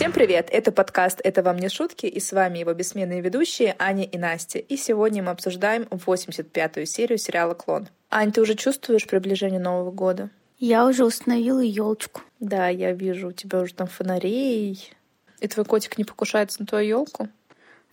Всем 0.00 0.12
привет! 0.12 0.48
Это 0.50 0.72
подкаст 0.72 1.20
«Это 1.22 1.42
вам 1.42 1.58
не 1.58 1.68
шутки» 1.68 2.06
и 2.06 2.20
с 2.20 2.32
вами 2.32 2.56
его 2.56 2.72
бессменные 2.72 3.20
ведущие 3.20 3.76
Аня 3.78 4.04
и 4.04 4.16
Настя. 4.16 4.58
И 4.58 4.78
сегодня 4.78 5.22
мы 5.22 5.30
обсуждаем 5.30 5.82
85-ю 5.90 6.86
серию 6.86 7.18
сериала 7.18 7.52
«Клон». 7.52 7.86
Ань, 8.08 8.32
ты 8.32 8.40
уже 8.40 8.54
чувствуешь 8.54 9.06
приближение 9.06 9.60
Нового 9.60 9.90
года? 9.90 10.30
Я 10.58 10.86
уже 10.86 11.04
установила 11.04 11.60
елочку. 11.60 12.22
Да, 12.38 12.68
я 12.68 12.92
вижу, 12.92 13.28
у 13.28 13.32
тебя 13.32 13.60
уже 13.60 13.74
там 13.74 13.88
фонарей. 13.88 14.90
И 15.40 15.48
твой 15.48 15.66
котик 15.66 15.98
не 15.98 16.04
покушается 16.04 16.62
на 16.62 16.66
твою 16.66 16.88
елку? 16.88 17.28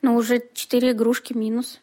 Ну, 0.02 0.16
уже 0.16 0.42
четыре 0.54 0.92
игрушки 0.92 1.34
минус. 1.34 1.82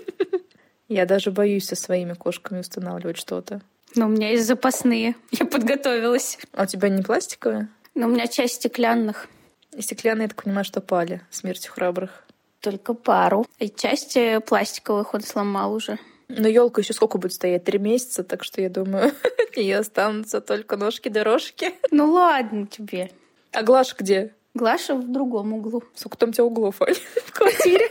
Я 0.88 1.06
даже 1.06 1.30
боюсь 1.30 1.64
со 1.64 1.76
своими 1.76 2.12
кошками 2.12 2.60
устанавливать 2.60 3.16
что-то. 3.16 3.62
Но 3.94 4.04
у 4.04 4.10
меня 4.10 4.32
есть 4.32 4.46
запасные. 4.46 5.16
Я 5.30 5.46
подготовилась. 5.46 6.38
А 6.52 6.64
у 6.64 6.66
тебя 6.66 6.90
не 6.90 7.02
пластиковые? 7.02 7.68
Но 7.94 8.06
у 8.06 8.10
меня 8.10 8.26
часть 8.26 8.56
стеклянных. 8.56 9.30
И 9.76 9.82
стеклянные, 9.82 10.24
я 10.24 10.28
так 10.28 10.42
понимаю, 10.42 10.64
что 10.64 10.80
пали 10.80 11.20
смертью 11.30 11.72
храбрых. 11.72 12.24
Только 12.60 12.94
пару. 12.94 13.46
И 13.58 13.68
часть 13.68 14.16
пластиковых 14.46 15.12
он 15.12 15.20
сломал 15.20 15.74
уже. 15.74 15.98
Но 16.28 16.48
елка 16.48 16.80
еще 16.80 16.94
сколько 16.94 17.18
будет 17.18 17.34
стоять? 17.34 17.64
Три 17.64 17.78
месяца, 17.78 18.24
так 18.24 18.42
что 18.42 18.60
я 18.60 18.70
думаю, 18.70 19.12
от 19.48 19.56
нее 19.56 19.78
останутся 19.78 20.40
только 20.40 20.76
ножки-дорожки. 20.76 21.74
Ну 21.90 22.12
ладно 22.12 22.66
тебе. 22.66 23.10
А 23.52 23.62
Глаша 23.62 23.94
где? 23.98 24.34
Глаша 24.54 24.94
в 24.94 25.12
другом 25.12 25.52
углу. 25.52 25.84
Сколько 25.94 26.16
там 26.16 26.30
у 26.30 26.32
тебя 26.32 26.44
углов, 26.44 26.80
Ань, 26.80 26.94
в 27.26 27.32
квартире? 27.32 27.90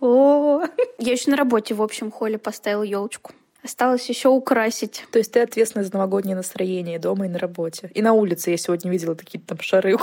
О, 0.00 0.62
я 0.98 1.12
еще 1.12 1.30
на 1.30 1.36
работе 1.36 1.74
в 1.74 1.82
общем 1.82 2.10
холле 2.10 2.38
поставила 2.38 2.82
елочку. 2.82 3.32
Осталось 3.62 4.06
еще 4.08 4.28
украсить. 4.28 5.06
То 5.12 5.18
есть 5.18 5.32
ты 5.32 5.40
ответственна 5.40 5.84
за 5.84 5.92
новогоднее 5.92 6.36
настроение 6.36 6.98
дома 6.98 7.26
и 7.26 7.28
на 7.28 7.38
работе. 7.38 7.90
И 7.94 8.02
на 8.02 8.12
улице 8.12 8.50
я 8.50 8.56
сегодня 8.56 8.90
видела 8.90 9.14
такие 9.14 9.42
там 9.42 9.58
шары 9.60 9.96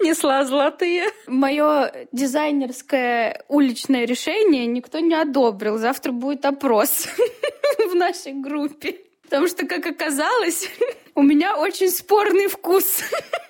несла 0.00 0.44
золотые. 0.44 1.06
Мое 1.26 2.06
дизайнерское 2.12 3.44
уличное 3.48 4.04
решение 4.04 4.66
никто 4.66 4.98
не 4.98 5.14
одобрил. 5.14 5.78
Завтра 5.78 6.12
будет 6.12 6.44
опрос 6.44 7.08
в 7.90 7.94
нашей 7.94 8.32
группе. 8.32 9.00
Потому 9.22 9.48
что, 9.48 9.66
как 9.66 9.86
оказалось, 9.86 10.68
у 11.14 11.22
меня 11.22 11.56
очень 11.56 11.90
спорный 11.90 12.46
вкус. 12.46 13.02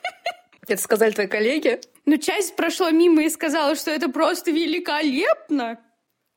Это 0.66 0.80
сказали 0.80 1.10
твои 1.10 1.26
коллеги? 1.26 1.80
Ну, 2.06 2.16
часть 2.16 2.56
прошла 2.56 2.90
мимо 2.90 3.24
и 3.24 3.28
сказала, 3.28 3.74
что 3.74 3.90
это 3.90 4.08
просто 4.08 4.50
великолепно. 4.50 5.78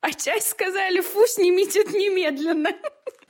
А 0.02 0.12
часть 0.12 0.50
сказали, 0.50 1.02
фу, 1.02 1.26
снимите 1.28 1.82
это 1.82 1.92
немедленно. 1.92 2.72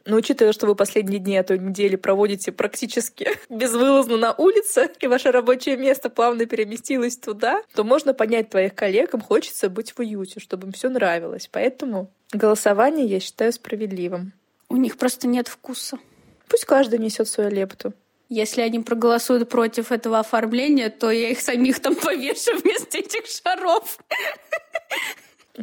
Но 0.08 0.16
учитывая, 0.16 0.54
что 0.54 0.68
вы 0.68 0.76
последние 0.76 1.20
дни 1.20 1.34
этой 1.34 1.60
недели 1.60 1.98
проводите 1.98 2.54
практически 2.54 3.28
безвылазно 3.50 4.16
на 4.16 4.34
улице, 4.34 4.90
и 5.02 5.08
ваше 5.08 5.32
рабочее 5.32 5.76
место 5.76 6.10
плавно 6.10 6.46
переместилось 6.46 7.18
туда, 7.18 7.62
то 7.76 7.84
можно 7.84 8.14
понять 8.14 8.50
твоих 8.50 8.74
коллег, 8.74 9.14
им 9.14 9.20
хочется 9.20 9.70
быть 9.70 9.92
в 9.92 10.00
уюте, 10.00 10.40
чтобы 10.40 10.68
им 10.68 10.74
все 10.74 10.88
нравилось. 10.88 11.50
Поэтому 11.52 12.10
голосование 12.32 13.06
я 13.06 13.20
считаю 13.20 13.52
справедливым. 13.52 14.32
У 14.70 14.78
них 14.78 14.98
просто 14.98 15.28
нет 15.28 15.50
вкуса. 15.50 16.00
Пусть 16.48 16.64
каждый 16.64 17.00
несет 17.00 17.28
свою 17.28 17.50
лепту. 17.50 17.94
Если 18.30 18.62
они 18.62 18.80
проголосуют 18.80 19.50
против 19.50 19.92
этого 19.92 20.20
оформления, 20.20 20.90
то 20.90 21.12
я 21.12 21.30
их 21.32 21.42
самих 21.42 21.82
там 21.82 21.96
повешу 22.02 22.58
вместо 22.58 22.98
этих 22.98 23.26
шаров. 23.26 24.00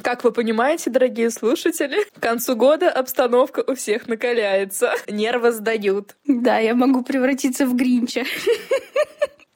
Как 0.03 0.25
вы 0.25 0.33
понимаете, 0.33 0.91
дорогие 0.91 1.31
слушатели, 1.31 2.05
к 2.13 2.21
концу 2.21 2.57
года 2.57 2.91
обстановка 2.91 3.63
у 3.67 3.75
всех 3.75 4.09
накаляется. 4.09 4.93
Нервы 5.09 5.53
сдают. 5.53 6.17
Да, 6.27 6.59
я 6.59 6.75
могу 6.75 7.03
превратиться 7.03 7.67
в 7.67 7.77
Гринча. 7.77 8.25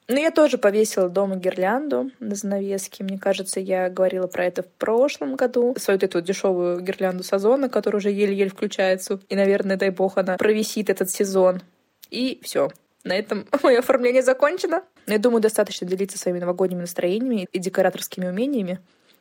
Ну, 0.07 0.15
я 0.15 0.31
тоже 0.31 0.57
повесила 0.57 1.07
дома 1.07 1.35
гирлянду 1.35 2.09
на 2.19 2.33
занавеске. 2.33 3.03
Мне 3.03 3.19
кажется, 3.19 3.59
я 3.59 3.89
говорила 3.89 4.25
про 4.25 4.45
это 4.45 4.63
в 4.63 4.67
прошлом 4.67 5.35
году. 5.35 5.75
Свою 5.77 5.99
вот 5.99 6.03
эту 6.03 6.21
дешевую 6.21 6.81
гирлянду 6.81 7.23
сезона, 7.23 7.69
которая 7.69 7.99
уже 7.99 8.09
еле-еле 8.09 8.49
включается. 8.49 9.19
И, 9.29 9.35
наверное, 9.35 9.77
дай 9.77 9.91
бог, 9.91 10.17
она 10.17 10.37
провисит 10.37 10.89
этот 10.89 11.11
сезон. 11.11 11.61
И 12.09 12.39
все. 12.43 12.71
На 13.03 13.15
этом 13.15 13.45
мое 13.63 13.79
оформление 13.79 14.23
закончено. 14.23 14.83
Но 15.05 15.13
я 15.13 15.19
думаю, 15.19 15.41
достаточно 15.41 15.85
делиться 15.85 16.17
своими 16.17 16.39
новогодними 16.39 16.81
настроениями 16.81 17.47
и 17.51 17.59
декораторскими 17.59 18.27
умениями. 18.27 18.79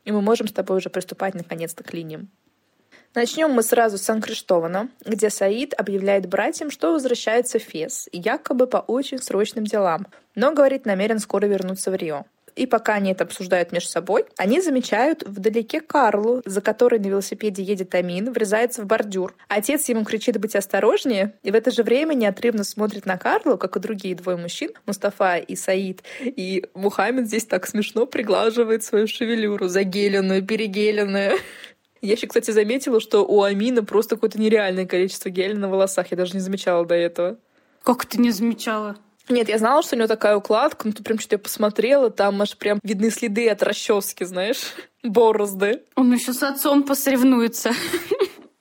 И 0.09 0.11
мы 0.11 0.23
можем 0.23 0.49
с 0.49 0.53
тобой 0.53 0.79
уже 0.79 0.89
приступать 0.89 1.35
наконец-то 1.35 1.85
к 1.85 1.93
линиям. 1.93 2.31
Начнем 3.15 3.51
мы 3.51 3.63
сразу 3.63 3.99
с 3.99 4.03
Сан-Криштована, 4.05 4.89
где 5.05 5.29
Саид 5.29 5.75
объявляет 5.79 6.27
братьям, 6.27 6.71
что 6.71 6.93
возвращается 6.93 7.59
в 7.59 7.63
Фес, 7.63 8.09
якобы 8.11 8.67
по 8.67 8.79
очень 8.79 9.19
срочным 9.19 9.65
делам, 9.65 10.07
но, 10.35 10.55
говорит, 10.55 10.87
намерен 10.87 11.19
скоро 11.19 11.45
вернуться 11.45 11.91
в 11.91 11.95
Рио. 11.95 12.25
И 12.59 12.67
пока 12.67 12.95
они 12.95 13.13
это 13.13 13.23
обсуждают 13.23 13.71
между 13.71 13.89
собой, 13.89 14.25
они 14.37 14.61
замечают 14.61 15.23
вдалеке 15.23 15.81
Карлу, 15.81 16.43
за 16.45 16.61
которой 16.61 16.99
на 16.99 17.07
велосипеде 17.07 17.63
едет 17.63 17.95
Амин, 17.95 18.33
врезается 18.33 18.83
в 18.83 18.87
бордюр. 18.87 19.37
Отец 19.47 19.89
ему 19.89 20.05
кричит 20.05 20.39
быть 20.41 20.57
осторожнее, 20.57 21.35
и 21.45 21.53
в 21.53 21.55
это 21.55 21.71
же 21.71 21.85
время 21.85 22.15
неотрывно 22.15 22.65
смотрит 22.65 23.07
на 23.07 23.17
Карлу, 23.17 23.57
как 23.59 23.77
и 23.77 23.81
другие 23.81 24.17
двое 24.17 24.37
мужчин, 24.37 24.71
Мустафа 24.87 25.37
и 25.37 25.55
Саид. 25.55 26.03
И 26.21 26.65
Мухаммед 26.75 27.29
здесь 27.29 27.45
так 27.45 27.65
смешно 27.69 28.07
приглаживает 28.07 28.83
свою 28.83 29.07
шевелюру, 29.07 29.69
загеленную, 29.69 30.45
перегеленную. 30.45 31.39
Я 32.03 32.15
еще, 32.15 32.27
кстати, 32.27 32.51
заметила, 32.51 33.01
что 33.01 33.25
у 33.25 33.43
Амина 33.43 33.85
просто 33.85 34.17
какое-то 34.17 34.41
нереальное 34.41 34.87
количество 34.87 35.31
геля 35.31 35.55
на 35.55 35.69
волосах. 35.69 36.11
Я 36.11 36.17
даже 36.17 36.35
не 36.35 36.41
замечала 36.41 36.85
до 36.85 36.97
этого. 36.97 37.39
Как 37.85 38.05
ты 38.05 38.19
не 38.19 38.33
замечала? 38.33 38.97
Нет, 39.29 39.49
я 39.49 39.59
знала, 39.59 39.83
что 39.83 39.95
у 39.95 39.99
него 39.99 40.09
такая 40.09 40.37
укладка, 40.37 40.87
но 40.87 40.93
тут 40.93 41.05
прям 41.05 41.19
что-то 41.19 41.35
я 41.35 41.39
посмотрела, 41.39 42.11
там 42.11 42.41
аж 42.41 42.57
прям 42.57 42.81
видны 42.83 43.11
следы 43.11 43.49
от 43.49 43.63
расчески, 43.63 44.25
знаешь, 44.25 44.75
борозды. 45.03 45.83
Он 45.97 46.13
еще 46.13 46.33
с 46.33 46.43
отцом 46.43 46.83
посоревнуется. 46.83 47.73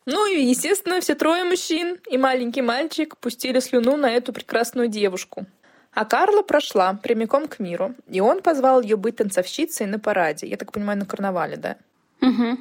Ну 0.06 0.26
и, 0.26 0.42
естественно, 0.42 1.02
все 1.02 1.16
трое 1.16 1.44
мужчин 1.44 1.98
и 2.10 2.18
маленький 2.18 2.62
мальчик 2.62 3.18
пустили 3.18 3.60
слюну 3.60 3.98
на 3.98 4.10
эту 4.10 4.32
прекрасную 4.32 4.88
девушку. 4.88 5.46
А 5.92 6.06
Карла 6.06 6.44
прошла 6.44 6.94
прямиком 6.94 7.48
к 7.48 7.60
миру, 7.60 7.94
и 8.08 8.22
он 8.22 8.42
позвал 8.42 8.82
ее 8.82 8.96
быть 8.96 9.18
танцовщицей 9.18 9.86
на 9.86 10.00
параде. 10.00 10.48
Я 10.48 10.56
так 10.56 10.72
понимаю, 10.72 11.00
на 11.00 11.06
карнавале, 11.06 11.58
да? 11.58 11.78
Угу. 12.22 12.58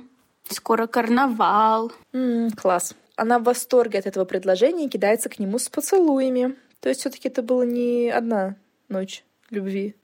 Скоро 0.49 0.87
карнавал. 0.87 1.93
М-м, 2.13 2.51
класс. 2.53 2.95
Она 3.15 3.39
в 3.39 3.45
восторге 3.45 3.99
от 3.99 4.07
этого 4.07 4.25
предложения 4.25 4.87
и 4.87 4.89
кидается 4.89 5.29
к 5.29 5.39
нему 5.39 5.59
с 5.59 5.69
поцелуями. 5.69 6.57
То 6.87 6.91
есть 6.91 7.01
все-таки 7.01 7.27
это 7.27 7.43
было 7.43 7.65
не 7.65 8.11
одна 8.11 8.55
ночь 8.89 9.25
любви 9.51 9.97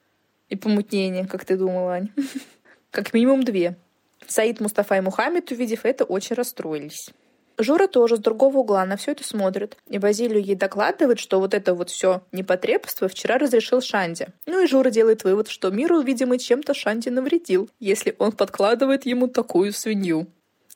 и 0.48 0.56
помутнения, 0.56 1.28
как 1.28 1.44
ты 1.44 1.56
думала, 1.56 1.93
Ань. 1.93 2.09
Как 2.91 3.15
минимум 3.15 3.44
две. 3.44 3.76
Саид, 4.26 4.59
Мустафа 4.59 4.97
и 4.97 5.00
Мухаммед, 5.00 5.53
увидев 5.53 5.84
это, 5.84 6.03
очень 6.03 6.34
расстроились. 6.34 7.10
Жура 7.56 7.87
тоже 7.87 8.16
с 8.16 8.19
другого 8.19 8.59
угла 8.59 8.84
на 8.84 8.97
все 8.97 9.12
это 9.12 9.22
смотрит. 9.22 9.76
И 9.87 9.98
Базилию 9.98 10.42
ей 10.42 10.56
докладывает, 10.56 11.21
что 11.21 11.38
вот 11.38 11.54
это 11.54 11.72
вот 11.72 11.88
все 11.88 12.25
непотребство 12.32 13.06
вчера 13.06 13.38
разрешил 13.38 13.81
Шанди. 13.81 14.26
Ну 14.47 14.65
и 14.65 14.66
Жура 14.66 14.91
делает 14.91 15.22
вывод, 15.22 15.47
что 15.47 15.71
миру, 15.71 16.00
видимо, 16.00 16.37
чем-то 16.37 16.75
Шанди 16.75 17.10
навредил, 17.10 17.71
если 17.78 18.16
он 18.19 18.32
подкладывает 18.32 19.06
ему 19.06 19.28
такую 19.28 19.72
свинью. 19.72 20.26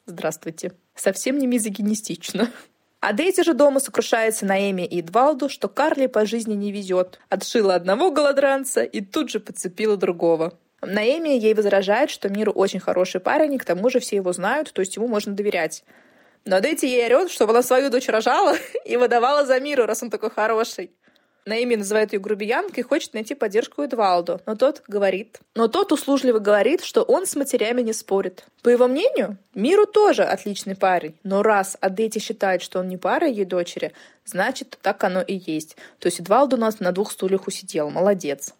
Здравствуйте. 0.06 0.71
Совсем 0.95 1.37
не 1.39 1.49
мизогинистично. 1.49 2.53
А 3.01 3.12
Дейзи 3.12 3.43
же 3.43 3.55
дома 3.55 3.81
сокрушается 3.81 4.47
на 4.47 4.71
Эми 4.71 4.83
и 4.83 5.01
Эдвалду, 5.01 5.49
что 5.49 5.69
Карли 5.69 6.07
по 6.07 6.27
жизни 6.27 6.55
не 6.55 6.73
везет. 6.73 7.21
Отшила 7.29 7.75
одного 7.75 8.11
голодранца 8.11 8.83
и 8.83 9.01
тут 9.01 9.31
же 9.31 9.39
подцепила 9.39 9.97
другого. 9.97 10.59
Наэми 10.83 11.31
ей 11.31 11.55
возражает, 11.55 12.11
что 12.11 12.29
Миру 12.29 12.53
очень 12.53 12.81
хороший 12.81 13.21
парень, 13.21 13.55
и 13.55 13.59
к 13.59 13.65
тому 13.65 13.91
же 13.91 14.01
все 14.01 14.17
его 14.17 14.33
знают, 14.33 14.73
то 14.73 14.81
есть 14.81 14.97
ему 14.97 15.09
можно 15.09 15.33
доверять. 15.34 15.84
Но 16.45 16.61
Дейзи 16.61 16.87
ей 16.87 17.07
орет, 17.07 17.31
что 17.31 17.48
она 17.48 17.63
свою 17.63 17.91
дочь 17.91 18.09
рожала 18.09 18.57
и 18.84 18.97
выдавала 18.97 19.45
за 19.45 19.59
Миру, 19.60 19.87
раз 19.87 20.03
он 20.03 20.10
такой 20.10 20.31
хороший. 20.31 20.92
Наими 21.47 21.77
называет 21.77 22.13
ее 22.13 22.19
грубиянкой 22.19 22.83
и 22.83 22.87
хочет 22.87 23.15
найти 23.15 23.37
поддержку 23.37 23.83
Эдвалду, 23.83 24.41
но 24.47 24.57
тот 24.57 24.83
говорит. 24.89 25.39
Но 25.54 25.69
тот 25.69 25.93
услужливо 25.93 26.41
говорит, 26.41 26.83
что 26.83 27.03
он 27.03 27.25
с 27.25 27.37
матерями 27.37 27.83
не 27.83 27.93
спорит. 27.93 28.45
По 28.63 28.69
его 28.69 28.89
мнению, 28.89 29.39
Миру 29.54 29.87
тоже 29.87 30.25
отличный 30.25 30.75
парень, 30.75 31.15
но 31.22 31.45
раз 31.45 31.77
Адети 31.81 32.19
считает, 32.19 32.63
что 32.63 32.81
он 32.81 32.89
не 32.89 32.97
пара 32.97 33.28
ее 33.28 33.45
дочери, 33.45 33.93
значит, 34.25 34.77
так 34.83 35.04
оно 35.04 35.22
и 35.22 35.34
есть. 35.34 35.77
То 36.01 36.07
есть 36.07 36.19
Эдвалд 36.19 36.53
у 36.53 36.57
нас 36.57 36.81
на 36.81 36.91
двух 36.91 37.13
стульях 37.13 37.47
усидел, 37.47 37.91
молодец. 37.91 38.53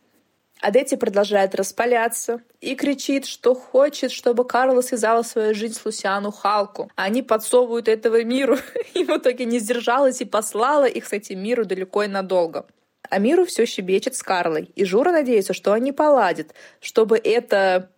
Адетти 0.61 0.97
продолжает 0.97 1.55
распаляться 1.55 2.41
и 2.61 2.75
кричит, 2.75 3.27
что 3.27 3.55
хочет, 3.55 4.11
чтобы 4.11 4.47
Карла 4.47 4.81
связала 4.81 5.23
свою 5.23 5.55
жизнь 5.55 5.75
с 5.75 5.85
Лусиану 5.85 6.31
Халку. 6.31 6.91
Они 6.97 7.23
подсовывают 7.23 7.89
этого 7.89 8.25
миру, 8.25 8.57
и 8.95 9.05
в 9.05 9.11
итоге 9.11 9.45
не 9.45 9.59
сдержалась 9.59 10.21
и 10.21 10.25
послала 10.25 10.87
их 10.87 11.07
с 11.07 11.13
этим 11.13 11.43
миру 11.43 11.67
далеко 11.67 12.05
и 12.05 12.09
надолго. 12.09 12.67
А 13.11 13.19
миру 13.19 13.45
все 13.45 13.67
щебечет 13.67 14.17
с 14.17 14.23
Карлой, 14.23 14.73
и 14.75 14.85
Жура 14.85 15.13
надеется, 15.13 15.53
что 15.53 15.73
они 15.73 15.93
поладят, 15.93 16.55
чтобы 16.81 17.19
эта, 17.19 17.91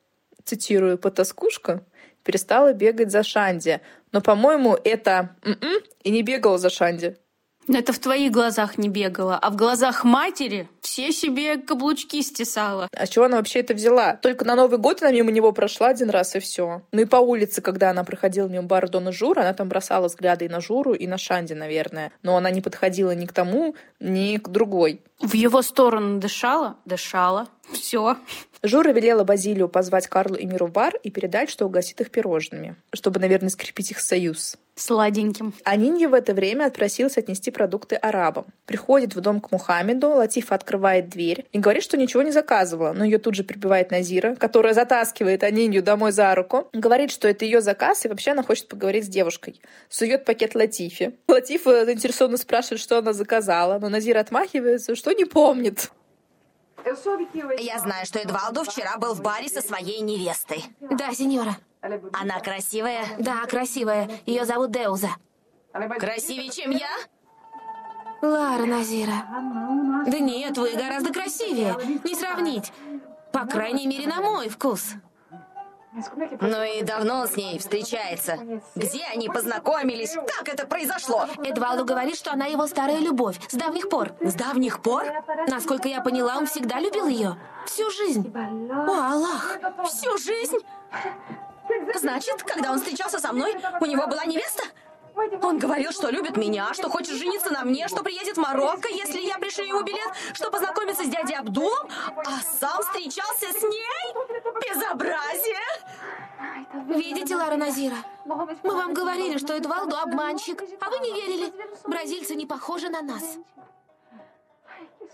цитирую, 0.44 0.98
потаскушка, 0.98 1.84
перестала 2.24 2.72
бегать 2.72 3.10
за 3.10 3.22
Шанди. 3.22 3.80
Но, 4.12 4.20
по-моему, 4.20 4.76
это 4.84 5.36
м-м, 5.42 5.82
и 6.02 6.10
не 6.10 6.22
бегала 6.22 6.58
за 6.58 6.70
Шанди. 6.70 7.16
Но 7.68 7.78
это 7.78 7.92
в 7.92 7.98
твоих 7.98 8.32
глазах 8.32 8.78
не 8.78 8.88
бегала, 8.88 9.36
а 9.36 9.50
в 9.50 9.56
глазах 9.56 10.02
матери 10.02 10.68
все 10.80 11.12
себе 11.12 11.58
каблучки 11.58 12.22
стесала. 12.22 12.88
А 12.92 13.06
с 13.06 13.10
чего 13.10 13.26
она 13.26 13.36
вообще 13.36 13.60
это 13.60 13.74
взяла? 13.74 14.14
Только 14.16 14.46
на 14.46 14.54
Новый 14.54 14.78
год 14.78 15.02
она 15.02 15.12
мимо 15.12 15.30
него 15.30 15.52
прошла 15.52 15.88
один 15.88 16.08
раз, 16.08 16.34
и 16.34 16.40
все. 16.40 16.82
Ну 16.92 17.00
и 17.02 17.04
по 17.04 17.16
улице, 17.16 17.60
когда 17.60 17.90
она 17.90 18.04
проходила 18.04 18.48
мимо 18.48 18.64
бара 18.64 18.88
Дона 18.88 19.12
Жура, 19.12 19.42
она 19.42 19.52
там 19.52 19.68
бросала 19.68 20.08
взгляды 20.08 20.46
и 20.46 20.48
на 20.48 20.60
Журу, 20.60 20.94
и 20.94 21.06
на 21.06 21.18
Шанди, 21.18 21.52
наверное. 21.52 22.10
Но 22.22 22.36
она 22.36 22.50
не 22.50 22.62
подходила 22.62 23.14
ни 23.14 23.26
к 23.26 23.32
тому, 23.32 23.76
ни 24.00 24.38
к 24.38 24.48
другой. 24.48 25.02
В 25.20 25.34
его 25.34 25.62
сторону 25.62 26.20
дышала? 26.20 26.76
Дышала. 26.84 27.48
Все. 27.72 28.16
Жура 28.62 28.90
велела 28.90 29.24
Базилию 29.24 29.68
позвать 29.68 30.08
Карлу 30.08 30.34
и 30.34 30.44
Миру 30.44 30.66
в 30.66 30.72
бар 30.72 30.94
и 31.02 31.10
передать, 31.10 31.48
что 31.48 31.66
угостит 31.66 32.00
их 32.00 32.10
пирожными, 32.10 32.74
чтобы, 32.92 33.20
наверное, 33.20 33.50
скрепить 33.50 33.92
их 33.92 34.00
союз. 34.00 34.56
Сладеньким. 34.74 35.54
А 35.64 35.76
Нинья 35.76 36.08
в 36.08 36.14
это 36.14 36.34
время 36.34 36.66
отпросилась 36.66 37.18
отнести 37.18 37.50
продукты 37.50 37.96
арабам. 37.96 38.46
Приходит 38.64 39.14
в 39.14 39.20
дом 39.20 39.40
к 39.40 39.50
Мухаммеду, 39.50 40.08
Латифа 40.08 40.54
открывает 40.54 41.08
дверь 41.08 41.46
и 41.52 41.58
говорит, 41.58 41.82
что 41.82 41.96
ничего 41.96 42.22
не 42.22 42.30
заказывала, 42.30 42.92
но 42.92 43.04
ее 43.04 43.18
тут 43.18 43.34
же 43.34 43.44
прибивает 43.44 43.90
Назира, 43.90 44.34
которая 44.36 44.74
затаскивает 44.74 45.42
Анинью 45.42 45.82
домой 45.82 46.12
за 46.12 46.34
руку. 46.34 46.68
Говорит, 46.72 47.10
что 47.10 47.28
это 47.28 47.44
ее 47.44 47.60
заказ, 47.60 48.04
и 48.04 48.08
вообще 48.08 48.32
она 48.32 48.42
хочет 48.42 48.68
поговорить 48.68 49.06
с 49.06 49.08
девушкой. 49.08 49.60
Сует 49.88 50.24
пакет 50.24 50.54
Латифе. 50.54 51.12
Латифа 51.28 51.84
заинтересованно 51.84 52.36
спрашивает, 52.36 52.80
что 52.80 52.98
она 52.98 53.12
заказала, 53.12 53.78
но 53.78 53.88
Назир 53.88 54.16
отмахивается, 54.16 54.94
что 54.94 55.12
не 55.12 55.24
помнит. 55.24 55.90
Я 57.58 57.78
знаю, 57.78 58.06
что 58.06 58.18
Эдвалду 58.18 58.64
вчера 58.64 58.96
был 58.98 59.14
в 59.14 59.22
баре 59.22 59.48
со 59.48 59.60
своей 59.60 60.00
невестой. 60.00 60.64
Да, 60.80 61.12
сеньора. 61.12 61.56
Она 62.12 62.40
красивая? 62.40 63.04
Да, 63.18 63.44
красивая. 63.46 64.10
Ее 64.26 64.44
зовут 64.44 64.70
Деуза. 64.70 65.10
Красивее, 65.72 66.50
чем 66.50 66.70
я? 66.70 66.88
Лара 68.20 68.64
Назира. 68.64 69.26
Да 70.06 70.18
нет, 70.18 70.56
вы 70.58 70.72
гораздо 70.72 71.12
красивее. 71.12 71.76
Не 72.04 72.14
сравнить. 72.14 72.72
По 73.32 73.46
крайней 73.46 73.86
мере, 73.86 74.06
на 74.06 74.20
мой 74.20 74.48
вкус. 74.48 74.94
Ну 76.40 76.62
и 76.62 76.82
давно 76.82 77.26
с 77.26 77.36
ней 77.36 77.58
встречается. 77.58 78.38
Где 78.74 79.04
они 79.06 79.28
познакомились? 79.28 80.14
Как 80.36 80.48
это 80.48 80.66
произошло? 80.66 81.26
Эдвалду 81.42 81.84
говорит, 81.84 82.16
что 82.16 82.32
она 82.32 82.46
его 82.46 82.66
старая 82.66 82.98
любовь. 82.98 83.38
С 83.48 83.54
давних 83.54 83.88
пор. 83.88 84.12
С 84.20 84.34
давних 84.34 84.82
пор? 84.82 85.04
Насколько 85.48 85.88
я 85.88 86.00
поняла, 86.00 86.36
он 86.36 86.46
всегда 86.46 86.78
любил 86.80 87.06
ее. 87.06 87.36
Всю 87.66 87.90
жизнь. 87.90 88.32
О, 88.34 89.12
Аллах! 89.12 89.58
Всю 89.86 90.16
жизнь? 90.18 90.58
Значит, 91.94 92.42
когда 92.42 92.72
он 92.72 92.78
встречался 92.78 93.18
со 93.18 93.32
мной, 93.32 93.56
у 93.80 93.86
него 93.86 94.06
была 94.06 94.24
невеста? 94.24 94.64
Он 95.42 95.58
говорил, 95.58 95.90
что 95.90 96.10
любит 96.10 96.36
меня, 96.36 96.72
что 96.74 96.88
хочет 96.88 97.16
жениться 97.16 97.50
на 97.50 97.64
мне, 97.64 97.88
что 97.88 98.02
приедет 98.02 98.36
в 98.36 98.40
Марокко, 98.40 98.88
если 98.88 99.20
я 99.20 99.38
пришлю 99.38 99.64
ему 99.64 99.82
билет, 99.82 100.10
что 100.32 100.50
познакомится 100.50 101.04
с 101.04 101.08
дядей 101.08 101.34
Абдулом, 101.34 101.88
а 102.16 102.40
сам 102.58 102.82
встречался 102.82 103.52
с 103.52 103.62
ней? 103.62 104.14
Безобразие! 104.68 105.58
Видите, 106.88 107.34
Лара 107.34 107.56
Назира? 107.56 107.96
Мы 108.26 108.76
вам 108.76 108.94
говорили, 108.94 109.38
что 109.38 109.54
Эдвалду 109.54 109.96
обманщик, 109.96 110.62
а 110.80 110.90
вы 110.90 110.98
не 111.00 111.12
верили. 111.12 111.52
Бразильцы 111.84 112.34
не 112.34 112.46
похожи 112.46 112.88
на 112.88 113.02
нас. 113.02 113.38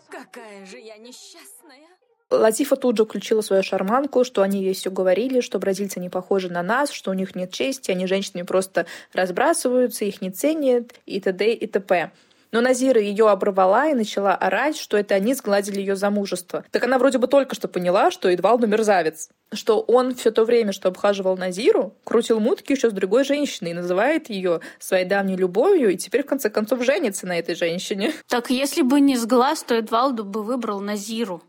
Какая 0.09 0.67
же 0.67 0.79
я 0.79 0.97
несчастная. 0.97 1.89
Латифа 2.31 2.77
тут 2.77 2.97
же 2.97 3.05
включила 3.05 3.41
свою 3.41 3.63
шарманку, 3.63 4.25
что 4.25 4.43
они 4.43 4.63
ей 4.63 4.75
все 4.75 4.91
говорили, 4.91 5.41
что 5.41 5.59
бразильцы 5.59 6.01
не 6.01 6.09
похожи 6.09 6.51
на 6.51 6.63
нас, 6.63 6.91
что 6.91 7.11
у 7.11 7.15
них 7.15 7.35
нет 7.35 7.53
чести, 7.53 7.91
они 7.91 8.07
женщинами 8.07 8.45
просто 8.45 8.87
разбрасываются, 9.13 10.05
их 10.05 10.21
не 10.21 10.31
ценят 10.31 10.95
и 11.07 11.21
т.д. 11.21 11.53
и 11.53 11.67
т.п. 11.67 12.11
Но 12.55 12.61
Назира 12.61 13.01
ее 13.01 13.29
оборвала 13.29 13.89
и 13.89 13.95
начала 13.95 14.37
орать, 14.37 14.77
что 14.77 14.97
это 14.97 15.17
они 15.17 15.35
сгладили 15.35 15.81
ее 15.81 15.97
замужество. 15.97 16.65
Так 16.71 16.85
она 16.85 16.99
вроде 17.01 17.19
бы 17.19 17.27
только 17.27 17.57
что 17.57 17.67
поняла, 17.67 18.13
что 18.13 18.31
Эдвалду 18.33 18.69
мерзавец. 18.69 19.29
Что 19.53 19.81
он 19.81 20.15
все 20.15 20.31
то 20.31 20.45
время, 20.45 20.71
что 20.71 20.89
обхаживал 20.89 21.37
Назиру, 21.37 21.97
крутил 22.05 22.39
мутки 22.39 22.71
еще 22.71 22.91
с 22.91 22.93
другой 22.93 23.25
женщиной 23.25 23.73
и 23.73 23.75
называет 23.75 24.31
ее 24.31 24.61
своей 24.79 25.05
давней 25.05 25.35
любовью, 25.35 25.91
и 25.91 25.97
теперь 25.97 26.23
в 26.23 26.27
конце 26.27 26.49
концов 26.49 26.85
женится 26.85 27.27
на 27.27 27.37
этой 27.37 27.57
женщине. 27.57 28.13
Так 28.29 28.51
если 28.51 28.83
бы 28.83 29.01
не 29.01 29.17
с 29.17 29.27
глаз, 29.27 29.65
то 29.65 29.75
Эдвалду 29.75 30.25
бы 30.25 30.45
выбрал 30.45 30.79
Назиру. 30.79 31.43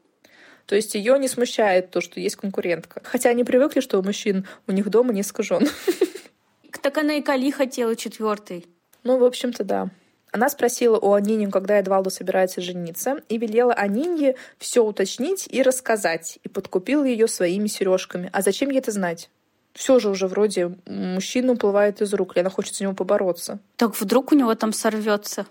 То 0.66 0.76
есть 0.76 0.96
ее 0.96 1.18
не 1.20 1.28
смущает 1.28 1.92
то, 1.92 2.02
что 2.02 2.20
есть 2.20 2.36
конкурентка. 2.38 3.02
Хотя 3.04 3.30
они 3.30 3.44
привыкли, 3.44 3.82
что 3.82 4.00
у 4.00 4.04
мужчин 4.04 4.48
у 4.68 4.72
них 4.72 4.90
дома 4.90 5.14
несколько 5.14 5.44
жен. 5.44 5.68
Так 6.82 7.00
она 7.00 7.16
и 7.16 7.22
Кали 7.24 7.50
хотела 7.50 7.96
четвертый. 7.96 8.68
Ну, 9.04 9.18
в 9.18 9.24
общем-то, 9.24 9.64
да. 9.64 9.90
Она 10.32 10.50
спросила 10.50 11.00
у 11.00 11.14
Анини, 11.14 11.50
когда 11.50 11.80
Эдвалду 11.80 12.12
собирается 12.12 12.62
жениться, 12.62 13.24
и 13.28 13.40
велела 13.40 13.74
Анинье 13.74 14.36
все 14.60 14.84
уточнить 14.84 15.48
и 15.50 15.64
рассказать, 15.64 16.38
и 16.44 16.48
подкупила 16.48 17.04
ее 17.04 17.28
своими 17.28 17.66
сережками. 17.66 18.30
А 18.34 18.44
зачем 18.44 18.70
ей 18.70 18.78
это 18.78 18.92
знать? 18.92 19.32
Все 19.74 19.98
же 19.98 20.10
уже 20.10 20.28
вроде 20.28 20.76
мужчина 20.86 21.54
уплывает 21.54 22.02
из 22.04 22.14
рук, 22.14 22.34
или 22.36 22.42
она 22.42 22.52
хочет 22.52 22.76
за 22.76 22.84
него 22.84 22.94
побороться. 22.94 23.58
Так 23.78 24.00
вдруг 24.00 24.32
у 24.32 24.36
него 24.36 24.54
там 24.54 24.72
сорвется. 24.72 25.48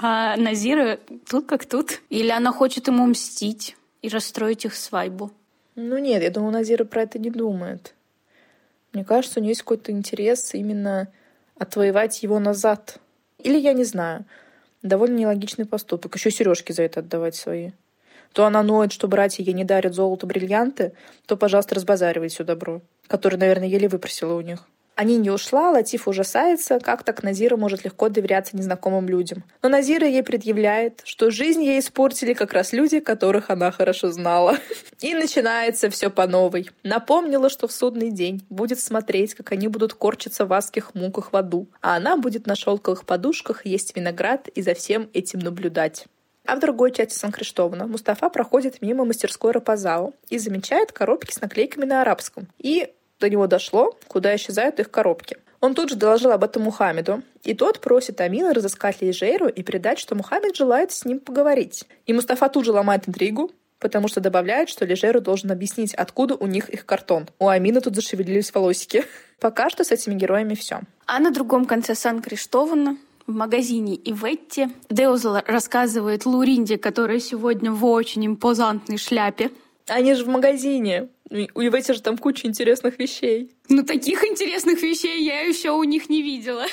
А 0.00 0.36
Назира 0.36 1.00
тут 1.28 1.46
как 1.46 1.66
тут. 1.66 2.02
Или 2.08 2.30
она 2.30 2.52
хочет 2.52 2.86
ему 2.86 3.04
мстить 3.06 3.74
и 4.02 4.08
расстроить 4.08 4.64
их 4.64 4.74
свадьбу. 4.74 5.30
Ну 5.74 5.98
нет, 5.98 6.22
я 6.22 6.30
думаю, 6.30 6.52
Назира 6.52 6.84
про 6.84 7.02
это 7.02 7.18
не 7.18 7.30
думает. 7.30 7.94
Мне 8.92 9.04
кажется, 9.04 9.40
у 9.40 9.42
нее 9.42 9.52
есть 9.52 9.62
какой-то 9.62 9.90
интерес 9.90 10.52
именно 10.54 11.08
отвоевать 11.56 12.22
его 12.22 12.38
назад. 12.38 12.98
Или 13.38 13.58
я 13.58 13.72
не 13.72 13.84
знаю. 13.84 14.24
Довольно 14.82 15.16
нелогичный 15.16 15.64
поступок. 15.64 16.14
Еще 16.14 16.30
сережки 16.30 16.72
за 16.72 16.82
это 16.82 17.00
отдавать 17.00 17.36
свои. 17.36 17.70
То 18.32 18.44
она 18.44 18.62
ноет, 18.62 18.92
что 18.92 19.08
братья 19.08 19.42
ей 19.42 19.52
не 19.52 19.64
дарят 19.64 19.94
золото, 19.94 20.26
бриллианты, 20.26 20.92
то, 21.26 21.36
пожалуйста, 21.36 21.74
разбазаривай 21.74 22.28
все 22.28 22.44
добро, 22.44 22.80
которое, 23.06 23.36
наверное, 23.36 23.68
еле 23.68 23.88
выпросила 23.88 24.34
у 24.34 24.40
них. 24.40 24.66
Они 24.94 25.16
не 25.16 25.30
ушла, 25.30 25.70
Латиф 25.70 26.06
ужасается, 26.06 26.78
как 26.78 27.02
так 27.02 27.22
Назира 27.22 27.56
может 27.56 27.84
легко 27.84 28.08
доверяться 28.08 28.56
незнакомым 28.56 29.08
людям. 29.08 29.42
Но 29.62 29.68
Назира 29.68 30.06
ей 30.06 30.22
предъявляет, 30.22 31.00
что 31.04 31.30
жизнь 31.30 31.62
ей 31.62 31.80
испортили 31.80 32.34
как 32.34 32.52
раз 32.52 32.72
люди, 32.72 33.00
которых 33.00 33.50
она 33.50 33.70
хорошо 33.70 34.10
знала. 34.10 34.58
И 35.00 35.14
начинается 35.14 35.88
все 35.88 36.10
по 36.10 36.26
новой. 36.26 36.70
Напомнила, 36.82 37.48
что 37.48 37.68
в 37.68 37.72
судный 37.72 38.10
день 38.10 38.44
будет 38.50 38.80
смотреть, 38.80 39.34
как 39.34 39.52
они 39.52 39.68
будут 39.68 39.94
корчиться 39.94 40.44
в 40.44 40.52
адских 40.52 40.94
муках 40.94 41.32
в 41.32 41.36
аду, 41.36 41.68
а 41.80 41.96
она 41.96 42.16
будет 42.16 42.46
на 42.46 42.54
шелковых 42.54 43.06
подушках 43.06 43.64
есть 43.64 43.96
виноград 43.96 44.48
и 44.48 44.62
за 44.62 44.74
всем 44.74 45.08
этим 45.14 45.38
наблюдать. 45.40 46.06
А 46.44 46.56
в 46.56 46.60
другой 46.60 46.90
части 46.92 47.14
Сан-Криштована 47.14 47.86
Мустафа 47.86 48.28
проходит 48.28 48.82
мимо 48.82 49.04
мастерской 49.04 49.52
Рапазао 49.52 50.12
и 50.28 50.38
замечает 50.38 50.92
коробки 50.92 51.32
с 51.32 51.40
наклейками 51.40 51.84
на 51.84 52.02
арабском. 52.02 52.48
И 52.58 52.92
до 53.22 53.30
него 53.30 53.46
дошло, 53.46 53.96
куда 54.08 54.34
исчезают 54.36 54.78
их 54.80 54.90
коробки. 54.90 55.36
Он 55.60 55.74
тут 55.74 55.90
же 55.90 55.96
доложил 55.96 56.32
об 56.32 56.42
этом 56.42 56.62
Мухаммеду, 56.62 57.22
и 57.44 57.54
тот 57.54 57.80
просит 57.80 58.20
Амина 58.20 58.52
разыскать 58.52 59.00
Лейжейру 59.00 59.48
и 59.48 59.62
передать, 59.62 60.00
что 60.00 60.16
Мухаммед 60.16 60.56
желает 60.56 60.90
с 60.90 61.04
ним 61.04 61.20
поговорить. 61.20 61.84
И 62.06 62.12
Мустафа 62.12 62.48
тут 62.48 62.64
же 62.64 62.72
ломает 62.72 63.08
интригу, 63.08 63.52
потому 63.78 64.08
что 64.08 64.20
добавляет, 64.20 64.68
что 64.68 64.84
Лежеру 64.84 65.20
должен 65.20 65.52
объяснить, 65.52 65.94
откуда 65.94 66.34
у 66.34 66.46
них 66.46 66.68
их 66.68 66.84
картон. 66.84 67.28
У 67.38 67.48
Амина 67.48 67.80
тут 67.80 67.94
зашевелились 67.94 68.52
волосики. 68.52 69.04
Пока 69.40 69.70
что 69.70 69.84
с 69.84 69.92
этими 69.92 70.14
героями 70.14 70.54
все. 70.54 70.80
А 71.06 71.18
на 71.20 71.30
другом 71.30 71.64
конце 71.64 71.94
Сан-Криштована 71.94 72.96
в 73.26 73.32
магазине 73.32 73.94
Иветти 73.94 74.68
Деузел 74.90 75.36
рассказывает 75.46 76.26
Луринде, 76.26 76.76
которая 76.76 77.20
сегодня 77.20 77.70
в 77.70 77.84
очень 77.84 78.26
импозантной 78.26 78.98
шляпе. 78.98 79.50
Они 79.86 80.14
же 80.14 80.24
в 80.24 80.28
магазине. 80.28 81.08
У 81.30 81.62
Иветти 81.62 81.94
же 81.94 82.02
там 82.02 82.18
куча 82.18 82.46
интересных 82.46 82.98
вещей. 82.98 83.50
Ну, 83.68 83.84
таких 83.84 84.24
интересных 84.24 84.82
вещей 84.82 85.24
я 85.24 85.40
еще 85.40 85.70
у 85.70 85.82
них 85.84 86.10
не 86.10 86.22
видела. 86.22 86.66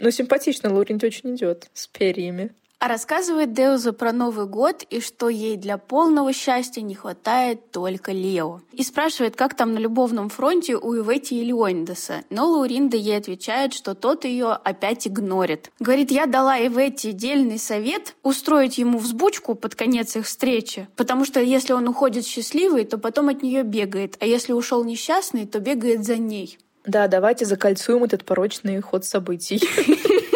Ну, 0.00 0.10
симпатично, 0.10 0.72
Луринде 0.72 1.08
очень 1.08 1.34
идет 1.34 1.68
с 1.74 1.86
перьями. 1.88 2.52
А 2.80 2.86
рассказывает 2.86 3.52
Деуза 3.52 3.92
про 3.92 4.12
Новый 4.12 4.46
год 4.46 4.84
и 4.88 5.00
что 5.00 5.28
ей 5.28 5.56
для 5.56 5.78
полного 5.78 6.32
счастья 6.32 6.80
не 6.80 6.94
хватает 6.94 7.72
только 7.72 8.12
Лео. 8.12 8.60
И 8.72 8.84
спрашивает, 8.84 9.34
как 9.34 9.54
там 9.54 9.74
на 9.74 9.78
любовном 9.78 10.28
фронте 10.28 10.76
у 10.76 10.94
Ивети 10.94 11.34
и 11.34 11.44
Леониндеса. 11.44 12.22
Но 12.30 12.46
Лауринда 12.46 12.96
ей 12.96 13.16
отвечает, 13.16 13.74
что 13.74 13.96
тот 13.96 14.24
ее 14.24 14.52
опять 14.52 15.08
игнорит. 15.08 15.72
Говорит, 15.80 16.12
я 16.12 16.26
дала 16.26 16.56
Ивети 16.56 17.10
дельный 17.10 17.58
совет 17.58 18.14
устроить 18.22 18.78
ему 18.78 18.98
взбучку 18.98 19.56
под 19.56 19.74
конец 19.74 20.14
их 20.14 20.26
встречи, 20.26 20.86
потому 20.94 21.24
что 21.24 21.40
если 21.40 21.72
он 21.72 21.88
уходит 21.88 22.26
счастливый, 22.26 22.84
то 22.84 22.96
потом 22.96 23.28
от 23.28 23.42
нее 23.42 23.64
бегает, 23.64 24.16
а 24.20 24.26
если 24.26 24.52
ушел 24.52 24.84
несчастный, 24.84 25.46
то 25.46 25.58
бегает 25.58 26.04
за 26.04 26.16
ней. 26.16 26.58
Да, 26.86 27.08
давайте 27.08 27.44
закольцуем 27.44 28.04
этот 28.04 28.24
порочный 28.24 28.80
ход 28.80 29.04
событий. 29.04 29.60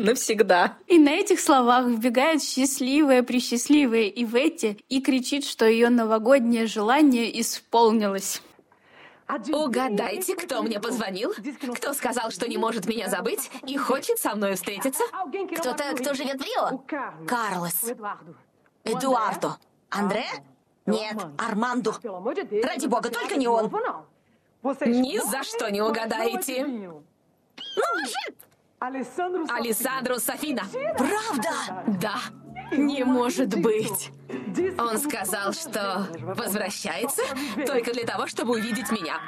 навсегда. 0.00 0.76
И 0.86 0.98
на 0.98 1.10
этих 1.10 1.40
словах 1.40 1.86
вбегает 1.86 2.42
счастливая, 2.42 3.22
присчастливая 3.22 4.08
Иветти 4.08 4.78
и 4.88 5.00
кричит, 5.00 5.44
что 5.44 5.66
ее 5.66 5.88
новогоднее 5.88 6.66
желание 6.66 7.40
исполнилось. 7.40 8.42
Угадайте, 9.52 10.34
кто 10.34 10.62
мне 10.62 10.80
позвонил? 10.80 11.32
Кто 11.74 11.92
сказал, 11.92 12.30
что 12.30 12.48
не 12.48 12.58
может 12.58 12.86
меня 12.86 13.08
забыть 13.08 13.50
и 13.66 13.76
хочет 13.76 14.18
со 14.18 14.34
мной 14.34 14.54
встретиться? 14.56 15.04
Кто-то, 15.56 15.94
кто 15.96 16.14
живет 16.14 16.40
в 16.40 16.44
Рио? 16.44 16.78
Карлос. 17.26 17.84
Эдуардо. 18.84 19.56
Андре? 19.90 20.26
Нет, 20.86 21.16
Армандо. 21.38 21.94
Ради 22.02 22.86
бога, 22.86 23.10
только 23.10 23.36
не 23.36 23.46
он. 23.46 23.70
Ни 24.62 25.18
за 25.30 25.42
что 25.44 25.70
не 25.70 25.80
угадаете. 25.80 26.64
Ну 26.66 28.06
же! 28.06 28.49
Алессандро 28.80 30.18
Софина. 30.18 30.62
Правда? 30.96 31.50
Да. 32.00 32.14
Не 32.72 33.04
может 33.04 33.60
быть. 33.60 34.10
Он 34.78 34.96
сказал, 34.98 35.52
что 35.52 36.08
возвращается 36.18 37.22
только 37.66 37.92
для 37.92 38.06
того, 38.06 38.26
чтобы 38.26 38.54
увидеть 38.54 38.90
меня. 38.90 39.20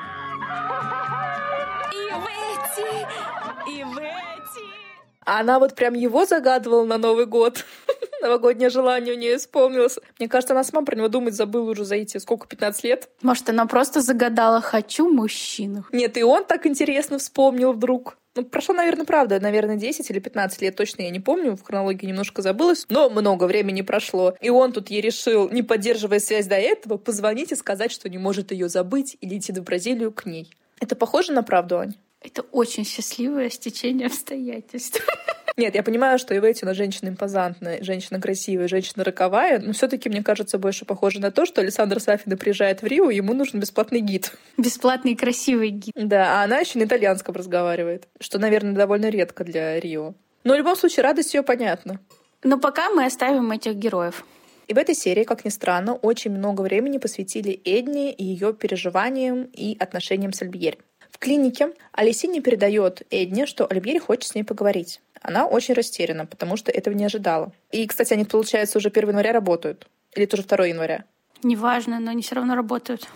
И 1.92 2.12
в 2.14 2.26
эти, 2.26 3.78
и 3.78 3.84
в 3.84 3.98
эти. 3.98 4.82
Она 5.26 5.58
вот 5.58 5.74
прям 5.74 5.92
его 5.92 6.24
загадывала 6.24 6.86
на 6.86 6.96
Новый 6.96 7.26
год. 7.26 7.66
Новогоднее 8.22 8.70
желание 8.70 9.14
у 9.14 9.18
нее 9.18 9.36
исполнилось. 9.36 9.98
Мне 10.18 10.28
кажется, 10.28 10.54
она 10.54 10.64
сама 10.64 10.82
про 10.82 10.96
него 10.96 11.08
думать 11.08 11.34
забыла 11.34 11.70
уже 11.70 11.84
за 11.84 11.96
эти 11.96 12.16
сколько, 12.16 12.46
15 12.46 12.84
лет? 12.84 13.10
Может, 13.20 13.50
она 13.50 13.66
просто 13.66 14.00
загадала 14.00 14.62
«хочу 14.62 15.12
мужчину». 15.12 15.84
Нет, 15.92 16.16
и 16.16 16.22
он 16.22 16.44
так 16.44 16.66
интересно 16.66 17.18
вспомнил 17.18 17.72
вдруг. 17.72 18.16
Ну, 18.34 18.44
прошло, 18.46 18.74
наверное, 18.74 19.04
правда, 19.04 19.38
наверное, 19.40 19.76
10 19.76 20.08
или 20.10 20.18
15 20.18 20.62
лет, 20.62 20.74
точно 20.74 21.02
я 21.02 21.10
не 21.10 21.20
помню, 21.20 21.54
в 21.54 21.62
хронологии 21.62 22.06
немножко 22.06 22.40
забылась, 22.40 22.86
но 22.88 23.10
много 23.10 23.44
времени 23.44 23.82
прошло. 23.82 24.34
И 24.40 24.48
он 24.48 24.72
тут 24.72 24.88
ей 24.88 25.02
решил, 25.02 25.50
не 25.50 25.62
поддерживая 25.62 26.18
связь 26.18 26.46
до 26.46 26.56
этого, 26.56 26.96
позвонить 26.96 27.52
и 27.52 27.56
сказать, 27.56 27.92
что 27.92 28.08
не 28.08 28.16
может 28.16 28.50
ее 28.50 28.70
забыть 28.70 29.18
и 29.20 29.28
летит 29.28 29.58
в 29.58 29.62
Бразилию 29.62 30.12
к 30.12 30.24
ней. 30.24 30.50
Это 30.80 30.96
похоже 30.96 31.32
на 31.32 31.42
правду, 31.42 31.78
Ань? 31.78 31.94
Это 32.22 32.42
очень 32.52 32.84
счастливое 32.84 33.50
стечение 33.50 34.06
обстоятельств. 34.06 35.04
Нет, 35.56 35.74
я 35.74 35.82
понимаю, 35.82 36.18
что 36.18 36.36
Ивете 36.36 36.60
она 36.62 36.74
женщина 36.74 37.10
импозантная, 37.10 37.82
женщина 37.82 38.20
красивая, 38.20 38.68
женщина 38.68 39.04
роковая, 39.04 39.58
но 39.58 39.72
все 39.72 39.86
таки 39.86 40.08
мне 40.08 40.22
кажется, 40.22 40.58
больше 40.58 40.84
похоже 40.84 41.20
на 41.20 41.30
то, 41.30 41.44
что 41.44 41.60
Александр 41.60 42.00
Сафина 42.00 42.36
приезжает 42.36 42.82
в 42.82 42.86
Рио, 42.86 43.10
ему 43.10 43.34
нужен 43.34 43.60
бесплатный 43.60 44.00
гид. 44.00 44.32
Бесплатный 44.56 45.14
красивый 45.14 45.70
гид. 45.70 45.94
Да, 45.94 46.40
а 46.40 46.44
она 46.44 46.60
еще 46.60 46.78
на 46.78 46.84
итальянском 46.84 47.34
разговаривает, 47.34 48.08
что, 48.18 48.38
наверное, 48.38 48.72
довольно 48.72 49.10
редко 49.10 49.44
для 49.44 49.78
Рио. 49.78 50.14
Но 50.44 50.54
в 50.54 50.56
любом 50.56 50.76
случае 50.76 51.04
радость 51.04 51.34
ее 51.34 51.42
понятна. 51.42 52.00
Но 52.42 52.58
пока 52.58 52.90
мы 52.90 53.04
оставим 53.04 53.50
этих 53.52 53.74
героев. 53.74 54.24
И 54.68 54.74
в 54.74 54.78
этой 54.78 54.94
серии, 54.94 55.24
как 55.24 55.44
ни 55.44 55.50
странно, 55.50 55.94
очень 55.94 56.30
много 56.30 56.62
времени 56.62 56.98
посвятили 56.98 57.60
Эдне 57.64 58.12
и 58.12 58.24
ее 58.24 58.54
переживаниям 58.54 59.44
и 59.52 59.76
отношениям 59.78 60.32
с 60.32 60.42
Альбьери. 60.42 60.78
В 61.10 61.18
клинике 61.18 61.72
Алисини 61.92 62.40
передает 62.40 63.02
Эдне, 63.10 63.46
что 63.46 63.66
Альбьери 63.66 63.98
хочет 63.98 64.30
с 64.30 64.34
ней 64.34 64.44
поговорить. 64.44 65.00
Она 65.22 65.46
очень 65.46 65.74
растеряна, 65.74 66.26
потому 66.26 66.56
что 66.56 66.70
этого 66.70 66.94
не 66.94 67.04
ожидала. 67.04 67.52
И, 67.70 67.86
кстати, 67.86 68.12
они, 68.12 68.24
получается, 68.24 68.78
уже 68.78 68.88
1 68.88 69.08
января 69.08 69.32
работают. 69.32 69.86
Или 70.14 70.26
тоже 70.26 70.42
2 70.42 70.66
января. 70.66 71.04
Неважно, 71.42 72.00
но 72.00 72.10
они 72.10 72.22
все 72.22 72.34
равно 72.34 72.54
работают. 72.54 73.08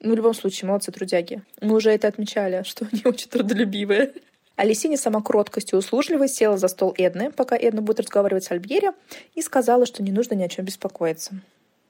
Ну, 0.00 0.12
в 0.12 0.16
любом 0.16 0.34
случае, 0.34 0.68
молодцы 0.68 0.90
трудяги. 0.90 1.42
Мы 1.60 1.76
уже 1.76 1.90
это 1.90 2.08
отмечали, 2.08 2.62
что 2.66 2.86
они 2.90 3.02
очень 3.04 3.28
трудолюбивые. 3.28 4.12
Алисини 4.56 4.96
сама 4.96 5.22
кроткость 5.22 5.72
и 5.72 5.76
услужливость 5.76 6.34
села 6.34 6.56
за 6.56 6.66
стол 6.66 6.92
Эдны, 6.98 7.30
пока 7.30 7.56
Эдна 7.56 7.80
будет 7.80 8.00
разговаривать 8.00 8.44
с 8.44 8.50
Альбьери, 8.50 8.90
и 9.34 9.42
сказала, 9.42 9.86
что 9.86 10.02
не 10.02 10.10
нужно 10.10 10.34
ни 10.34 10.42
о 10.42 10.48
чем 10.48 10.64
беспокоиться 10.64 11.40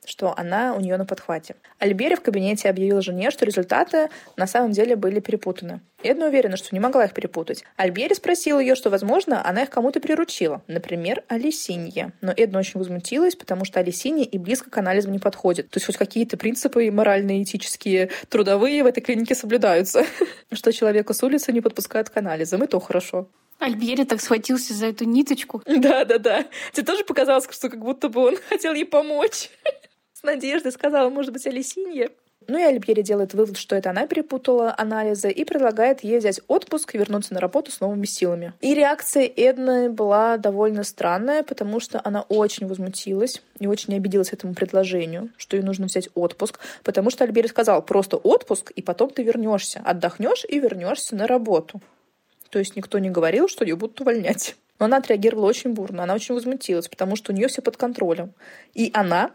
что 0.09 0.35
она 0.37 0.75
у 0.75 0.81
нее 0.81 0.97
на 0.97 1.05
подхвате. 1.05 1.57
Альбери 1.79 2.17
в 2.17 2.21
кабинете 2.21 2.69
объявил 2.69 3.01
жене, 3.01 3.31
что 3.31 3.45
результаты 3.45 4.09
на 4.37 4.47
самом 4.47 4.73
деле 4.73 4.97
были 4.97 5.21
перепутаны. 5.21 5.81
Эдна 6.03 6.27
уверена, 6.27 6.57
что 6.57 6.69
не 6.73 6.81
могла 6.81 7.05
их 7.05 7.13
перепутать. 7.13 7.65
Альбери 7.77 8.15
спросил 8.15 8.61
ее, 8.61 8.77
что, 8.77 8.89
возможно, 8.89 9.45
она 9.47 9.65
их 9.65 9.71
кому-то 9.71 10.01
приручила, 10.01 10.63
например, 10.69 11.25
Алисинье. 11.29 12.13
Но 12.21 12.33
Эдна 12.37 12.61
очень 12.61 12.79
возмутилась, 12.79 13.35
потому 13.35 13.65
что 13.65 13.81
Алисинье 13.81 14.25
и 14.25 14.39
близко 14.39 14.71
к 14.71 14.79
анализу 14.79 15.11
не 15.11 15.19
подходит. 15.19 15.71
То 15.71 15.79
есть 15.79 15.87
хоть 15.87 15.97
какие-то 15.97 16.37
принципы 16.37 16.91
моральные, 16.91 17.43
этические, 17.43 18.11
трудовые 18.29 18.85
в 18.85 18.87
этой 18.87 19.01
клинике 19.01 19.35
соблюдаются. 19.35 20.05
Что 20.53 20.73
человека 20.73 21.13
с 21.13 21.23
улицы 21.23 21.53
не 21.53 21.61
подпускают 21.61 22.11
к 22.11 22.17
анализам, 22.17 22.63
и 22.63 22.69
то 22.69 22.79
хорошо. 22.79 23.29
Альбери 23.59 24.05
так 24.05 24.21
схватился 24.21 24.73
за 24.73 24.87
эту 24.87 25.05
ниточку. 25.05 25.63
Да-да-да. 25.67 26.47
Тебе 26.73 26.87
тоже 26.87 27.05
показалось, 27.05 27.49
что 27.51 27.69
как 27.69 27.81
будто 27.81 28.09
бы 28.09 28.25
он 28.25 28.37
хотел 28.49 28.73
ей 28.73 28.85
помочь 28.85 29.51
с 30.19 30.25
надеждой 30.25 30.73
сказала, 30.73 31.11
может 31.11 31.33
быть, 31.33 31.47
Алисинье. 31.47 32.11
Ну 32.49 32.59
и 32.59 32.63
Альбьери 32.63 33.03
делает 33.03 33.35
вывод, 33.35 33.57
что 33.57 33.77
это 33.77 33.91
она 33.91 34.07
перепутала 34.07 34.75
анализы 34.77 35.31
и 35.31 35.45
предлагает 35.45 36.03
ей 36.03 36.19
взять 36.19 36.41
отпуск 36.49 36.95
и 36.95 36.99
вернуться 36.99 37.35
на 37.35 37.41
работу 37.41 37.71
с 37.71 37.81
новыми 37.81 38.07
силами. 38.07 38.55
И 38.61 38.75
реакция 38.75 39.31
Эдны 39.37 39.91
была 39.91 40.39
довольно 40.39 40.83
странная, 40.83 41.43
потому 41.43 41.79
что 41.79 42.01
она 42.03 42.23
очень 42.23 42.67
возмутилась 42.67 43.43
и 43.61 43.67
очень 43.67 43.95
обиделась 43.95 44.33
этому 44.33 44.55
предложению, 44.55 45.29
что 45.37 45.57
ей 45.57 45.63
нужно 45.63 45.87
взять 45.87 46.09
отпуск, 46.15 46.59
потому 46.83 47.11
что 47.11 47.25
Альбери 47.25 47.49
сказал 47.49 47.83
просто 47.83 48.17
отпуск, 48.17 48.73
и 48.73 48.83
потом 48.83 49.11
ты 49.11 49.23
вернешься, 49.23 49.83
отдохнешь 49.85 50.45
и 50.49 50.59
вернешься 50.59 51.15
на 51.17 51.27
работу. 51.27 51.81
То 52.51 52.59
есть 52.59 52.77
никто 52.77 52.99
не 52.99 53.11
говорил, 53.11 53.47
что 53.47 53.65
ее 53.65 53.77
будут 53.77 54.01
увольнять. 54.01 54.57
Но 54.79 54.87
она 54.87 54.97
отреагировала 54.99 55.47
очень 55.47 55.75
бурно, 55.75 56.05
она 56.05 56.15
очень 56.15 56.35
возмутилась, 56.35 56.89
потому 56.89 57.15
что 57.15 57.33
у 57.33 57.35
нее 57.35 57.49
все 57.49 57.63
под 57.63 57.77
контролем. 57.77 58.33
И 58.75 58.91
она 58.95 59.33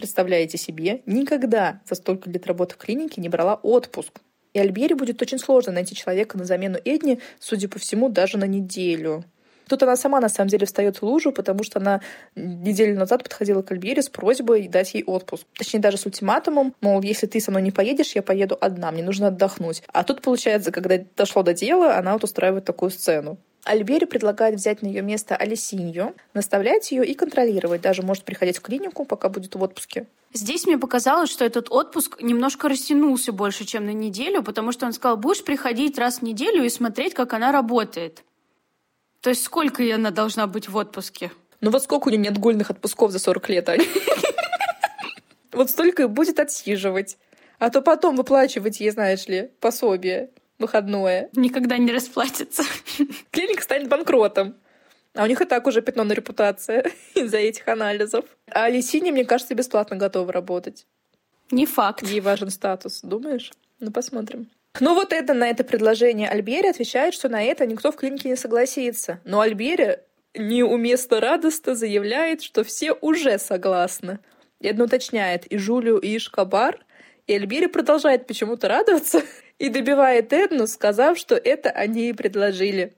представляете 0.00 0.58
себе, 0.58 1.02
никогда 1.06 1.80
за 1.88 1.94
столько 1.94 2.28
лет 2.30 2.46
работы 2.46 2.74
в 2.74 2.78
клинике 2.78 3.20
не 3.20 3.28
брала 3.28 3.54
отпуск. 3.54 4.20
И 4.54 4.58
Альбери 4.58 4.94
будет 4.94 5.22
очень 5.22 5.38
сложно 5.38 5.72
найти 5.72 5.94
человека 5.94 6.36
на 6.36 6.44
замену 6.44 6.78
Эдни, 6.84 7.20
судя 7.38 7.68
по 7.68 7.78
всему, 7.78 8.08
даже 8.08 8.38
на 8.38 8.46
неделю. 8.46 9.24
Тут 9.68 9.84
она 9.84 9.94
сама, 9.94 10.20
на 10.20 10.28
самом 10.28 10.48
деле, 10.48 10.66
встает 10.66 10.96
в 10.96 11.04
лужу, 11.04 11.30
потому 11.30 11.62
что 11.62 11.78
она 11.78 12.00
неделю 12.34 12.98
назад 12.98 13.22
подходила 13.22 13.62
к 13.62 13.70
Альбери 13.70 14.02
с 14.02 14.08
просьбой 14.08 14.66
дать 14.66 14.94
ей 14.94 15.04
отпуск. 15.04 15.44
Точнее, 15.56 15.78
даже 15.78 15.96
с 15.96 16.06
ультиматумом, 16.06 16.74
мол, 16.80 17.00
если 17.02 17.28
ты 17.28 17.40
со 17.40 17.52
мной 17.52 17.62
не 17.62 17.70
поедешь, 17.70 18.16
я 18.16 18.22
поеду 18.22 18.58
одна, 18.60 18.90
мне 18.90 19.04
нужно 19.04 19.28
отдохнуть. 19.28 19.84
А 19.92 20.02
тут, 20.02 20.22
получается, 20.22 20.72
когда 20.72 20.98
дошло 21.16 21.44
до 21.44 21.54
дела, 21.54 21.96
она 21.96 22.14
вот 22.14 22.24
устраивает 22.24 22.64
такую 22.64 22.90
сцену. 22.90 23.38
Альбери 23.64 24.06
предлагает 24.06 24.54
взять 24.54 24.82
на 24.82 24.86
ее 24.86 25.02
место 25.02 25.36
Алисинью, 25.36 26.14
наставлять 26.34 26.90
ее 26.92 27.04
и 27.04 27.14
контролировать. 27.14 27.82
Даже 27.82 28.02
может 28.02 28.24
приходить 28.24 28.58
в 28.58 28.62
клинику, 28.62 29.04
пока 29.04 29.28
будет 29.28 29.54
в 29.54 29.62
отпуске. 29.62 30.06
Здесь 30.32 30.66
мне 30.66 30.78
показалось, 30.78 31.30
что 31.30 31.44
этот 31.44 31.70
отпуск 31.70 32.22
немножко 32.22 32.68
растянулся 32.68 33.32
больше, 33.32 33.64
чем 33.64 33.84
на 33.84 33.92
неделю, 33.92 34.42
потому 34.42 34.72
что 34.72 34.86
он 34.86 34.92
сказал, 34.92 35.16
будешь 35.16 35.44
приходить 35.44 35.98
раз 35.98 36.18
в 36.18 36.22
неделю 36.22 36.64
и 36.64 36.68
смотреть, 36.70 37.14
как 37.14 37.32
она 37.32 37.52
работает. 37.52 38.22
То 39.20 39.30
есть 39.30 39.42
сколько 39.42 39.82
она 39.94 40.10
должна 40.10 40.46
быть 40.46 40.68
в 40.68 40.76
отпуске? 40.76 41.30
Ну 41.60 41.70
вот 41.70 41.82
сколько 41.82 42.08
у 42.08 42.10
нее 42.10 42.20
нет 42.20 42.38
гульных 42.38 42.70
отпусков 42.70 43.10
за 43.10 43.18
40 43.18 43.48
лет, 43.50 43.68
Ань? 43.68 43.84
Вот 45.52 45.68
столько 45.68 46.04
и 46.04 46.06
будет 46.06 46.38
отсиживать. 46.38 47.18
А 47.58 47.68
то 47.70 47.82
потом 47.82 48.16
выплачивать 48.16 48.80
ей, 48.80 48.90
знаешь 48.90 49.26
ли, 49.26 49.50
пособие 49.60 50.30
выходное. 50.60 51.28
Никогда 51.34 51.78
не 51.78 51.92
расплатится. 51.92 52.62
Клиника 53.30 53.62
станет 53.62 53.88
банкротом. 53.88 54.54
А 55.14 55.24
у 55.24 55.26
них 55.26 55.40
и 55.40 55.44
так 55.44 55.66
уже 55.66 55.82
пятно 55.82 56.04
на 56.04 56.12
репутация 56.12 56.90
из-за 57.14 57.38
этих 57.38 57.66
анализов. 57.66 58.24
А 58.50 58.64
Алисине, 58.64 59.10
мне 59.10 59.24
кажется, 59.24 59.54
бесплатно 59.54 59.96
готова 59.96 60.32
работать. 60.32 60.86
Не 61.50 61.66
факт. 61.66 62.02
Ей 62.02 62.20
важен 62.20 62.50
статус, 62.50 63.00
думаешь? 63.02 63.50
Ну, 63.80 63.90
посмотрим. 63.90 64.48
Ну 64.78 64.94
вот 64.94 65.12
это 65.12 65.34
на 65.34 65.48
это 65.48 65.64
предложение 65.64 66.28
Альбери 66.28 66.68
отвечает, 66.68 67.12
что 67.12 67.28
на 67.28 67.42
это 67.42 67.66
никто 67.66 67.90
в 67.90 67.96
клинике 67.96 68.28
не 68.28 68.36
согласится. 68.36 69.20
Но 69.24 69.40
Альбери 69.40 69.98
неуместно 70.34 71.20
радостно 71.20 71.74
заявляет, 71.74 72.42
что 72.42 72.62
все 72.62 72.92
уже 72.92 73.38
согласны. 73.38 74.20
И 74.60 74.68
одно 74.68 74.84
уточняет 74.84 75.46
и 75.46 75.58
Жулю, 75.58 75.98
и 75.98 76.16
Ишкабар. 76.16 76.84
И 77.26 77.34
Альбери 77.34 77.66
продолжает 77.66 78.26
почему-то 78.26 78.68
радоваться 78.68 79.22
и 79.60 79.68
добивает 79.68 80.32
Эдну, 80.32 80.66
сказав, 80.66 81.18
что 81.18 81.36
это 81.36 81.68
они 81.70 82.08
и 82.08 82.12
предложили. 82.14 82.94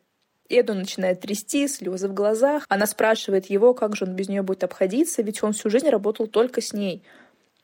Эду 0.48 0.74
начинает 0.74 1.20
трясти, 1.20 1.66
слезы 1.66 2.06
в 2.06 2.14
глазах. 2.14 2.66
Она 2.68 2.86
спрашивает 2.86 3.46
его, 3.46 3.74
как 3.74 3.96
же 3.96 4.04
он 4.04 4.14
без 4.14 4.28
нее 4.28 4.42
будет 4.42 4.62
обходиться, 4.62 5.22
ведь 5.22 5.42
он 5.42 5.54
всю 5.54 5.70
жизнь 5.70 5.88
работал 5.88 6.28
только 6.28 6.60
с 6.60 6.72
ней. 6.72 7.02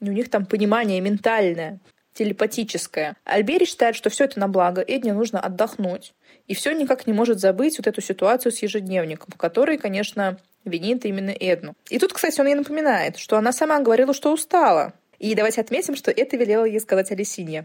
И 0.00 0.10
у 0.10 0.12
них 0.12 0.28
там 0.30 0.46
понимание 0.46 1.00
ментальное, 1.00 1.78
телепатическое. 2.14 3.16
Альбери 3.24 3.66
считает, 3.66 3.94
что 3.94 4.10
все 4.10 4.24
это 4.24 4.40
на 4.40 4.48
благо, 4.48 4.80
Эдне 4.80 5.12
нужно 5.12 5.38
отдохнуть. 5.38 6.12
И 6.48 6.54
все 6.54 6.72
никак 6.72 7.06
не 7.06 7.12
может 7.12 7.38
забыть 7.38 7.78
вот 7.78 7.86
эту 7.86 8.00
ситуацию 8.00 8.50
с 8.50 8.62
ежедневником, 8.62 9.28
в 9.32 9.36
которой, 9.36 9.78
конечно, 9.78 10.38
винит 10.64 11.04
именно 11.04 11.30
Эдну. 11.30 11.76
И 11.88 12.00
тут, 12.00 12.12
кстати, 12.12 12.40
он 12.40 12.48
ей 12.48 12.56
напоминает, 12.56 13.16
что 13.16 13.36
она 13.36 13.52
сама 13.52 13.78
говорила, 13.80 14.12
что 14.12 14.32
устала. 14.32 14.92
И 15.20 15.36
давайте 15.36 15.60
отметим, 15.60 15.94
что 15.94 16.10
это 16.10 16.36
велела 16.36 16.64
ей 16.64 16.80
сказать 16.80 17.12
Алисинья 17.12 17.64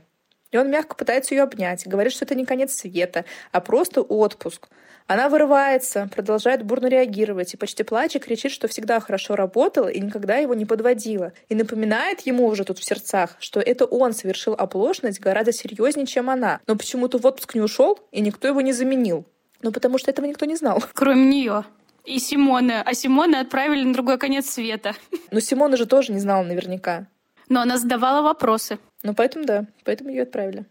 И 0.54 0.58
он 0.58 0.70
мягко 0.70 0.96
пытается 0.96 1.34
ее 1.34 1.42
обнять, 1.42 1.88
говорит, 1.88 2.14
что 2.14 2.26
это 2.26 2.36
не 2.36 2.46
конец 2.46 2.76
света, 2.76 3.26
а 3.52 3.60
просто 3.60 4.02
отпуск. 4.02 4.70
Она 5.08 5.28
вырывается, 5.28 6.08
продолжает 6.14 6.64
бурно 6.64 6.86
реагировать 6.86 7.54
и 7.54 7.58
почти 7.58 7.82
плача 7.84 8.20
кричит, 8.20 8.52
что 8.52 8.68
всегда 8.68 9.00
хорошо 9.00 9.36
работала 9.36 9.88
и 9.88 10.00
никогда 10.00 10.38
его 10.38 10.54
не 10.54 10.66
подводила. 10.66 11.34
И 11.50 11.56
напоминает 11.56 12.22
ему 12.22 12.46
уже 12.46 12.66
тут 12.66 12.78
в 12.78 12.86
сердцах, 12.86 13.36
что 13.40 13.60
это 13.60 13.86
он 13.86 14.14
совершил 14.14 14.54
оплошность 14.54 15.20
гораздо 15.20 15.52
серьезнее, 15.52 16.06
чем 16.06 16.30
она. 16.30 16.62
Но 16.68 16.76
почему-то 16.76 17.18
в 17.18 17.26
отпуск 17.26 17.56
не 17.56 17.62
ушел, 17.62 18.00
и 18.12 18.22
никто 18.22 18.48
его 18.48 18.62
не 18.62 18.74
заменил. 18.74 19.26
Ну, 19.64 19.72
потому 19.72 19.98
что 19.98 20.12
этого 20.12 20.28
никто 20.28 20.46
не 20.46 20.56
знал. 20.56 20.84
Кроме 20.94 21.26
нее. 21.26 21.66
И 22.06 22.20
Симоны. 22.20 22.82
А 22.86 22.94
Симоны 22.94 23.38
отправили 23.38 23.84
на 23.84 23.94
другой 23.94 24.20
конец 24.20 24.52
света. 24.52 24.94
Но 25.32 25.40
Симона 25.40 25.78
же 25.78 25.88
тоже 25.88 26.14
не 26.14 26.20
знала 26.20 26.44
наверняка. 26.44 27.08
Но 27.50 27.62
она 27.62 27.78
задавала 27.78 28.22
вопросы. 28.22 28.80
Ну, 29.04 29.14
поэтому 29.14 29.46
да, 29.46 29.66
поэтому 29.84 30.10
ее 30.10 30.24
отправили. 30.24 30.66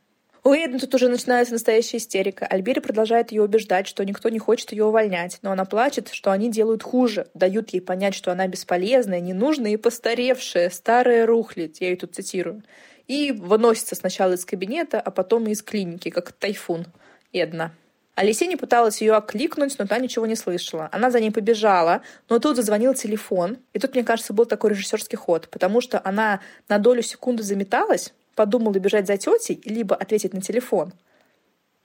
У 0.44 0.52
Эйден 0.52 0.80
тут 0.80 0.92
уже 0.96 1.08
начинается 1.08 1.52
настоящая 1.52 1.98
истерика. 1.98 2.46
Альбери 2.46 2.80
продолжает 2.80 3.30
ее 3.30 3.44
убеждать, 3.44 3.86
что 3.86 4.04
никто 4.04 4.28
не 4.28 4.40
хочет 4.40 4.72
ее 4.72 4.86
увольнять, 4.86 5.38
но 5.42 5.52
она 5.52 5.64
плачет, 5.64 6.08
что 6.12 6.32
они 6.32 6.50
делают 6.50 6.82
хуже, 6.82 7.28
дают 7.32 7.70
ей 7.70 7.80
понять, 7.80 8.16
что 8.16 8.32
она 8.32 8.48
бесполезная, 8.48 9.20
ненужная 9.20 9.70
и 9.72 9.76
постаревшая, 9.76 10.70
старая 10.70 11.26
рухлядь, 11.26 11.80
я 11.80 11.90
ее 11.90 11.96
тут 11.96 12.16
цитирую. 12.16 12.64
И 13.06 13.30
выносится 13.30 13.94
сначала 13.94 14.32
из 14.32 14.44
кабинета, 14.44 15.00
а 15.00 15.12
потом 15.12 15.46
и 15.46 15.52
из 15.52 15.62
клиники, 15.62 16.10
как 16.10 16.32
тайфун. 16.32 16.86
Эдна. 17.32 17.72
Алисия 18.14 18.56
пыталась 18.58 19.00
ее 19.00 19.14
окликнуть, 19.14 19.78
но 19.78 19.86
та 19.86 19.98
ничего 19.98 20.26
не 20.26 20.36
слышала. 20.36 20.88
Она 20.92 21.10
за 21.10 21.18
ней 21.18 21.30
побежала, 21.30 22.02
но 22.28 22.38
тут 22.38 22.56
зазвонил 22.56 22.92
телефон. 22.92 23.58
И 23.72 23.78
тут, 23.78 23.94
мне 23.94 24.04
кажется, 24.04 24.34
был 24.34 24.44
такой 24.44 24.70
режиссерский 24.70 25.16
ход, 25.16 25.48
потому 25.48 25.80
что 25.80 26.00
она 26.04 26.40
на 26.68 26.78
долю 26.78 27.02
секунды 27.02 27.42
заметалась, 27.42 28.12
подумала 28.34 28.74
бежать 28.74 29.06
за 29.06 29.16
тетей, 29.16 29.62
либо 29.64 29.96
ответить 29.96 30.34
на 30.34 30.42
телефон, 30.42 30.92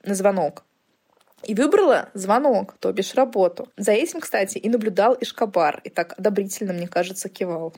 на 0.04 0.16
звонок. 0.16 0.66
И 1.44 1.56
выбрала 1.56 2.10
звонок, 2.14 2.76
то 2.80 2.92
бишь 2.92 3.14
работу. 3.14 3.70
За 3.78 3.94
этим, 3.94 4.20
кстати, 4.20 4.58
и 4.58 4.68
наблюдал 4.70 5.16
Ишкабар, 5.20 5.80
и 5.86 5.90
так 5.90 6.14
одобрительно, 6.18 6.74
мне 6.74 6.88
кажется, 6.88 7.30
кивал. 7.30 7.74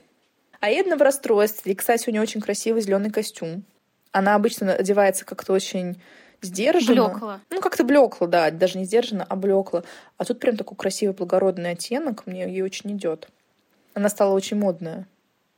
А 0.60 0.70
Эдна 0.70 0.98
в 0.98 1.02
расстройстве, 1.02 1.74
и, 1.74 1.76
кстати, 1.76 2.10
у 2.10 2.12
нее 2.12 2.22
очень 2.22 2.42
красивый 2.42 2.82
зеленый 2.82 3.12
костюм. 3.12 3.64
Она 4.12 4.34
обычно 4.34 4.74
одевается 4.74 5.24
как-то 5.24 5.54
очень 5.54 6.02
сдержанно. 6.42 7.10
Блекло. 7.10 7.40
Ну, 7.50 7.62
как-то 7.62 7.84
блекло, 7.84 8.28
да, 8.28 8.52
даже 8.52 8.78
не 8.78 8.86
сдержанно, 8.86 9.26
а 9.28 9.36
блекло. 9.36 9.84
А 10.18 10.26
тут 10.26 10.40
прям 10.40 10.58
такой 10.58 10.78
красивый 10.78 11.16
благородный 11.16 11.72
оттенок, 11.72 12.26
мне 12.26 12.44
ей 12.44 12.62
очень 12.62 12.92
идет. 12.92 13.30
Она 13.94 14.10
стала 14.10 14.34
очень 14.34 14.58
модная, 14.58 15.08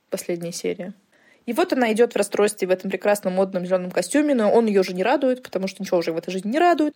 последняя 0.10 0.52
серия. 0.52 0.94
И 1.46 1.54
вот 1.54 1.74
она 1.74 1.92
идет 1.92 2.14
в 2.14 2.16
расстройстве 2.16 2.68
в 2.68 2.72
этом 2.72 2.92
прекрасном 2.92 3.34
модном 3.34 3.66
зеленом 3.66 3.92
костюме, 3.92 4.36
но 4.36 4.52
он 4.52 4.68
ее 4.68 4.82
уже 4.82 4.94
не 4.94 5.04
радует, 5.04 5.44
потому 5.44 5.68
что 5.68 5.82
ничего 5.82 5.98
уже 5.98 6.12
в 6.12 6.18
этой 6.18 6.32
жизни 6.32 6.52
не 6.52 6.60
радует. 6.60 6.94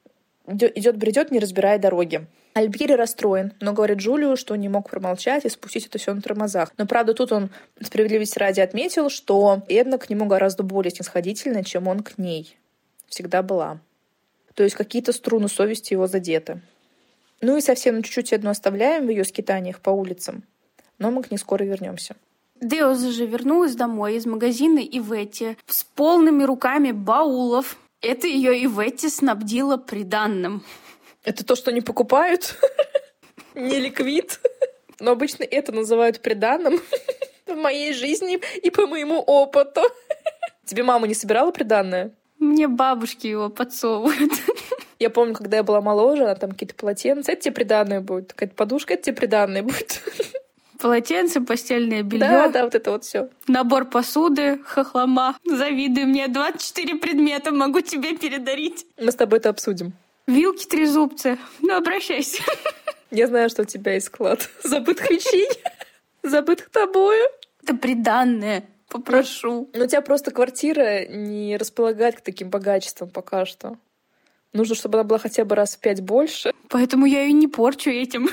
Идет, 0.47 0.97
бредет, 0.97 1.31
не 1.31 1.39
разбирая 1.39 1.79
дороги. 1.79 2.27
Альбери 2.53 2.95
расстроен, 2.95 3.53
но 3.59 3.73
говорит 3.73 3.97
Джулию, 3.97 4.37
что 4.37 4.55
не 4.55 4.69
мог 4.69 4.89
промолчать 4.89 5.43
и 5.43 5.49
спустить 5.49 5.87
это 5.87 5.97
все 5.97 6.13
на 6.13 6.21
тормозах. 6.21 6.71
Но, 6.77 6.85
правда, 6.85 7.13
тут 7.13 7.31
он 7.31 7.49
справедливости 7.81 8.37
ради 8.37 8.61
отметил, 8.61 9.09
что 9.09 9.63
Эдна 9.67 9.97
к 9.97 10.09
нему 10.09 10.25
гораздо 10.27 10.63
более 10.63 10.91
снисходительна, 10.91 11.63
чем 11.63 11.87
он 11.87 12.01
к 12.01 12.17
ней. 12.17 12.57
Всегда 13.07 13.43
была. 13.43 13.79
То 14.53 14.63
есть 14.63 14.75
какие-то 14.75 15.11
струны 15.11 15.49
совести 15.49 15.93
его 15.93 16.07
задеты. 16.07 16.61
Ну 17.41 17.57
и 17.57 17.61
совсем 17.61 18.01
чуть-чуть 18.01 18.33
Эдну 18.33 18.49
оставляем 18.49 19.07
в 19.07 19.09
ее 19.09 19.25
скитаниях 19.25 19.79
по 19.81 19.89
улицам, 19.89 20.43
но 20.97 21.11
мы 21.11 21.21
к 21.23 21.31
ней 21.31 21.37
скоро 21.37 21.63
вернемся. 21.63 22.15
Деоза 22.61 23.11
же 23.11 23.25
вернулась 23.25 23.75
домой 23.75 24.15
из 24.15 24.25
магазина 24.25 24.79
Иветти 24.79 25.57
с 25.67 25.83
полными 25.83 26.43
руками 26.43 26.91
баулов. 26.91 27.77
Это 28.01 28.27
ее 28.27 28.63
Иветти 28.63 29.09
снабдила 29.09 29.75
приданным. 29.75 30.63
Это 31.23 31.45
то, 31.45 31.55
что 31.55 31.71
они 31.71 31.81
покупают? 31.81 32.55
Не 33.55 33.79
ликвид? 33.79 34.39
Но 34.99 35.11
обычно 35.11 35.43
это 35.43 35.73
называют 35.73 36.21
приданным 36.21 36.79
в 37.45 37.55
моей 37.55 37.93
жизни 37.93 38.39
и 38.61 38.69
по 38.69 38.87
моему 38.87 39.19
опыту. 39.19 39.81
Тебе 40.65 40.83
мама 40.83 41.07
не 41.07 41.13
собирала 41.13 41.51
приданное? 41.51 42.11
Мне 42.45 42.67
бабушки 42.67 43.27
его 43.27 43.49
подсовывают. 43.49 44.31
Я 44.99 45.09
помню, 45.09 45.33
когда 45.33 45.57
я 45.57 45.63
была 45.63 45.81
моложе, 45.81 46.23
она 46.23 46.35
там 46.35 46.51
какие-то 46.51 46.75
полотенца, 46.75 47.33
это 47.33 47.41
тебе 47.41 47.53
приданное 47.53 47.99
будет. 47.99 48.31
Какая-то 48.31 48.55
подушка, 48.55 48.93
это 48.93 49.03
тебе 49.03 49.15
приданное 49.17 49.61
будет. 49.61 50.01
Полотенце, 50.79 51.41
постельное 51.41 52.03
белье. 52.03 52.27
Да, 52.27 52.47
да, 52.49 52.63
вот 52.65 52.75
это 52.75 52.91
вот 52.91 53.03
все. 53.03 53.29
Набор 53.47 53.85
посуды, 53.85 54.59
хохлома. 54.63 55.35
Завидуй 55.43 56.05
мне, 56.05 56.27
24 56.27 56.95
предмета 56.95 57.51
могу 57.51 57.81
тебе 57.81 58.15
передарить. 58.15 58.85
Мы 58.97 59.11
с 59.11 59.15
тобой 59.15 59.39
это 59.39 59.49
обсудим. 59.49 59.93
Вилки 60.27 60.65
трезубцы. 60.65 61.37
Ну, 61.61 61.75
обращайся. 61.75 62.43
Я 63.11 63.27
знаю, 63.27 63.49
что 63.49 63.63
у 63.63 63.65
тебя 63.65 63.93
есть 63.93 64.07
склад 64.07 64.49
забытых 64.63 65.09
вещей, 65.09 65.47
забытых 66.23 66.69
тобою. 66.69 67.25
Это 67.63 67.75
приданное. 67.75 68.63
Попрошу. 68.89 69.69
Но 69.73 69.85
у 69.85 69.87
тебя 69.87 70.01
просто 70.01 70.31
квартира 70.31 71.05
не 71.07 71.57
располагает 71.57 72.17
к 72.17 72.21
таким 72.21 72.49
богачествам 72.49 73.09
пока 73.09 73.45
что. 73.45 73.77
Нужно, 74.53 74.75
чтобы 74.75 74.99
она 74.99 75.03
была 75.03 75.19
хотя 75.19 75.43
бы 75.43 75.55
раз 75.55 75.75
в 75.75 75.79
пять 75.79 76.01
больше. 76.01 76.53
Поэтому 76.69 77.05
я 77.05 77.23
ее 77.23 77.33
не 77.33 77.47
порчу 77.47 77.89
этим 77.89 78.29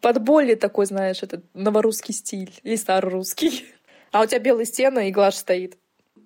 под 0.00 0.22
более 0.22 0.56
такой, 0.56 0.86
знаешь, 0.86 1.22
этот 1.22 1.44
новорусский 1.54 2.14
стиль 2.14 2.52
или 2.62 2.76
старорусский. 2.76 3.64
А 4.10 4.22
у 4.22 4.26
тебя 4.26 4.38
белые 4.38 4.66
стены 4.66 5.08
и 5.08 5.12
глаз 5.12 5.38
стоит. 5.38 5.76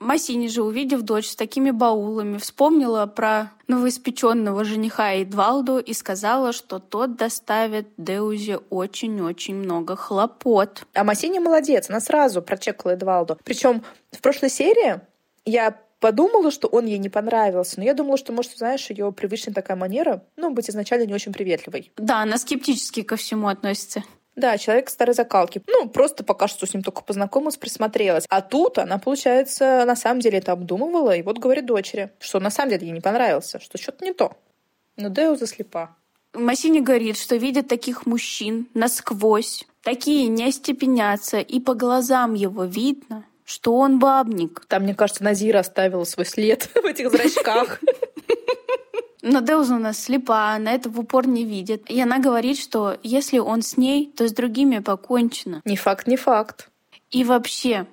Массини 0.02 0.48
же, 0.48 0.62
увидев 0.62 1.02
дочь 1.02 1.28
с 1.28 1.36
такими 1.36 1.70
баулами, 1.70 2.38
вспомнила 2.38 3.06
про 3.06 3.52
новоиспеченного 3.68 4.64
жениха 4.64 5.14
Эдвалду 5.14 5.78
и 5.78 5.94
сказала, 5.94 6.52
что 6.52 6.78
тот 6.78 7.16
доставит 7.16 7.88
Деузе 7.96 8.58
очень-очень 8.70 9.54
много 9.54 9.96
хлопот. 9.96 10.84
А 10.94 11.04
Массини 11.04 11.38
молодец, 11.38 11.88
она 11.88 12.00
сразу 12.00 12.42
прочекала 12.42 12.92
Эдвалду. 12.92 13.38
Причем 13.44 13.82
в 14.10 14.20
прошлой 14.20 14.50
серии 14.50 15.00
я 15.44 15.78
подумала, 16.00 16.50
что 16.50 16.66
он 16.68 16.86
ей 16.86 16.98
не 16.98 17.08
понравился, 17.08 17.78
но 17.78 17.84
я 17.84 17.94
думала, 17.94 18.18
что, 18.18 18.32
может, 18.32 18.58
знаешь, 18.58 18.90
ее 18.90 19.12
привычная 19.12 19.54
такая 19.54 19.76
манера, 19.76 20.24
ну, 20.36 20.50
быть 20.50 20.68
изначально 20.68 21.06
не 21.06 21.14
очень 21.14 21.32
приветливой. 21.32 21.92
Да, 21.96 22.22
она 22.22 22.38
скептически 22.38 23.02
ко 23.02 23.16
всему 23.16 23.48
относится. 23.48 24.02
Да, 24.34 24.56
человек 24.56 24.88
старой 24.88 25.14
закалки. 25.14 25.62
Ну, 25.66 25.88
просто 25.88 26.24
пока 26.24 26.48
что 26.48 26.66
с 26.66 26.72
ним 26.72 26.82
только 26.82 27.02
познакомилась, 27.02 27.58
присмотрелась. 27.58 28.24
А 28.28 28.40
тут 28.40 28.78
она, 28.78 28.98
получается, 28.98 29.84
на 29.86 29.94
самом 29.94 30.20
деле 30.20 30.38
это 30.38 30.52
обдумывала, 30.52 31.14
и 31.14 31.22
вот 31.22 31.38
говорит 31.38 31.66
дочери, 31.66 32.12
что 32.18 32.40
на 32.40 32.50
самом 32.50 32.70
деле 32.70 32.86
ей 32.86 32.92
не 32.92 33.00
понравился, 33.00 33.60
что 33.60 33.76
что-то 33.76 34.04
не 34.04 34.14
то. 34.14 34.36
Но 34.96 35.08
Део 35.08 35.36
заслепа. 35.36 35.96
Массини 36.32 36.80
говорит, 36.80 37.18
что 37.18 37.36
видит 37.36 37.68
таких 37.68 38.06
мужчин 38.06 38.68
насквозь. 38.72 39.66
Такие 39.82 40.28
не 40.28 40.48
остепенятся, 40.48 41.40
и 41.40 41.60
по 41.60 41.74
глазам 41.74 42.34
его 42.34 42.64
видно, 42.64 43.26
что 43.44 43.76
он 43.76 43.98
бабник. 43.98 44.64
Там, 44.68 44.84
мне 44.84 44.94
кажется, 44.94 45.24
Назира 45.24 45.58
оставила 45.58 46.04
свой 46.04 46.24
след 46.24 46.70
в 46.74 46.86
этих 46.86 47.10
зрачках. 47.10 47.80
Но 49.22 49.40
Деуза 49.40 49.76
у 49.76 49.78
нас 49.78 49.98
слепа, 49.98 50.50
она 50.50 50.72
это 50.72 50.90
в 50.90 50.98
упор 50.98 51.28
не 51.28 51.44
видит. 51.44 51.88
И 51.88 52.00
она 52.00 52.18
говорит, 52.18 52.58
что 52.58 52.98
если 53.04 53.38
он 53.38 53.62
с 53.62 53.76
ней, 53.76 54.12
то 54.16 54.26
с 54.26 54.32
другими 54.32 54.80
покончено. 54.80 55.62
Не 55.64 55.76
факт, 55.76 56.08
не 56.08 56.16
факт. 56.16 56.70
И 57.12 57.22
вообще, 57.22 57.86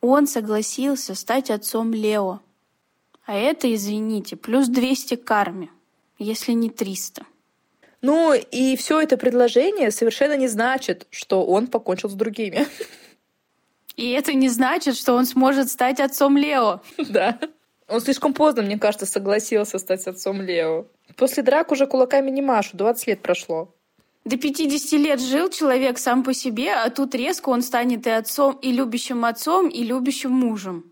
он 0.00 0.26
согласился 0.26 1.14
стать 1.14 1.48
отцом 1.50 1.92
Лео. 1.92 2.40
А 3.24 3.36
это, 3.36 3.72
извините, 3.72 4.36
плюс 4.36 4.66
200 4.66 5.14
карме, 5.14 5.70
если 6.18 6.52
не 6.52 6.70
300. 6.70 7.24
Ну, 8.00 8.34
и 8.34 8.76
все 8.76 9.00
это 9.00 9.16
предложение 9.16 9.92
совершенно 9.92 10.36
не 10.36 10.48
значит, 10.48 11.06
что 11.10 11.46
он 11.46 11.68
покончил 11.68 12.08
с 12.10 12.14
другими. 12.14 12.66
И 13.94 14.10
это 14.10 14.32
не 14.32 14.48
значит, 14.48 14.96
что 14.96 15.14
он 15.14 15.24
сможет 15.24 15.70
стать 15.70 16.00
отцом 16.00 16.36
Лео. 16.36 16.80
Да. 16.98 17.38
Он 17.92 18.00
слишком 18.00 18.32
поздно, 18.32 18.62
мне 18.62 18.78
кажется, 18.78 19.04
согласился 19.04 19.78
стать 19.78 20.06
отцом 20.06 20.40
Лео. 20.40 20.86
После 21.14 21.42
драк 21.42 21.70
уже 21.72 21.86
кулаками 21.86 22.30
не 22.30 22.40
машу, 22.40 22.74
20 22.74 23.06
лет 23.06 23.20
прошло. 23.20 23.74
До 24.24 24.38
50 24.38 24.92
лет 24.98 25.20
жил 25.20 25.50
человек 25.50 25.98
сам 25.98 26.24
по 26.24 26.32
себе, 26.32 26.72
а 26.72 26.88
тут 26.88 27.14
резко 27.14 27.50
он 27.50 27.60
станет 27.60 28.06
и 28.06 28.10
отцом, 28.10 28.58
и 28.62 28.72
любящим 28.72 29.26
отцом, 29.26 29.68
и 29.68 29.84
любящим 29.84 30.30
мужем. 30.30 30.90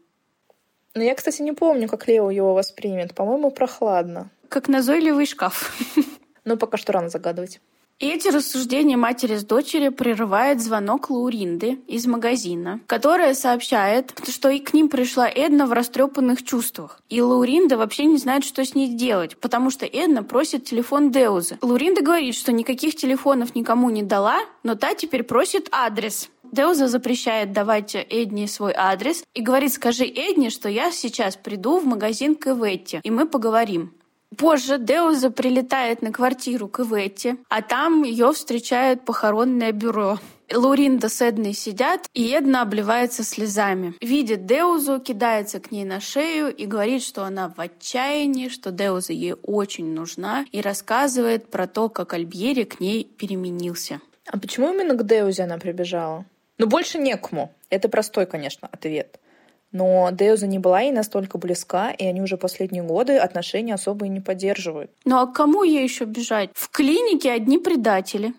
Но 0.95 1.03
я, 1.03 1.15
кстати, 1.15 1.41
не 1.41 1.53
помню, 1.53 1.89
как 1.89 2.07
Лео 2.07 2.31
его 2.31 2.53
воспримет. 2.53 3.15
По-моему, 3.15 3.51
прохладно. 3.51 4.31
Как 4.51 4.69
назойливый 4.69 5.25
шкаф. 5.25 5.73
Но 6.45 6.59
пока 6.59 6.77
что 6.77 6.93
рано 6.93 7.09
загадывать. 7.09 7.63
И 8.01 8.09
эти 8.09 8.29
рассуждения 8.29 8.97
матери 8.97 9.37
с 9.37 9.45
дочери 9.45 9.91
прерывает 9.91 10.63
звонок 10.63 11.11
Лауринды 11.11 11.81
из 11.87 12.07
магазина, 12.07 12.81
которая 12.87 13.35
сообщает, 13.35 14.15
что 14.27 14.49
и 14.49 14.59
к 14.59 14.73
ним 14.73 14.89
пришла 14.89 15.29
Эдна 15.29 15.67
в 15.67 15.73
растрепанных 15.73 16.43
чувствах. 16.43 17.03
И 17.11 17.21
Лауринда 17.21 17.77
вообще 17.77 18.07
не 18.07 18.17
знает, 18.17 18.45
что 18.45 18.65
с 18.65 18.75
ней 18.75 18.89
делать, 18.89 19.37
потому 19.37 19.69
что 19.69 19.85
Эдна 19.85 20.23
просит 20.23 20.65
телефон 20.65 21.11
Деузы. 21.11 21.59
Лауринда 21.61 22.01
говорит, 22.01 22.35
что 22.37 22.53
никаких 22.53 22.97
телефонов 22.97 23.55
никому 23.55 23.91
не 23.91 24.03
дала, 24.03 24.39
но 24.63 24.77
та 24.77 24.95
теперь 24.95 25.23
просит 25.23 25.69
адрес. 25.71 26.31
Деуза 26.53 26.89
запрещает 26.89 27.53
давать 27.53 27.95
Эдни 27.95 28.47
свой 28.47 28.73
адрес 28.75 29.25
и 29.35 29.43
говорит, 29.43 29.75
скажи 29.75 30.05
Эдни, 30.05 30.49
что 30.49 30.71
я 30.71 30.91
сейчас 30.91 31.37
приду 31.37 31.79
в 31.79 31.85
магазин 31.85 32.35
Кэветти, 32.35 33.01
и 33.05 33.11
мы 33.11 33.27
поговорим. 33.27 33.93
Позже 34.37 34.79
Деуза 34.79 35.31
прилетает 35.31 36.03
на 36.03 36.13
квартиру 36.13 36.69
к 36.69 36.81
Иветте, 36.81 37.37
а 37.49 37.63
там 37.63 38.05
ее 38.05 38.33
встречает 38.33 39.05
похоронное 39.05 39.73
бюро. 39.73 40.19
Луринда 40.53 41.09
с 41.09 41.21
Эдной 41.21 41.53
сидят, 41.53 42.09
и 42.13 42.31
Эдна 42.31 42.63
обливается 42.63 43.23
слезами. 43.23 43.95
Видит 44.01 44.47
Деузу, 44.47 45.01
кидается 45.01 45.61
к 45.61 45.71
ней 45.71 45.85
на 45.85 46.01
шею 46.01 46.55
и 46.55 46.67
говорит, 46.67 47.03
что 47.03 47.25
она 47.25 47.49
в 47.49 47.61
отчаянии, 47.61 48.49
что 48.49 48.73
Деуза 48.73 49.13
ей 49.13 49.35
очень 49.35 49.93
нужна, 49.95 50.45
и 50.51 50.61
рассказывает 50.61 51.51
про 51.51 51.67
то, 51.67 51.89
как 51.89 52.15
Альбьери 52.15 52.65
к 52.65 52.81
ней 52.81 53.05
переменился. 53.05 54.01
А 54.27 54.39
почему 54.39 54.73
именно 54.73 54.95
к 54.95 55.07
Деузе 55.07 55.45
она 55.45 55.59
прибежала? 55.59 56.25
Ну, 56.59 56.67
больше 56.67 56.99
некому. 56.99 57.55
Это 57.69 57.89
простой, 57.89 58.27
конечно, 58.27 58.69
ответ. 58.71 59.20
Но 59.73 60.11
Деуза 60.11 60.47
не 60.47 60.59
была 60.59 60.81
ей 60.81 60.93
настолько 60.93 61.39
близка, 61.39 61.91
и 61.91 62.05
они 62.05 62.21
уже 62.21 62.37
последние 62.37 62.83
годы 62.83 63.17
отношения 63.17 63.75
особо 63.75 64.07
и 64.07 64.09
не 64.09 64.21
поддерживают. 64.21 64.91
Ну 65.05 65.19
а 65.19 65.27
к 65.27 65.33
кому 65.33 65.63
ей 65.63 65.83
еще 65.83 66.05
бежать? 66.05 66.51
В 66.55 66.71
клинике 66.71 67.33
одни 67.33 67.59
предатели. 67.59 68.35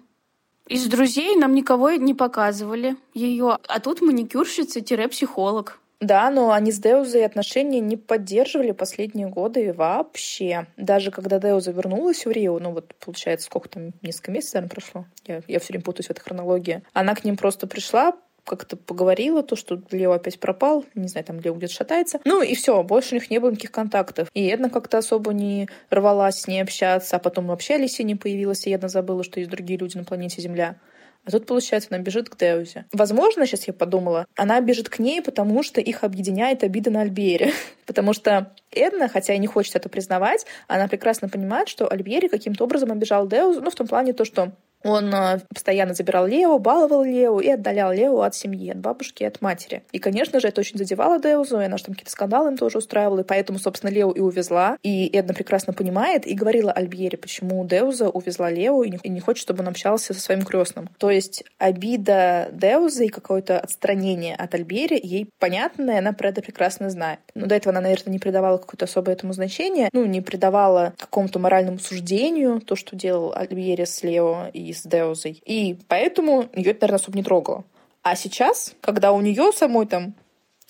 Из 0.67 0.85
друзей 0.87 1.35
нам 1.35 1.53
никого 1.53 1.91
не 1.91 2.13
показывали 2.13 2.95
ее, 3.13 3.57
а 3.67 3.79
тут 3.79 4.01
маникюрщица-психолог. 4.01 5.79
Да, 6.01 6.31
но 6.31 6.51
они 6.51 6.71
с 6.71 6.79
Деузой 6.79 7.23
отношения 7.23 7.79
не 7.79 7.95
поддерживали 7.95 8.71
последние 8.71 9.27
годы 9.27 9.71
вообще. 9.71 10.65
Даже 10.75 11.11
когда 11.11 11.37
Деуза 11.37 11.71
вернулась 11.71 12.25
в 12.25 12.31
Рио, 12.31 12.57
ну 12.57 12.71
вот 12.71 12.95
получается, 12.95 13.45
сколько 13.45 13.69
там, 13.69 13.91
несколько 14.01 14.31
месяцев, 14.31 14.55
наверное, 14.55 14.71
прошло. 14.71 15.05
Я, 15.27 15.41
я 15.47 15.59
все 15.59 15.73
время 15.73 15.83
путаюсь 15.83 16.07
в 16.07 16.11
этой 16.11 16.21
хронологии. 16.21 16.81
Она 16.93 17.13
к 17.13 17.23
ним 17.23 17.37
просто 17.37 17.67
пришла, 17.67 18.13
как-то 18.45 18.75
поговорила, 18.77 19.43
то, 19.43 19.55
что 19.55 19.81
Лео 19.91 20.11
опять 20.11 20.39
пропал, 20.39 20.85
не 20.95 21.07
знаю, 21.07 21.25
там 21.25 21.39
Лео 21.39 21.53
где-то 21.53 21.73
шатается. 21.73 22.19
Ну 22.25 22.41
и 22.41 22.55
все, 22.55 22.81
больше 22.83 23.11
у 23.11 23.15
них 23.15 23.29
не 23.29 23.39
было 23.39 23.51
никаких 23.51 23.71
контактов. 23.71 24.29
И 24.33 24.45
Эдна 24.47 24.69
как-то 24.69 24.97
особо 24.97 25.33
не 25.33 25.69
рвалась 25.89 26.41
с 26.41 26.47
ней 26.47 26.61
общаться, 26.61 27.15
а 27.15 27.19
потом 27.19 27.47
вообще 27.47 27.75
Алисия 27.75 28.05
не 28.05 28.15
появилась, 28.15 28.65
и 28.67 28.71
Эдна 28.71 28.89
забыла, 28.89 29.23
что 29.23 29.39
есть 29.39 29.51
другие 29.51 29.79
люди 29.79 29.97
на 29.97 30.03
планете 30.03 30.41
Земля. 30.41 30.77
А 31.23 31.29
тут, 31.29 31.45
получается, 31.45 31.89
она 31.91 31.99
бежит 32.01 32.29
к 32.29 32.37
Деузе. 32.37 32.85
Возможно, 32.91 33.45
сейчас 33.45 33.67
я 33.67 33.73
подумала, 33.73 34.25
она 34.35 34.59
бежит 34.59 34.89
к 34.89 34.97
ней, 34.97 35.21
потому 35.21 35.61
что 35.61 35.79
их 35.79 36.03
объединяет 36.03 36.63
обида 36.63 36.89
на 36.89 37.01
Альбере. 37.01 37.53
потому 37.85 38.13
что 38.13 38.53
Эдна, 38.71 39.07
хотя 39.07 39.33
и 39.35 39.37
не 39.37 39.47
хочет 39.47 39.75
это 39.75 39.87
признавать, 39.87 40.45
она 40.67 40.87
прекрасно 40.87 41.29
понимает, 41.29 41.67
что 41.67 41.91
Альбери 41.91 42.27
каким-то 42.27 42.63
образом 42.63 42.91
обижал 42.91 43.27
Деузу, 43.27 43.61
ну, 43.61 43.69
в 43.69 43.75
том 43.75 43.87
плане 43.87 44.13
то, 44.13 44.25
что 44.25 44.51
он 44.83 45.13
э, 45.13 45.39
постоянно 45.49 45.93
забирал 45.93 46.25
Лео, 46.27 46.57
баловал 46.59 47.03
Лео 47.03 47.39
и 47.39 47.49
отдалял 47.49 47.91
Лео 47.91 48.21
от 48.21 48.35
семьи, 48.35 48.71
от 48.71 48.79
бабушки 48.79 49.23
от 49.23 49.41
матери. 49.41 49.83
И, 49.91 49.99
конечно 49.99 50.39
же, 50.39 50.47
это 50.47 50.61
очень 50.61 50.77
задевало 50.77 51.19
Деузу, 51.19 51.59
и 51.59 51.65
она 51.65 51.77
же 51.77 51.85
там 51.85 51.93
какие-то 51.93 52.11
скандалы 52.11 52.51
им 52.51 52.57
тоже 52.57 52.77
устраивала, 52.77 53.21
и 53.21 53.23
поэтому, 53.23 53.59
собственно, 53.59 53.91
Лео 53.91 54.11
и 54.11 54.19
увезла. 54.19 54.77
И 54.83 55.07
Эдна 55.13 55.33
прекрасно 55.33 55.73
понимает 55.73 56.25
и 56.25 56.33
говорила 56.33 56.71
Альбьере, 56.71 57.17
почему 57.17 57.65
Деуза 57.65 58.09
увезла 58.09 58.49
Лео 58.49 58.83
и 58.83 58.89
не, 58.89 58.99
и 59.03 59.09
не 59.09 59.19
хочет, 59.19 59.41
чтобы 59.41 59.61
он 59.61 59.69
общался 59.69 60.13
со 60.13 60.19
своим 60.19 60.43
крестным. 60.43 60.89
То 60.97 61.09
есть 61.09 61.43
обида 61.57 62.49
Деузы 62.51 63.05
и 63.05 63.09
какое-то 63.09 63.59
отстранение 63.59 64.35
от 64.35 64.53
Альбьери 64.55 64.99
ей 65.01 65.29
понятно, 65.39 65.91
и 65.91 65.97
она 65.97 66.13
про 66.13 66.29
это 66.29 66.41
прекрасно 66.41 66.89
знает. 66.89 67.19
Но 67.35 67.45
до 67.45 67.55
этого 67.55 67.71
она, 67.71 67.81
наверное, 67.81 68.11
не 68.11 68.19
придавала 68.19 68.57
какое-то 68.57 68.85
особое 68.85 69.15
этому 69.15 69.33
значение, 69.33 69.89
ну, 69.93 70.05
не 70.05 70.21
придавала 70.21 70.93
какому-то 70.97 71.39
моральному 71.39 71.79
суждению 71.79 72.61
то, 72.61 72.75
что 72.75 72.95
делал 72.95 73.33
Альбьери 73.35 73.85
с 73.85 74.03
Лео 74.03 74.47
и 74.53 74.70
с 74.73 74.83
Деузой. 74.83 75.41
И 75.45 75.77
поэтому 75.87 76.49
ее 76.53 76.73
наверное, 76.73 76.95
особо 76.95 77.17
не 77.17 77.23
трогало. 77.23 77.63
А 78.03 78.15
сейчас, 78.15 78.73
когда 78.81 79.11
у 79.11 79.21
нее 79.21 79.51
самой 79.53 79.85
там 79.85 80.13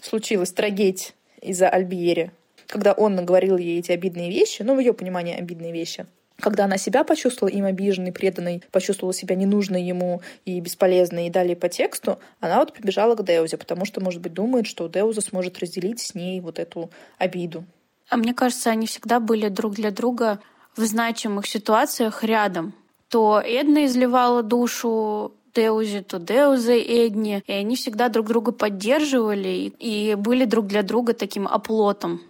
случилась 0.01 0.51
трагедия 0.51 1.11
из-за 1.41 1.69
Альбиери, 1.69 2.31
когда 2.67 2.93
он 2.93 3.15
наговорил 3.15 3.57
ей 3.57 3.79
эти 3.79 3.91
обидные 3.91 4.29
вещи, 4.29 4.63
ну, 4.63 4.75
в 4.75 4.79
ее 4.79 4.93
понимании 4.93 5.35
обидные 5.35 5.71
вещи, 5.71 6.05
когда 6.41 6.65
она 6.65 6.77
себя 6.77 7.03
почувствовала 7.03 7.53
им 7.53 7.65
обиженной, 7.65 8.11
преданной, 8.11 8.63
почувствовала 8.71 9.13
себя 9.13 9.35
ненужной 9.35 9.83
ему 9.83 10.21
и 10.43 10.59
бесполезной, 10.59 11.27
и 11.27 11.29
далее 11.29 11.55
по 11.55 11.69
тексту, 11.69 12.19
она 12.39 12.57
вот 12.59 12.73
прибежала 12.73 13.15
к 13.15 13.23
Деузе, 13.23 13.57
потому 13.57 13.85
что, 13.85 14.01
может 14.01 14.21
быть, 14.21 14.33
думает, 14.33 14.67
что 14.67 14.87
Деуза 14.87 15.21
сможет 15.21 15.59
разделить 15.59 16.01
с 16.01 16.15
ней 16.15 16.41
вот 16.41 16.59
эту 16.59 16.89
обиду. 17.17 17.63
А 18.09 18.17
мне 18.17 18.33
кажется, 18.33 18.71
они 18.71 18.87
всегда 18.87 19.19
были 19.19 19.47
друг 19.47 19.75
для 19.75 19.91
друга 19.91 20.39
в 20.75 20.83
значимых 20.83 21.47
ситуациях 21.47 22.23
рядом 22.23 22.73
то 23.11 23.41
Эдна 23.45 23.85
изливала 23.85 24.41
душу 24.41 25.33
Деузе, 25.53 26.01
то 26.01 26.17
Деузе 26.17 26.81
Эдни. 26.81 27.43
И 27.45 27.51
они 27.51 27.75
всегда 27.75 28.07
друг 28.07 28.27
друга 28.27 28.53
поддерживали 28.53 29.73
и 29.77 30.15
были 30.15 30.45
друг 30.45 30.67
для 30.67 30.81
друга 30.81 31.13
таким 31.13 31.45
оплотом. 31.45 32.21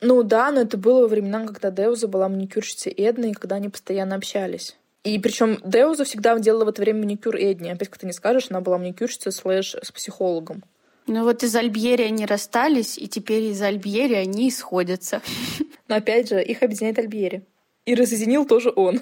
Ну 0.00 0.22
да, 0.22 0.50
но 0.50 0.62
это 0.62 0.78
было 0.78 1.02
во 1.02 1.08
времена, 1.08 1.46
когда 1.46 1.70
Деуза 1.70 2.08
была 2.08 2.30
маникюрщицей 2.30 2.90
Эдны, 2.90 3.32
и 3.32 3.34
когда 3.34 3.56
они 3.56 3.68
постоянно 3.68 4.16
общались. 4.16 4.76
И 5.04 5.18
причем 5.18 5.58
Деуза 5.62 6.04
всегда 6.04 6.38
делала 6.38 6.64
в 6.64 6.68
это 6.68 6.80
время 6.80 7.00
маникюр 7.00 7.36
Эдни. 7.36 7.68
Опять, 7.68 7.90
как 7.90 7.98
ты 7.98 8.06
не 8.06 8.14
скажешь, 8.14 8.46
она 8.48 8.62
была 8.62 8.78
маникюрщицей 8.78 9.32
слэш 9.32 9.76
с 9.82 9.92
психологом. 9.92 10.64
Ну 11.06 11.24
вот 11.24 11.42
из 11.42 11.54
Альбьери 11.54 12.04
они 12.04 12.24
расстались, 12.24 12.96
и 12.96 13.08
теперь 13.08 13.44
из 13.44 13.60
Альбьери 13.60 14.14
они 14.14 14.50
сходятся. 14.50 15.20
Но 15.86 15.96
опять 15.96 16.30
же, 16.30 16.42
их 16.42 16.62
объединяет 16.62 16.98
Альбьери. 16.98 17.42
И 17.84 17.94
разъединил 17.94 18.46
тоже 18.46 18.72
он. 18.74 19.00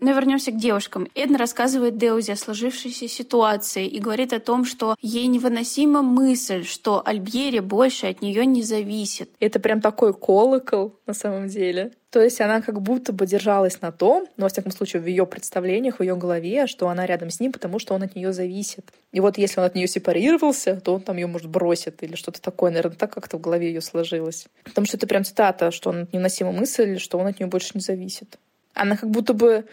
Но 0.00 0.12
вернемся 0.12 0.50
к 0.50 0.56
девушкам. 0.56 1.08
Эдна 1.14 1.36
рассказывает 1.36 1.98
Деузе 1.98 2.32
о 2.32 2.36
сложившейся 2.36 3.06
ситуации 3.06 3.86
и 3.86 4.00
говорит 4.00 4.32
о 4.32 4.40
том, 4.40 4.64
что 4.64 4.96
ей 5.02 5.26
невыносима 5.26 6.00
мысль, 6.00 6.64
что 6.64 7.02
Альбьери 7.04 7.58
больше 7.58 8.06
от 8.06 8.22
нее 8.22 8.46
не 8.46 8.62
зависит. 8.62 9.30
Это 9.40 9.60
прям 9.60 9.82
такой 9.82 10.14
колокол 10.14 10.94
на 11.06 11.12
самом 11.12 11.48
деле. 11.48 11.92
То 12.10 12.20
есть 12.20 12.40
она 12.40 12.60
как 12.60 12.80
будто 12.80 13.12
бы 13.12 13.26
держалась 13.26 13.80
на 13.82 13.92
том, 13.92 14.26
но, 14.36 14.46
во 14.46 14.48
всяком 14.48 14.72
случае, 14.72 15.00
в 15.00 15.06
ее 15.06 15.26
представлениях, 15.26 15.98
в 15.98 16.02
ее 16.02 16.16
голове, 16.16 16.66
что 16.66 16.88
она 16.88 17.06
рядом 17.06 17.30
с 17.30 17.38
ним, 17.38 17.52
потому 17.52 17.78
что 17.78 17.94
он 17.94 18.02
от 18.02 18.16
нее 18.16 18.32
зависит. 18.32 18.92
И 19.12 19.20
вот 19.20 19.38
если 19.38 19.60
он 19.60 19.66
от 19.66 19.74
нее 19.74 19.86
сепарировался, 19.86 20.80
то 20.80 20.94
он 20.94 21.02
там 21.02 21.18
ее, 21.18 21.26
может, 21.26 21.48
бросит 21.48 22.02
или 22.02 22.16
что-то 22.16 22.40
такое. 22.40 22.70
Наверное, 22.70 22.96
так 22.96 23.12
как-то 23.12 23.36
в 23.36 23.40
голове 23.40 23.68
ее 23.68 23.80
сложилось. 23.80 24.46
Потому 24.64 24.86
что 24.86 24.96
это 24.96 25.06
прям 25.06 25.24
цитата, 25.24 25.70
что 25.70 25.90
он 25.90 26.08
невыносима 26.10 26.52
мысль, 26.52 26.98
что 26.98 27.18
он 27.18 27.28
от 27.28 27.38
нее 27.38 27.46
больше 27.46 27.72
не 27.74 27.80
зависит. 27.80 28.38
Она 28.74 28.96
как 28.96 29.10
будто 29.10 29.32
бы 29.34 29.66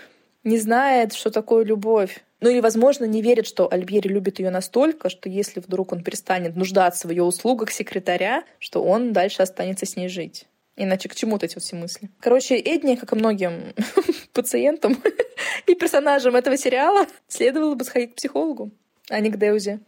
не 0.48 0.58
знает, 0.58 1.14
что 1.14 1.30
такое 1.30 1.66
любовь. 1.66 2.24
Ну 2.40 2.50
или, 2.50 2.62
возможно, 2.62 3.04
не 3.04 3.22
верит, 3.22 3.46
что 3.46 3.72
Альбьери 3.72 4.08
любит 4.08 4.40
ее 4.40 4.50
настолько, 4.50 5.10
что 5.10 5.28
если 5.28 5.60
вдруг 5.60 5.92
он 5.92 6.04
перестанет 6.04 6.56
нуждаться 6.56 7.08
в 7.08 7.12
ее 7.12 7.24
услугах 7.24 7.72
секретаря, 7.72 8.44
что 8.58 8.82
он 8.84 9.12
дальше 9.12 9.42
останется 9.42 9.86
с 9.86 9.98
ней 9.98 10.08
жить. 10.08 10.46
Иначе 10.78 11.10
к 11.10 11.16
чему-то 11.16 11.48
эти 11.48 11.56
вот 11.56 11.64
все 11.64 11.76
мысли? 11.76 12.10
Короче, 12.22 12.56
Эдни, 12.56 12.96
как 12.96 13.12
и 13.12 13.16
многим 13.16 13.74
пациентам 14.34 14.96
и 15.68 15.76
персонажам 15.76 16.36
этого 16.36 16.56
сериала, 16.56 17.08
следовало 17.28 17.76
бы 17.76 17.84
сходить 17.84 18.14
к 18.14 18.16
психологу, 18.16 18.72
а 19.10 19.20
не 19.20 19.30
к 19.30 19.38
Деузе. 19.38 19.82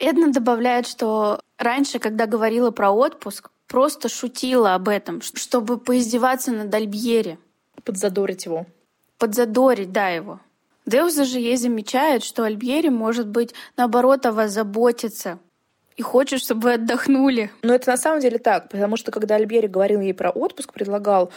Эдна 0.00 0.32
добавляет, 0.32 0.88
что 0.88 1.40
раньше, 1.56 1.98
когда 2.00 2.26
говорила 2.26 2.72
про 2.72 2.90
отпуск, 2.90 3.50
просто 3.68 4.08
шутила 4.08 4.74
об 4.74 4.88
этом, 4.88 5.20
чтобы 5.20 5.78
поиздеваться 5.78 6.50
над 6.50 6.74
Альбьери. 6.74 7.38
Подзадорить 7.84 8.46
его 8.46 8.66
подзадорить, 9.20 9.92
да, 9.92 10.08
его. 10.08 10.40
Деуза 10.86 11.24
же 11.24 11.38
ей 11.38 11.56
замечает, 11.56 12.24
что 12.24 12.42
Альбьери, 12.42 12.88
может 12.88 13.28
быть, 13.28 13.54
наоборот, 13.76 14.26
о 14.26 14.32
вас 14.32 14.50
заботится 14.50 15.38
и 15.96 16.02
хочет, 16.02 16.40
чтобы 16.40 16.62
вы 16.62 16.72
отдохнули. 16.74 17.52
Но 17.62 17.74
это 17.74 17.90
на 17.90 17.96
самом 17.96 18.20
деле 18.20 18.38
так, 18.38 18.70
потому 18.70 18.96
что 18.96 19.12
когда 19.12 19.36
Альбьери 19.36 19.68
говорил 19.68 20.00
ей 20.00 20.14
про 20.14 20.30
отпуск, 20.30 20.72
предлагал, 20.72 21.30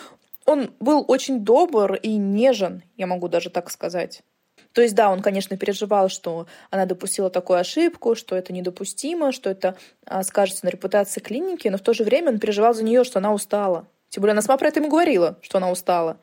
он 0.46 0.74
был 0.80 1.06
очень 1.08 1.41
добр 1.41 1.96
и 1.96 2.15
нежен, 2.15 2.84
я 2.98 3.06
могу 3.06 3.28
даже 3.28 3.50
так 3.50 3.69
сказать. 3.69 4.24
То 4.72 4.82
есть, 4.82 4.96
да, 4.96 5.12
он, 5.12 5.22
конечно, 5.22 5.56
переживал, 5.56 6.10
что 6.10 6.48
она 6.72 6.86
допустила 6.86 7.30
такую 7.30 7.60
ошибку, 7.60 8.15
что 8.15 8.36
это 8.36 8.54
недопустимо, 8.54 9.32
что 9.32 9.50
это 9.50 9.76
а, 10.06 10.24
скажется 10.24 10.65
на 10.65 10.69
репутации 10.69 11.19
клиники, 11.19 11.67
но 11.67 11.78
в 11.78 11.82
то 11.82 11.93
же 11.93 12.04
время 12.04 12.32
он 12.32 12.39
переживал 12.39 12.74
за 12.74 12.84
нее, 12.84 13.04
что 13.04 13.19
она 13.19 13.34
устала. 13.34 13.88
Тем 14.10 14.22
более 14.22 14.32
она 14.32 14.41
сама 14.41 14.58
про 14.58 14.69
это 14.69 14.80
ему 14.80 14.89
говорила, 14.89 15.38
что 15.41 15.60
она 15.60 15.69
устала. 15.69 16.17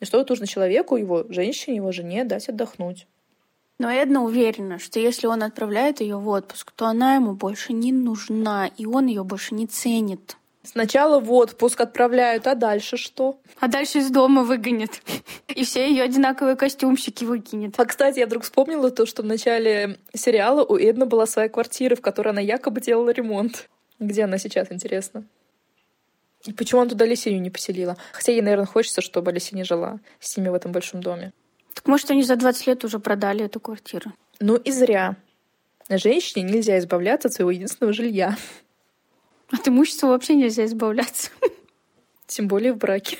И 0.00 0.04
что 0.04 0.24
нужно 0.28 0.46
человеку, 0.46 0.96
его 0.96 1.24
женщине, 1.28 1.76
его 1.76 1.92
жене 1.92 2.24
дать 2.24 2.48
отдохнуть. 2.48 3.06
Но 3.78 3.90
Эдна 3.90 4.22
уверена, 4.22 4.78
что 4.78 5.00
если 5.00 5.26
он 5.26 5.42
отправляет 5.42 6.00
ее 6.00 6.16
в 6.16 6.28
отпуск, 6.28 6.72
то 6.72 6.86
она 6.86 7.16
ему 7.16 7.32
больше 7.32 7.72
не 7.72 7.92
нужна, 7.92 8.70
и 8.76 8.86
он 8.86 9.06
ее 9.06 9.24
больше 9.24 9.54
не 9.54 9.66
ценит. 9.66 10.36
Сначала 10.62 11.20
в 11.20 11.30
отпуск 11.30 11.80
отправляют, 11.80 12.46
а 12.46 12.54
дальше 12.54 12.96
что? 12.96 13.38
А 13.60 13.68
дальше 13.68 13.98
из 13.98 14.10
дома 14.10 14.44
выгонят. 14.44 15.02
И 15.48 15.62
все 15.64 15.88
ее 15.90 16.04
одинаковые 16.04 16.56
костюмчики 16.56 17.24
выкинет. 17.24 17.78
А, 17.78 17.84
кстати, 17.84 18.20
я 18.20 18.26
вдруг 18.26 18.44
вспомнила 18.44 18.90
то, 18.90 19.04
что 19.04 19.22
в 19.22 19.26
начале 19.26 19.98
сериала 20.14 20.64
у 20.64 20.76
Эдны 20.76 21.04
была 21.04 21.26
своя 21.26 21.50
квартира, 21.50 21.96
в 21.96 22.00
которой 22.00 22.30
она 22.30 22.40
якобы 22.40 22.80
делала 22.80 23.10
ремонт. 23.10 23.68
Где 23.98 24.24
она 24.24 24.38
сейчас, 24.38 24.72
интересно? 24.72 25.24
И 26.46 26.52
почему 26.52 26.82
он 26.82 26.88
туда 26.88 27.06
Лисиню 27.06 27.40
не 27.40 27.50
поселила? 27.50 27.96
Хотя 28.12 28.32
ей, 28.32 28.42
наверное, 28.42 28.66
хочется, 28.66 29.00
чтобы 29.00 29.32
Лисиня 29.32 29.64
жила 29.64 29.98
с 30.20 30.36
ними 30.36 30.48
в 30.48 30.54
этом 30.54 30.72
большом 30.72 31.02
доме. 31.02 31.32
Так 31.72 31.86
может, 31.86 32.10
они 32.10 32.22
за 32.22 32.36
20 32.36 32.66
лет 32.66 32.84
уже 32.84 32.98
продали 32.98 33.44
эту 33.44 33.60
квартиру? 33.60 34.12
Ну 34.40 34.56
и 34.56 34.70
зря. 34.70 35.16
Женщине 35.88 36.44
нельзя 36.44 36.78
избавляться 36.78 37.28
от 37.28 37.34
своего 37.34 37.50
единственного 37.50 37.92
жилья. 37.92 38.36
От 39.50 39.68
имущества 39.68 40.08
вообще 40.08 40.34
нельзя 40.34 40.64
избавляться. 40.64 41.30
Тем 42.26 42.48
более 42.48 42.72
в 42.72 42.78
браке. 42.78 43.18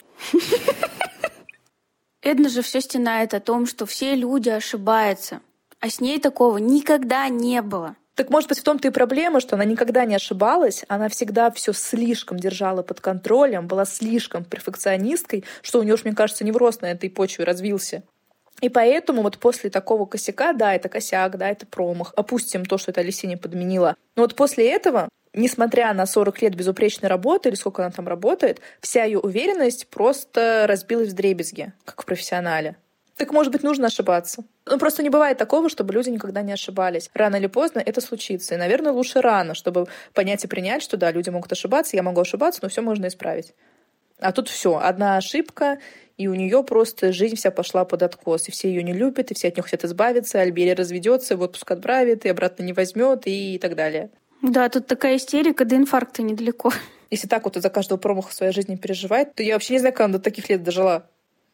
Эдна 2.23 2.49
же 2.49 2.63
все 2.63 2.81
стенает 2.81 3.35
о 3.35 3.41
том, 3.41 3.67
что 3.67 3.85
все 3.85 4.15
люди 4.15 4.49
ошибаются. 4.49 5.41
А 5.81 5.91
с 5.91 6.01
ней 6.01 6.19
такого 6.19 6.57
никогда 6.57 7.29
не 7.29 7.61
было. 7.61 7.97
Так 8.15 8.31
может 8.31 8.49
быть 8.49 8.61
в 8.61 8.63
том-то 8.63 8.89
и 8.89 8.91
проблема, 8.93 9.41
что 9.41 9.57
она 9.57 9.65
никогда 9.65 10.05
не 10.05 10.15
ошибалась, 10.15 10.85
она 10.89 11.09
всегда 11.09 11.51
все 11.51 11.73
слишком 11.73 12.39
держала 12.39 12.83
под 12.83 13.01
контролем, 13.01 13.67
была 13.67 13.85
слишком 13.85 14.45
перфекционисткой, 14.45 15.45
что 15.63 15.81
у 15.81 15.83
нее, 15.83 15.97
мне 16.05 16.15
кажется, 16.15 16.45
невроз 16.45 16.81
на 16.81 16.87
этой 16.87 17.11
почве 17.11 17.45
развился. 17.45 18.03
И 18.61 18.69
поэтому 18.69 19.23
вот 19.23 19.39
после 19.39 19.69
такого 19.69 20.07
косяка, 20.07 20.53
да, 20.53 20.75
это 20.75 20.89
косяк, 20.89 21.37
да, 21.37 21.49
это 21.49 21.67
промах. 21.67 22.15
Опустим 22.17 22.65
то, 22.65 22.79
что 22.79 22.93
это 22.93 23.01
Алисия 23.01 23.37
подменила. 23.37 23.97
Но 24.15 24.23
вот 24.23 24.37
после 24.37 24.71
этого, 24.71 25.09
несмотря 25.33 25.93
на 25.93 26.07
40 26.07 26.41
лет 26.43 26.55
безупречной 26.55 27.09
работы, 27.09 27.49
или 27.49 27.57
сколько 27.57 27.83
она 27.83 27.91
там 27.91 28.07
работает, 28.07 28.61
вся 28.81 29.03
ее 29.03 29.19
уверенность 29.19 29.89
просто 29.89 30.67
разбилась 30.69 31.09
в 31.09 31.15
дребезги, 31.15 31.73
как 31.85 32.03
в 32.03 32.07
профессионале. 32.07 32.77
Так, 33.17 33.33
может 33.33 33.53
быть, 33.53 33.63
нужно 33.63 33.87
ошибаться. 33.87 34.45
Ну, 34.67 34.79
просто 34.79 35.03
не 35.03 35.11
бывает 35.11 35.39
такого, 35.39 35.69
чтобы 35.69 35.95
люди 35.95 36.11
никогда 36.11 36.43
не 36.43 36.53
ошибались. 36.53 37.11
Рано 37.15 37.37
или 37.37 37.47
поздно 37.47 37.81
это 37.85 38.01
случится. 38.01 38.55
И, 38.55 38.59
наверное, 38.59 38.93
лучше 38.93 39.21
рано, 39.21 39.55
чтобы 39.55 39.87
понять 40.13 40.45
и 40.45 40.49
принять, 40.49 40.83
что 40.83 40.97
да, 40.97 41.13
люди 41.13 41.31
могут 41.31 41.53
ошибаться, 41.53 41.97
я 41.97 42.03
могу 42.03 42.21
ошибаться, 42.21 42.61
но 42.63 42.69
все 42.69 42.83
можно 42.83 43.07
исправить. 43.07 43.55
А 44.19 44.33
тут 44.33 44.49
все, 44.49 44.79
одна 44.79 45.17
ошибка, 45.17 45.79
и 46.17 46.29
у 46.29 46.35
нее 46.35 46.63
просто 46.63 47.13
жизнь 47.13 47.37
вся 47.37 47.51
пошла 47.51 47.85
под 47.85 48.03
откос, 48.03 48.49
и 48.49 48.53
все 48.53 48.69
ее 48.69 48.83
не 48.83 48.93
любят, 48.93 49.31
и 49.31 49.35
все 49.35 49.49
от 49.49 49.57
нее 49.57 49.63
хотят 49.63 49.85
избавиться, 49.85 50.41
Альберия 50.41 50.77
разведется, 50.77 51.37
в 51.37 51.43
отпуск 51.43 51.71
отправит, 51.71 52.25
и 52.25 52.29
обратно 52.29 52.63
не 52.63 52.73
возьмет, 52.73 53.23
и 53.27 53.59
так 53.59 53.75
далее. 53.75 54.11
Да, 54.43 54.69
тут 54.69 54.87
такая 54.87 55.17
истерика, 55.17 55.65
до 55.65 55.77
инфаркта 55.77 56.23
недалеко. 56.23 56.73
Если 57.11 57.29
так 57.29 57.45
вот 57.45 57.57
из-за 57.57 57.71
каждого 57.71 57.99
промаха 57.99 58.31
в 58.31 58.35
своей 58.35 58.53
жизни 58.53 58.77
переживает, 58.77 59.35
то 59.35 59.43
я 59.43 59.55
вообще 59.55 59.75
не 59.75 59.79
знаю, 59.79 59.93
как 59.95 60.07
она 60.07 60.15
до 60.15 60.21
таких 60.21 60.49
лет 60.49 60.63
дожила. 60.63 61.07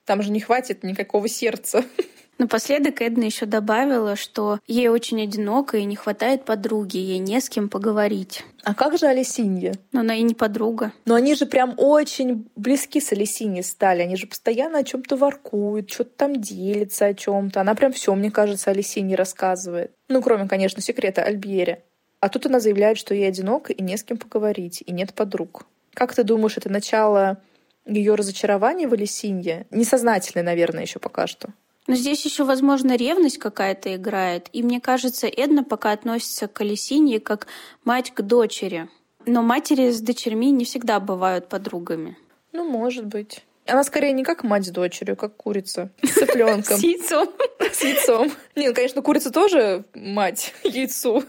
Там 0.05 0.23
же 0.23 0.31
не 0.31 0.41
хватит 0.41 0.83
никакого 0.83 1.29
сердца. 1.29 1.85
Напоследок 2.41 3.03
Эдна 3.03 3.25
еще 3.25 3.45
добавила, 3.45 4.17
что 4.17 4.61
ей 4.67 4.89
очень 4.89 5.23
одиноко 5.23 5.77
и 5.77 5.85
не 5.85 5.95
хватает 5.95 6.47
подруги, 6.47 6.97
ей 6.97 7.19
не 7.19 7.39
с 7.39 7.51
кем 7.51 7.69
поговорить. 7.69 8.47
А 8.65 8.75
как 8.75 8.97
же 8.97 9.09
Алисинья? 9.09 9.75
Но 9.93 10.01
она 10.01 10.15
и 10.15 10.23
не 10.23 10.35
подруга. 10.35 10.95
Но 11.05 11.17
они 11.17 11.35
же 11.35 11.45
прям 11.45 11.75
очень 11.77 12.49
близки 12.57 12.99
с 12.99 13.13
Алисиньей 13.13 13.63
стали. 13.63 14.01
Они 14.01 14.17
же 14.17 14.27
постоянно 14.27 14.79
о 14.79 14.85
чем-то 14.85 15.17
воркуют, 15.17 15.91
что-то 15.91 16.13
там 16.17 16.41
делятся 16.41 17.05
о 17.05 17.15
чем-то. 17.15 17.61
Она 17.61 17.75
прям 17.75 17.93
все, 17.93 18.15
мне 18.15 18.31
кажется, 18.31 18.71
Алисинье 18.71 19.19
рассказывает. 19.19 19.93
Ну, 20.09 20.23
кроме, 20.23 20.49
конечно, 20.49 20.81
секрета 20.81 21.23
Альбере. 21.23 21.85
А 22.21 22.31
тут 22.31 22.47
она 22.47 22.59
заявляет, 22.59 22.97
что 22.97 23.15
ей 23.15 23.29
одиноко 23.29 23.75
и 23.75 23.83
не 23.83 23.99
с 23.99 24.03
кем 24.03 24.17
поговорить, 24.17 24.83
и 24.87 24.93
нет 24.93 25.13
подруг. 25.13 25.67
Как 25.93 26.15
ты 26.15 26.25
думаешь, 26.25 26.57
это 26.57 26.71
начало 26.71 27.43
ее 27.87 28.15
разочарование 28.15 28.89
в 28.89 28.93
Алисинье 28.93 29.67
несознательное, 29.71 30.45
наверное, 30.45 30.83
еще 30.83 30.99
пока 30.99 31.27
что. 31.27 31.51
Но 31.87 31.97
здесь 31.97 32.25
еще, 32.25 32.45
возможно, 32.45 32.97
ревность 32.97 33.39
какая-то 33.39 33.95
играет. 33.97 34.49
И 34.53 34.63
мне 34.63 34.81
кажется, 34.81 35.27
Эдна 35.27 35.65
пока 35.65 35.93
относится 35.93 36.47
к 36.47 36.61
Алисинье 36.61 37.21
как 37.21 37.47
мать 37.85 38.13
к 38.13 38.23
дочери. 38.23 38.89
Но 39.27 39.43
матери 39.43 39.91
с 39.91 40.01
дочерьми 40.01 40.51
не 40.51 40.65
всегда 40.65 41.01
бывают 41.01 41.49
подругами. 41.49 42.17
Ну, 42.53 42.69
может 42.69 43.07
быть. 43.07 43.45
Она 43.67 43.85
скорее 43.85 44.13
не 44.13 44.25
как 44.25 44.45
мать 44.45 44.67
с 44.67 44.71
дочерью, 44.71 45.17
как 45.17 45.37
курица 45.37 45.91
с 46.03 46.11
цыпленком. 46.15 46.79
С 46.79 46.83
яйцом. 46.83 47.29
С 47.73 47.83
яйцом. 47.83 48.31
Не, 48.57 48.69
ну, 48.69 48.75
конечно, 48.75 49.03
курица 49.03 49.31
тоже 49.31 49.85
мать 49.95 50.55
яйцу. 50.65 51.25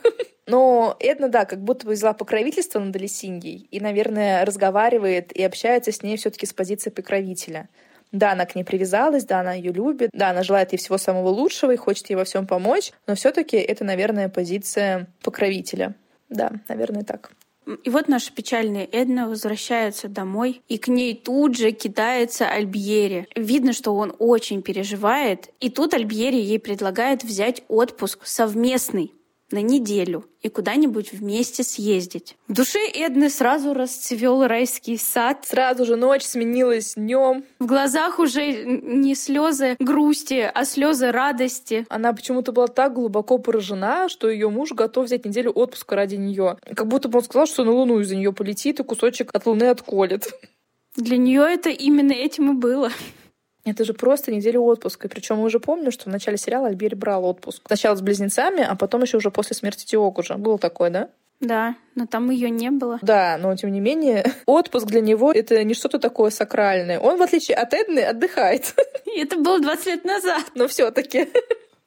Но 0.51 0.97
Эдна, 0.99 1.29
да, 1.29 1.45
как 1.45 1.63
будто 1.63 1.85
бы 1.85 1.93
взяла 1.93 2.11
покровительство 2.11 2.77
над 2.77 2.93
Алисиньей 2.93 3.69
и, 3.71 3.79
наверное, 3.79 4.43
разговаривает 4.43 5.31
и 5.31 5.41
общается 5.43 5.93
с 5.93 6.03
ней 6.03 6.17
все 6.17 6.29
таки 6.29 6.45
с 6.45 6.51
позиции 6.51 6.89
покровителя. 6.89 7.69
Да, 8.11 8.33
она 8.33 8.45
к 8.45 8.55
ней 8.55 8.65
привязалась, 8.65 9.23
да, 9.23 9.39
она 9.39 9.53
ее 9.53 9.71
любит, 9.71 10.09
да, 10.11 10.31
она 10.31 10.43
желает 10.43 10.73
ей 10.73 10.77
всего 10.77 10.97
самого 10.97 11.29
лучшего 11.29 11.71
и 11.71 11.77
хочет 11.77 12.09
ей 12.09 12.17
во 12.17 12.25
всем 12.25 12.47
помочь, 12.47 12.91
но 13.07 13.15
все-таки 13.15 13.55
это, 13.55 13.85
наверное, 13.85 14.27
позиция 14.27 15.07
покровителя. 15.23 15.95
Да, 16.27 16.51
наверное, 16.67 17.03
так. 17.03 17.31
И 17.85 17.89
вот 17.89 18.09
наша 18.09 18.33
печальная 18.33 18.89
Эдна 18.91 19.29
возвращается 19.29 20.09
домой, 20.09 20.61
и 20.67 20.77
к 20.77 20.89
ней 20.89 21.15
тут 21.15 21.55
же 21.55 21.71
кидается 21.71 22.49
Альбьери. 22.49 23.25
Видно, 23.37 23.71
что 23.71 23.95
он 23.95 24.13
очень 24.19 24.63
переживает, 24.63 25.47
и 25.61 25.69
тут 25.69 25.93
Альбьери 25.93 26.35
ей 26.41 26.59
предлагает 26.59 27.23
взять 27.23 27.63
отпуск 27.69 28.25
совместный 28.25 29.13
на 29.51 29.61
неделю 29.61 30.25
и 30.41 30.49
куда-нибудь 30.49 31.13
вместе 31.13 31.63
съездить. 31.63 32.35
В 32.47 32.53
душе 32.53 32.79
Эдны 32.93 33.29
сразу 33.29 33.73
расцвел 33.73 34.45
райский 34.47 34.97
сад. 34.97 35.45
Сразу 35.45 35.85
же 35.85 35.95
ночь 35.95 36.23
сменилась 36.23 36.95
днем. 36.95 37.43
В 37.59 37.65
глазах 37.65 38.19
уже 38.19 38.63
не 38.63 39.15
слезы 39.15 39.75
грусти, 39.79 40.49
а 40.53 40.65
слезы 40.65 41.11
радости. 41.11 41.85
Она 41.89 42.13
почему-то 42.13 42.51
была 42.51 42.67
так 42.67 42.93
глубоко 42.93 43.37
поражена, 43.37 44.09
что 44.09 44.29
ее 44.29 44.49
муж 44.49 44.71
готов 44.71 45.05
взять 45.05 45.25
неделю 45.25 45.51
отпуска 45.51 45.95
ради 45.95 46.15
нее. 46.15 46.57
Как 46.75 46.87
будто 46.87 47.07
бы 47.07 47.19
он 47.19 47.23
сказал, 47.23 47.45
что 47.45 47.63
на 47.63 47.71
Луну 47.71 47.99
из-за 47.99 48.15
нее 48.15 48.33
полетит 48.33 48.79
и 48.79 48.83
кусочек 48.83 49.29
от 49.33 49.45
Луны 49.45 49.65
отколет. 49.65 50.33
Для 50.95 51.17
нее 51.17 51.43
это 51.43 51.69
именно 51.69 52.11
этим 52.11 52.51
и 52.51 52.53
было. 52.53 52.91
Это 53.63 53.84
же 53.84 53.93
просто 53.93 54.32
неделя 54.32 54.60
отпуска. 54.60 55.08
Причем 55.08 55.38
мы 55.38 55.45
уже 55.45 55.60
помним, 55.60 55.91
что 55.91 56.10
в 56.10 56.13
начале 56.13 56.38
сериала 56.38 56.67
Альбери 56.67 56.95
брал 56.95 57.26
отпуск. 57.26 57.62
Сначала 57.67 57.95
с 57.95 58.02
близнецами, 58.02 58.63
а 58.63 58.76
потом 58.76 59.04
еще 59.04 59.17
уже 59.17 59.30
после 59.30 59.56
смерти 59.56 59.86
Тиокужа. 59.86 60.36
Было 60.36 60.58
такое, 60.58 60.89
да? 60.89 61.10
Да, 61.41 61.76
но 61.95 62.06
там 62.06 62.30
ее 62.30 62.52
не 62.52 62.69
было. 62.69 63.00
Да, 63.02 63.38
но 63.39 63.56
тем 63.56 63.71
не 63.71 63.80
менее, 63.80 64.24
отпуск 64.45 64.86
для 64.86 65.02
него 65.02 65.32
это 65.32 65.63
не 65.63 65.74
что-то 65.74 66.00
такое 66.00 66.30
сакральное. 66.30 67.00
Он, 67.00 67.17
в 67.17 67.21
отличие 67.21 67.58
от 67.58 67.74
Эдны, 67.74 68.00
отдыхает. 68.00 68.76
И 69.06 69.19
это 69.19 69.38
было 69.38 69.60
20 69.60 69.86
лет 69.88 70.06
назад. 70.06 70.43
Но 70.56 70.67
все-таки. 70.67 71.28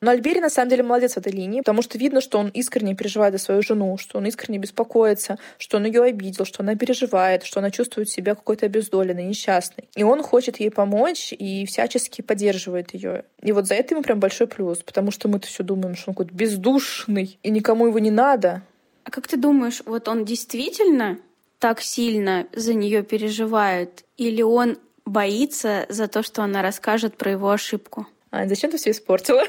Но 0.04 0.10
Альбери 0.10 0.38
на 0.38 0.50
самом 0.50 0.68
деле 0.68 0.82
молодец 0.82 1.14
в 1.14 1.16
этой 1.16 1.32
линии, 1.32 1.60
потому 1.60 1.80
что 1.80 1.96
видно, 1.96 2.20
что 2.20 2.38
он 2.38 2.48
искренне 2.48 2.94
переживает 2.94 3.32
за 3.32 3.38
свою 3.38 3.62
жену, 3.62 3.96
что 3.96 4.18
он 4.18 4.26
искренне 4.26 4.58
беспокоится, 4.58 5.38
что 5.56 5.78
он 5.78 5.86
ее 5.86 6.02
обидел, 6.02 6.44
что 6.44 6.62
она 6.62 6.76
переживает, 6.76 7.42
что 7.42 7.60
она 7.60 7.70
чувствует 7.70 8.10
себя 8.10 8.34
какой-то 8.34 8.66
обездоленной, 8.66 9.24
несчастной. 9.24 9.88
И 9.96 10.02
он 10.02 10.22
хочет 10.22 10.60
ей 10.60 10.70
помочь 10.70 11.32
и 11.32 11.64
всячески 11.64 12.20
поддерживает 12.20 12.92
ее. 12.92 13.24
И 13.40 13.52
вот 13.52 13.66
за 13.66 13.76
это 13.76 13.94
ему 13.94 14.02
прям 14.02 14.20
большой 14.20 14.46
плюс, 14.46 14.80
потому 14.80 15.10
что 15.10 15.26
мы-то 15.28 15.46
все 15.46 15.62
думаем, 15.62 15.96
что 15.96 16.10
он 16.10 16.16
какой-то 16.16 16.34
бездушный, 16.34 17.38
и 17.42 17.48
никому 17.48 17.86
его 17.86 17.98
не 17.98 18.10
надо. 18.10 18.60
А 19.04 19.10
как 19.10 19.26
ты 19.26 19.38
думаешь, 19.38 19.80
вот 19.86 20.06
он 20.06 20.26
действительно 20.26 21.18
так 21.58 21.80
сильно 21.80 22.46
за 22.52 22.74
нее 22.74 23.02
переживает, 23.04 24.04
или 24.18 24.42
он 24.42 24.76
боится 25.06 25.86
за 25.88 26.08
то, 26.08 26.22
что 26.22 26.42
она 26.42 26.60
расскажет 26.60 27.16
про 27.16 27.30
его 27.30 27.50
ошибку? 27.50 28.06
А 28.34 28.48
зачем 28.48 28.70
ты 28.70 28.78
все 28.78 28.90
испортила? 28.90 29.42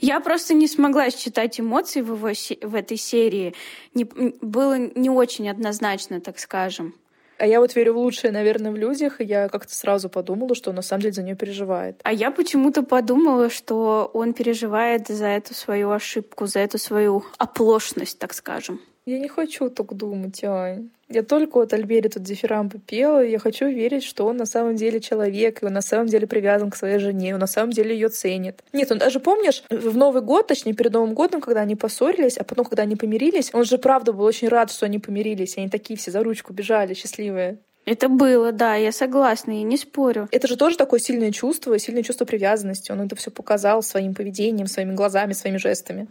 Я 0.00 0.20
просто 0.20 0.54
не 0.54 0.68
смогла 0.68 1.10
считать 1.10 1.60
эмоции 1.60 2.00
в, 2.00 2.14
его, 2.14 2.30
в 2.62 2.74
этой 2.74 2.96
серии. 2.96 3.54
Не, 3.94 4.04
было 4.04 4.78
не 4.78 5.10
очень 5.10 5.50
однозначно, 5.50 6.20
так 6.20 6.38
скажем. 6.38 6.94
А 7.36 7.46
я 7.46 7.60
вот 7.60 7.74
верю 7.76 7.94
в 7.94 7.98
лучшее, 7.98 8.32
наверное, 8.32 8.72
в 8.72 8.76
людях, 8.76 9.20
и 9.20 9.24
я 9.24 9.48
как-то 9.48 9.74
сразу 9.74 10.08
подумала, 10.08 10.54
что 10.54 10.70
он 10.70 10.76
на 10.76 10.82
самом 10.82 11.02
деле 11.02 11.12
за 11.12 11.22
нее 11.22 11.36
переживает. 11.36 12.00
А 12.04 12.12
я 12.12 12.30
почему-то 12.30 12.82
подумала, 12.82 13.50
что 13.50 14.10
он 14.14 14.32
переживает 14.32 15.08
за 15.08 15.26
эту 15.26 15.54
свою 15.54 15.90
ошибку, 15.90 16.46
за 16.46 16.60
эту 16.60 16.78
свою 16.78 17.24
оплошность, 17.36 18.18
так 18.18 18.34
скажем. 18.34 18.80
Я 19.08 19.18
не 19.18 19.28
хочу 19.28 19.70
так 19.70 19.94
думать, 19.94 20.44
Ань. 20.44 20.90
Я 21.08 21.22
только 21.22 21.56
вот 21.56 21.72
Альбери 21.72 22.10
тут 22.10 22.24
дифирамбы 22.24 22.78
пела, 22.78 23.24
и 23.24 23.30
я 23.30 23.38
хочу 23.38 23.66
верить, 23.66 24.04
что 24.04 24.26
он 24.26 24.36
на 24.36 24.44
самом 24.44 24.76
деле 24.76 25.00
человек, 25.00 25.62
и 25.62 25.64
он 25.64 25.72
на 25.72 25.80
самом 25.80 26.08
деле 26.08 26.26
привязан 26.26 26.70
к 26.70 26.76
своей 26.76 26.98
жене, 26.98 27.30
и 27.30 27.32
он 27.32 27.40
на 27.40 27.46
самом 27.46 27.70
деле 27.70 27.94
ее 27.94 28.10
ценит. 28.10 28.62
Нет, 28.74 28.92
он 28.92 28.98
даже, 28.98 29.18
помнишь, 29.18 29.62
в 29.70 29.96
Новый 29.96 30.20
год, 30.20 30.48
точнее, 30.48 30.74
перед 30.74 30.92
Новым 30.92 31.14
годом, 31.14 31.40
когда 31.40 31.62
они 31.62 31.74
поссорились, 31.74 32.36
а 32.36 32.44
потом, 32.44 32.66
когда 32.66 32.82
они 32.82 32.96
помирились, 32.96 33.48
он 33.54 33.64
же 33.64 33.78
правда 33.78 34.12
был 34.12 34.24
очень 34.24 34.48
рад, 34.48 34.70
что 34.70 34.84
они 34.84 34.98
помирились, 34.98 35.56
и 35.56 35.60
они 35.60 35.70
такие 35.70 35.98
все 35.98 36.10
за 36.10 36.22
ручку 36.22 36.52
бежали, 36.52 36.92
счастливые. 36.92 37.56
Это 37.86 38.10
было, 38.10 38.52
да, 38.52 38.74
я 38.74 38.92
согласна, 38.92 39.52
и 39.52 39.62
не 39.62 39.78
спорю. 39.78 40.28
Это 40.32 40.46
же 40.46 40.58
тоже 40.58 40.76
такое 40.76 41.00
сильное 41.00 41.32
чувство, 41.32 41.78
сильное 41.78 42.02
чувство 42.02 42.26
привязанности. 42.26 42.92
Он 42.92 43.00
это 43.00 43.16
все 43.16 43.30
показал 43.30 43.82
своим 43.82 44.14
поведением, 44.14 44.66
своими 44.66 44.92
глазами, 44.92 45.32
своими 45.32 45.56
жестами. 45.56 46.08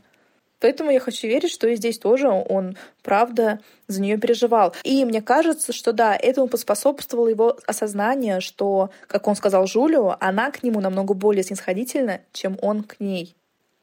Поэтому 0.60 0.91
я 0.91 1.00
хочу 1.00 1.28
верить, 1.28 1.52
что 1.52 1.67
и 1.67 1.76
здесь 1.76 2.00
тоже 2.00 2.30
он, 2.30 2.78
правда, 3.04 3.60
за 3.88 4.02
нее 4.02 4.17
переживал. 4.17 4.74
И 4.84 5.06
мне 5.06 5.22
кажется, 5.22 5.72
что 5.72 5.93
да, 5.93 6.15
этому 6.15 6.48
поспособствовало 6.48 7.28
его 7.28 7.58
осознание, 7.67 8.39
что, 8.39 8.89
как 9.08 9.28
он 9.28 9.36
сказал 9.36 9.67
Жулио, 9.67 10.17
она 10.20 10.50
к 10.52 10.63
нему 10.63 10.80
намного 10.80 11.13
более 11.13 11.43
снисходительна, 11.43 12.22
чем 12.34 12.58
он 12.62 12.84
к 12.84 13.00
ней. 13.00 13.36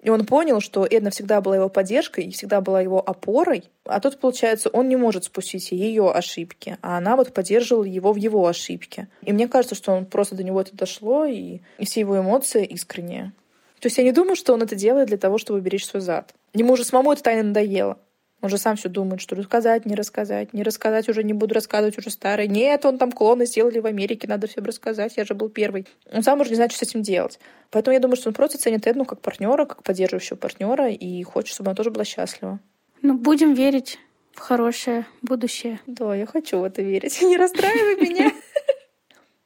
И 0.04 0.10
он 0.10 0.26
понял, 0.26 0.60
что 0.60 0.86
Эдна 0.88 1.10
всегда 1.10 1.40
была 1.40 1.56
его 1.56 1.70
поддержкой 1.70 2.30
всегда 2.30 2.60
была 2.60 2.82
его 2.82 3.00
опорой. 3.00 3.64
А 3.84 4.00
тут, 4.00 4.18
получается, 4.18 4.68
он 4.68 4.88
не 4.88 4.96
может 4.96 5.24
спустить 5.24 5.72
ее 5.72 6.10
ошибки, 6.10 6.76
а 6.82 6.98
она 6.98 7.16
вот 7.16 7.32
поддерживала 7.32 7.84
его 7.84 8.12
в 8.12 8.16
его 8.16 8.46
ошибке. 8.46 9.08
И 9.22 9.32
мне 9.32 9.48
кажется, 9.48 9.74
что 9.74 9.92
он 9.92 10.04
просто 10.04 10.34
до 10.34 10.44
него 10.44 10.60
это 10.60 10.76
дошло, 10.76 11.24
и, 11.24 11.60
и 11.78 11.86
все 11.86 12.00
его 12.00 12.20
эмоции 12.20 12.66
искренние. 12.66 13.32
То 13.80 13.86
есть 13.86 13.96
я 13.96 14.04
не 14.04 14.12
думаю, 14.12 14.36
что 14.36 14.52
он 14.52 14.62
это 14.62 14.74
делает 14.74 15.08
для 15.08 15.16
того, 15.16 15.38
чтобы 15.38 15.62
беречь 15.62 15.86
свой 15.86 16.02
зад. 16.02 16.34
Ему 16.54 16.72
уже 16.72 16.84
самому 16.84 17.12
эта 17.12 17.22
тайна 17.22 17.42
надоела. 17.42 17.98
Он 18.44 18.50
же 18.50 18.58
сам 18.58 18.76
все 18.76 18.90
думает, 18.90 19.22
что 19.22 19.36
рассказать, 19.36 19.86
не 19.86 19.94
рассказать, 19.94 20.52
не 20.52 20.62
рассказать 20.62 21.08
уже 21.08 21.24
не 21.24 21.32
буду 21.32 21.54
рассказывать, 21.54 21.96
уже 21.96 22.10
старый. 22.10 22.46
Нет, 22.46 22.84
он 22.84 22.98
там 22.98 23.10
клоны 23.10 23.46
сделали 23.46 23.78
в 23.78 23.86
Америке, 23.86 24.28
надо 24.28 24.46
всем 24.46 24.64
рассказать, 24.64 25.16
я 25.16 25.24
же 25.24 25.34
был 25.34 25.48
первый. 25.48 25.86
Он 26.12 26.22
сам 26.22 26.40
уже 26.40 26.50
не 26.50 26.56
знает, 26.56 26.70
что 26.70 26.84
с 26.84 26.88
этим 26.88 27.00
делать. 27.00 27.40
Поэтому 27.70 27.94
я 27.94 28.00
думаю, 28.00 28.16
что 28.16 28.28
он 28.28 28.34
просто 28.34 28.58
ценит 28.58 28.86
Эдну 28.86 29.06
как 29.06 29.20
партнера, 29.22 29.64
как 29.64 29.82
поддерживающего 29.82 30.36
партнера 30.36 30.90
и 30.90 31.22
хочет, 31.22 31.54
чтобы 31.54 31.70
она 31.70 31.74
тоже 31.74 31.90
была 31.90 32.04
счастлива. 32.04 32.60
Ну, 33.00 33.14
будем 33.14 33.54
верить 33.54 33.98
в 34.32 34.40
хорошее 34.40 35.06
будущее. 35.22 35.80
Да, 35.86 36.14
я 36.14 36.26
хочу 36.26 36.58
в 36.58 36.64
это 36.64 36.82
верить. 36.82 37.18
Не 37.22 37.38
расстраивай 37.38 37.96
меня. 37.96 38.30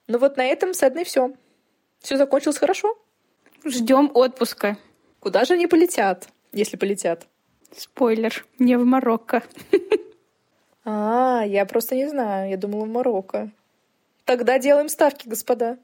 Ну 0.08 0.18
вот 0.18 0.36
на 0.36 0.44
этом 0.44 0.74
с 0.74 0.82
Эдной 0.82 1.04
все. 1.04 1.32
Все 2.00 2.16
закончилось 2.16 2.58
хорошо. 2.58 2.98
Ждем 3.64 4.10
отпуска. 4.12 4.76
Куда 5.20 5.44
же 5.44 5.54
они 5.54 5.66
полетят, 5.66 6.28
если 6.58 6.76
полетят? 6.76 7.26
Спойлер, 7.74 8.44
не 8.58 8.76
в 8.76 8.84
Марокко. 8.84 9.42
А, 10.84 11.44
я 11.46 11.66
просто 11.66 11.94
не 11.94 12.08
знаю. 12.08 12.50
Я 12.50 12.56
думала 12.56 12.84
в 12.84 12.88
Марокко. 12.88 13.50
Тогда 14.24 14.58
делаем 14.58 14.88
ставки, 14.88 15.28
господа. 15.28 15.78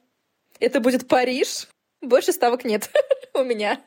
Это 0.60 0.80
будет 0.80 1.08
Париж. 1.08 1.68
Больше 2.00 2.32
ставок 2.32 2.64
нет 2.64 2.90
у 3.34 3.42
меня. 3.42 3.80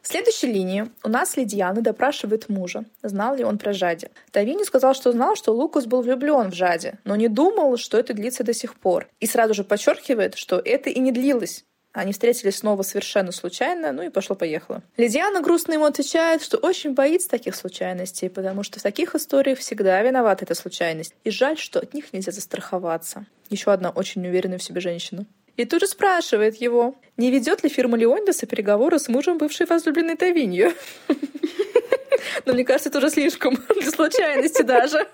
В 0.00 0.08
следующей 0.08 0.48
линии 0.48 0.90
у 1.04 1.08
нас 1.08 1.36
Лидиана 1.36 1.80
допрашивает 1.80 2.48
мужа, 2.48 2.84
знал 3.02 3.36
ли 3.36 3.44
он 3.44 3.56
про 3.58 3.72
Жади. 3.72 4.08
Тавини 4.32 4.64
сказал, 4.64 4.94
что 4.94 5.12
знал, 5.12 5.36
что 5.36 5.52
Лукас 5.52 5.86
был 5.86 6.02
влюблен 6.02 6.50
в 6.50 6.54
Жади, 6.54 6.94
но 7.04 7.14
не 7.14 7.28
думал, 7.28 7.76
что 7.76 7.98
это 7.98 8.12
длится 8.12 8.42
до 8.42 8.52
сих 8.52 8.74
пор. 8.74 9.08
И 9.20 9.26
сразу 9.26 9.54
же 9.54 9.62
подчеркивает, 9.62 10.34
что 10.34 10.60
это 10.64 10.90
и 10.90 10.98
не 10.98 11.12
длилось. 11.12 11.64
Они 11.92 12.12
встретились 12.12 12.56
снова 12.56 12.82
совершенно 12.82 13.32
случайно, 13.32 13.92
ну 13.92 14.02
и 14.02 14.08
пошло-поехало. 14.08 14.82
Лидиана 14.96 15.42
грустно 15.42 15.74
ему 15.74 15.84
отвечает, 15.84 16.42
что 16.42 16.56
очень 16.56 16.94
боится 16.94 17.28
таких 17.28 17.54
случайностей, 17.54 18.30
потому 18.30 18.62
что 18.62 18.80
в 18.80 18.82
таких 18.82 19.14
историях 19.14 19.58
всегда 19.58 20.00
виновата 20.00 20.44
эта 20.44 20.54
случайность. 20.54 21.14
И 21.24 21.30
жаль, 21.30 21.58
что 21.58 21.80
от 21.80 21.92
них 21.92 22.12
нельзя 22.12 22.32
застраховаться. 22.32 23.26
Еще 23.50 23.70
одна 23.72 23.90
очень 23.90 24.22
неуверенная 24.22 24.58
в 24.58 24.62
себе 24.62 24.80
женщина. 24.80 25.26
И 25.58 25.66
тут 25.66 25.82
же 25.82 25.86
спрашивает 25.86 26.56
его, 26.56 26.94
не 27.18 27.30
ведет 27.30 27.62
ли 27.62 27.68
фирма 27.68 27.98
Леондеса 27.98 28.46
переговоры 28.46 28.98
с 28.98 29.08
мужем 29.08 29.36
бывшей 29.36 29.66
возлюбленной 29.66 30.16
Тавинью. 30.16 30.72
Но 32.46 32.54
мне 32.54 32.64
кажется, 32.64 32.88
это 32.88 32.98
уже 32.98 33.10
слишком 33.10 33.56
для 33.80 33.90
случайности 33.90 34.62
даже. 34.62 35.06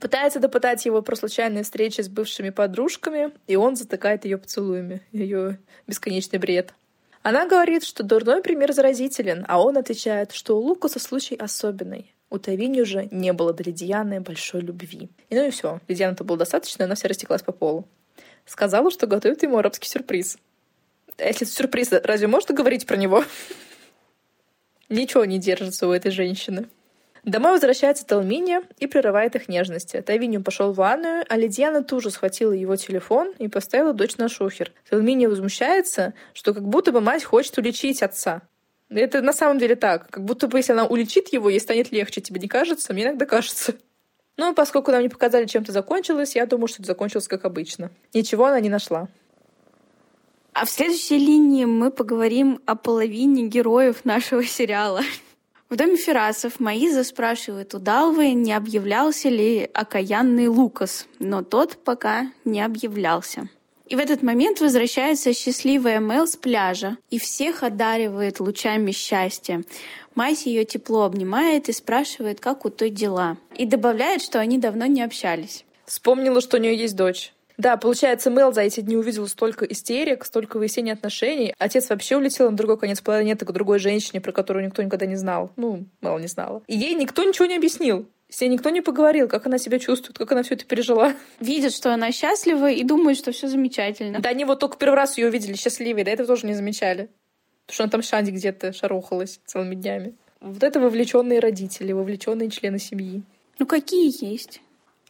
Пытается 0.00 0.40
допытать 0.40 0.84
его 0.84 1.02
про 1.02 1.16
случайные 1.16 1.64
встречи 1.64 2.00
с 2.00 2.08
бывшими 2.08 2.50
подружками, 2.50 3.32
и 3.46 3.56
он 3.56 3.76
затыкает 3.76 4.24
ее 4.24 4.38
поцелуями. 4.38 5.02
Ее 5.12 5.58
бесконечный 5.86 6.38
бред. 6.38 6.74
Она 7.22 7.46
говорит, 7.46 7.82
что 7.82 8.04
дурной 8.04 8.42
пример 8.42 8.72
заразителен, 8.72 9.44
а 9.48 9.60
он 9.60 9.76
отвечает, 9.76 10.32
что 10.32 10.58
у 10.58 10.60
Лукаса 10.60 11.00
случай 11.00 11.34
особенный. 11.34 12.14
У 12.30 12.38
Тавини 12.38 12.80
уже 12.80 13.08
не 13.10 13.32
было 13.32 13.52
до 13.52 13.62
Лидианы 13.62 14.20
большой 14.20 14.60
любви. 14.60 15.08
И 15.30 15.34
ну 15.34 15.46
и 15.46 15.50
все. 15.50 15.80
Лидиана-то 15.88 16.24
было 16.24 16.38
достаточно, 16.38 16.84
она 16.84 16.94
вся 16.94 17.08
растеклась 17.08 17.42
по 17.42 17.52
полу. 17.52 17.88
Сказала, 18.44 18.90
что 18.90 19.06
готовит 19.06 19.42
ему 19.42 19.58
арабский 19.58 19.88
сюрприз. 19.88 20.38
А 21.18 21.24
если 21.24 21.46
это 21.46 21.56
сюрприз, 21.56 21.92
разве 22.04 22.26
можно 22.26 22.54
говорить 22.54 22.86
про 22.86 22.96
него? 22.96 23.24
Ничего 24.88 25.24
не 25.24 25.38
держится 25.38 25.88
у 25.88 25.92
этой 25.92 26.10
женщины. 26.10 26.68
Домой 27.26 27.50
возвращается 27.54 28.06
Талминия 28.06 28.62
и 28.78 28.86
прерывает 28.86 29.34
их 29.34 29.48
нежности. 29.48 30.00
Тавинью 30.00 30.44
пошел 30.44 30.72
в 30.72 30.76
ванную, 30.76 31.24
а 31.28 31.36
Лидьяна 31.36 31.82
тоже 31.82 32.12
схватила 32.12 32.52
его 32.52 32.76
телефон 32.76 33.34
и 33.40 33.48
поставила 33.48 33.92
дочь 33.92 34.16
на 34.16 34.28
шухер. 34.28 34.72
Талминия 34.88 35.28
возмущается, 35.28 36.14
что 36.34 36.54
как 36.54 36.62
будто 36.62 36.92
бы 36.92 37.00
мать 37.00 37.24
хочет 37.24 37.58
уличить 37.58 38.00
отца. 38.00 38.42
Это 38.90 39.22
на 39.22 39.32
самом 39.32 39.58
деле 39.58 39.74
так. 39.74 40.08
Как 40.08 40.22
будто 40.22 40.46
бы 40.46 40.60
если 40.60 40.70
она 40.70 40.86
уличит 40.86 41.32
его, 41.32 41.50
ей 41.50 41.58
станет 41.58 41.90
легче. 41.90 42.20
Тебе 42.20 42.40
не 42.40 42.46
кажется? 42.46 42.92
Мне 42.92 43.02
иногда 43.02 43.26
кажется. 43.26 43.74
Но 44.36 44.54
поскольку 44.54 44.92
нам 44.92 45.02
не 45.02 45.08
показали, 45.08 45.46
чем 45.46 45.64
это 45.64 45.72
закончилось, 45.72 46.36
я 46.36 46.46
думаю, 46.46 46.68
что 46.68 46.80
это 46.82 46.86
закончилось 46.92 47.26
как 47.26 47.44
обычно. 47.44 47.90
Ничего 48.14 48.44
она 48.44 48.60
не 48.60 48.68
нашла. 48.68 49.08
А 50.52 50.64
в 50.64 50.70
следующей 50.70 51.18
линии 51.18 51.64
мы 51.64 51.90
поговорим 51.90 52.60
о 52.66 52.76
половине 52.76 53.48
героев 53.48 54.04
нашего 54.04 54.44
сериала. 54.44 55.00
В 55.68 55.74
доме 55.74 55.96
Ферасов 55.96 56.60
Маиза 56.60 57.02
спрашивает 57.02 57.74
у 57.74 57.80
Далвы, 57.80 58.34
не 58.34 58.52
объявлялся 58.52 59.28
ли 59.28 59.68
окаянный 59.74 60.46
Лукас, 60.46 61.08
но 61.18 61.42
тот 61.42 61.76
пока 61.78 62.30
не 62.44 62.62
объявлялся. 62.62 63.48
И 63.88 63.96
в 63.96 63.98
этот 63.98 64.22
момент 64.22 64.60
возвращается 64.60 65.32
счастливая 65.32 65.98
Мел 65.98 66.28
с 66.28 66.36
пляжа 66.36 66.98
и 67.10 67.18
всех 67.18 67.64
одаривает 67.64 68.38
лучами 68.38 68.92
счастья. 68.92 69.64
Майси 70.14 70.48
ее 70.48 70.64
тепло 70.64 71.02
обнимает 71.02 71.68
и 71.68 71.72
спрашивает, 71.72 72.38
как 72.38 72.64
у 72.64 72.70
той 72.70 72.90
дела. 72.90 73.36
И 73.56 73.66
добавляет, 73.66 74.22
что 74.22 74.38
они 74.38 74.58
давно 74.58 74.86
не 74.86 75.02
общались. 75.02 75.64
Вспомнила, 75.84 76.40
что 76.40 76.58
у 76.58 76.60
нее 76.60 76.76
есть 76.76 76.94
дочь. 76.94 77.32
Да, 77.58 77.76
получается, 77.76 78.30
Мэл 78.30 78.52
за 78.52 78.62
эти 78.62 78.80
дни 78.80 78.96
увидел 78.96 79.26
столько 79.28 79.64
истерик, 79.64 80.24
столько 80.24 80.58
выяснений 80.58 80.92
отношений. 80.92 81.54
Отец 81.58 81.88
вообще 81.88 82.16
улетел 82.16 82.50
на 82.50 82.56
другой 82.56 82.78
конец 82.78 83.00
планеты 83.00 83.46
к 83.46 83.52
другой 83.52 83.78
женщине, 83.78 84.20
про 84.20 84.32
которую 84.32 84.66
никто 84.66 84.82
никогда 84.82 85.06
не 85.06 85.16
знал. 85.16 85.50
Ну, 85.56 85.86
Мэл 86.00 86.18
не 86.18 86.26
знала. 86.26 86.62
И 86.66 86.76
ей 86.76 86.94
никто 86.94 87.24
ничего 87.24 87.46
не 87.46 87.56
объяснил. 87.56 88.06
С 88.28 88.40
ней 88.40 88.48
никто 88.48 88.70
не 88.70 88.80
поговорил, 88.80 89.28
как 89.28 89.46
она 89.46 89.56
себя 89.56 89.78
чувствует, 89.78 90.18
как 90.18 90.32
она 90.32 90.42
все 90.42 90.54
это 90.54 90.64
пережила. 90.64 91.14
Видят, 91.40 91.72
что 91.72 91.94
она 91.94 92.10
счастлива 92.10 92.70
и 92.70 92.82
думают, 92.82 93.18
что 93.18 93.30
все 93.30 93.46
замечательно. 93.46 94.18
Да, 94.18 94.30
они 94.30 94.44
вот 94.44 94.58
только 94.58 94.76
первый 94.76 94.96
раз 94.96 95.16
ее 95.16 95.28
увидели 95.28 95.54
счастливой, 95.54 96.02
до 96.02 96.10
этого 96.10 96.26
тоже 96.26 96.46
не 96.46 96.54
замечали. 96.54 97.08
Потому 97.66 97.74
что 97.74 97.82
она 97.84 97.90
там 97.90 98.02
Шанди 98.02 98.30
где-то 98.30 98.72
шарохалась 98.72 99.40
целыми 99.46 99.76
днями. 99.76 100.14
Вот 100.40 100.62
это 100.62 100.80
вовлеченные 100.80 101.40
родители, 101.40 101.92
вовлеченные 101.92 102.50
члены 102.50 102.78
семьи. 102.78 103.22
Ну 103.58 103.66
какие 103.66 104.12
есть? 104.24 104.60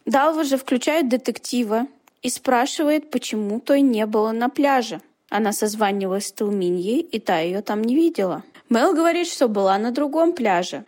Далва 0.05 0.43
же 0.43 0.57
включает 0.57 1.09
детектива, 1.09 1.87
и 2.21 2.29
спрашивает, 2.29 3.11
почему 3.11 3.59
той 3.59 3.81
не 3.81 4.05
было 4.05 4.31
на 4.31 4.49
пляже. 4.49 5.01
Она 5.29 5.51
созванивалась 5.51 6.27
с 6.27 6.31
Телминьей, 6.31 6.99
и 6.99 7.19
та 7.19 7.39
ее 7.39 7.61
там 7.61 7.83
не 7.83 7.95
видела. 7.95 8.43
Мел 8.69 8.93
говорит, 8.93 9.27
что 9.27 9.47
была 9.47 9.77
на 9.77 9.91
другом 9.91 10.33
пляже 10.33 10.85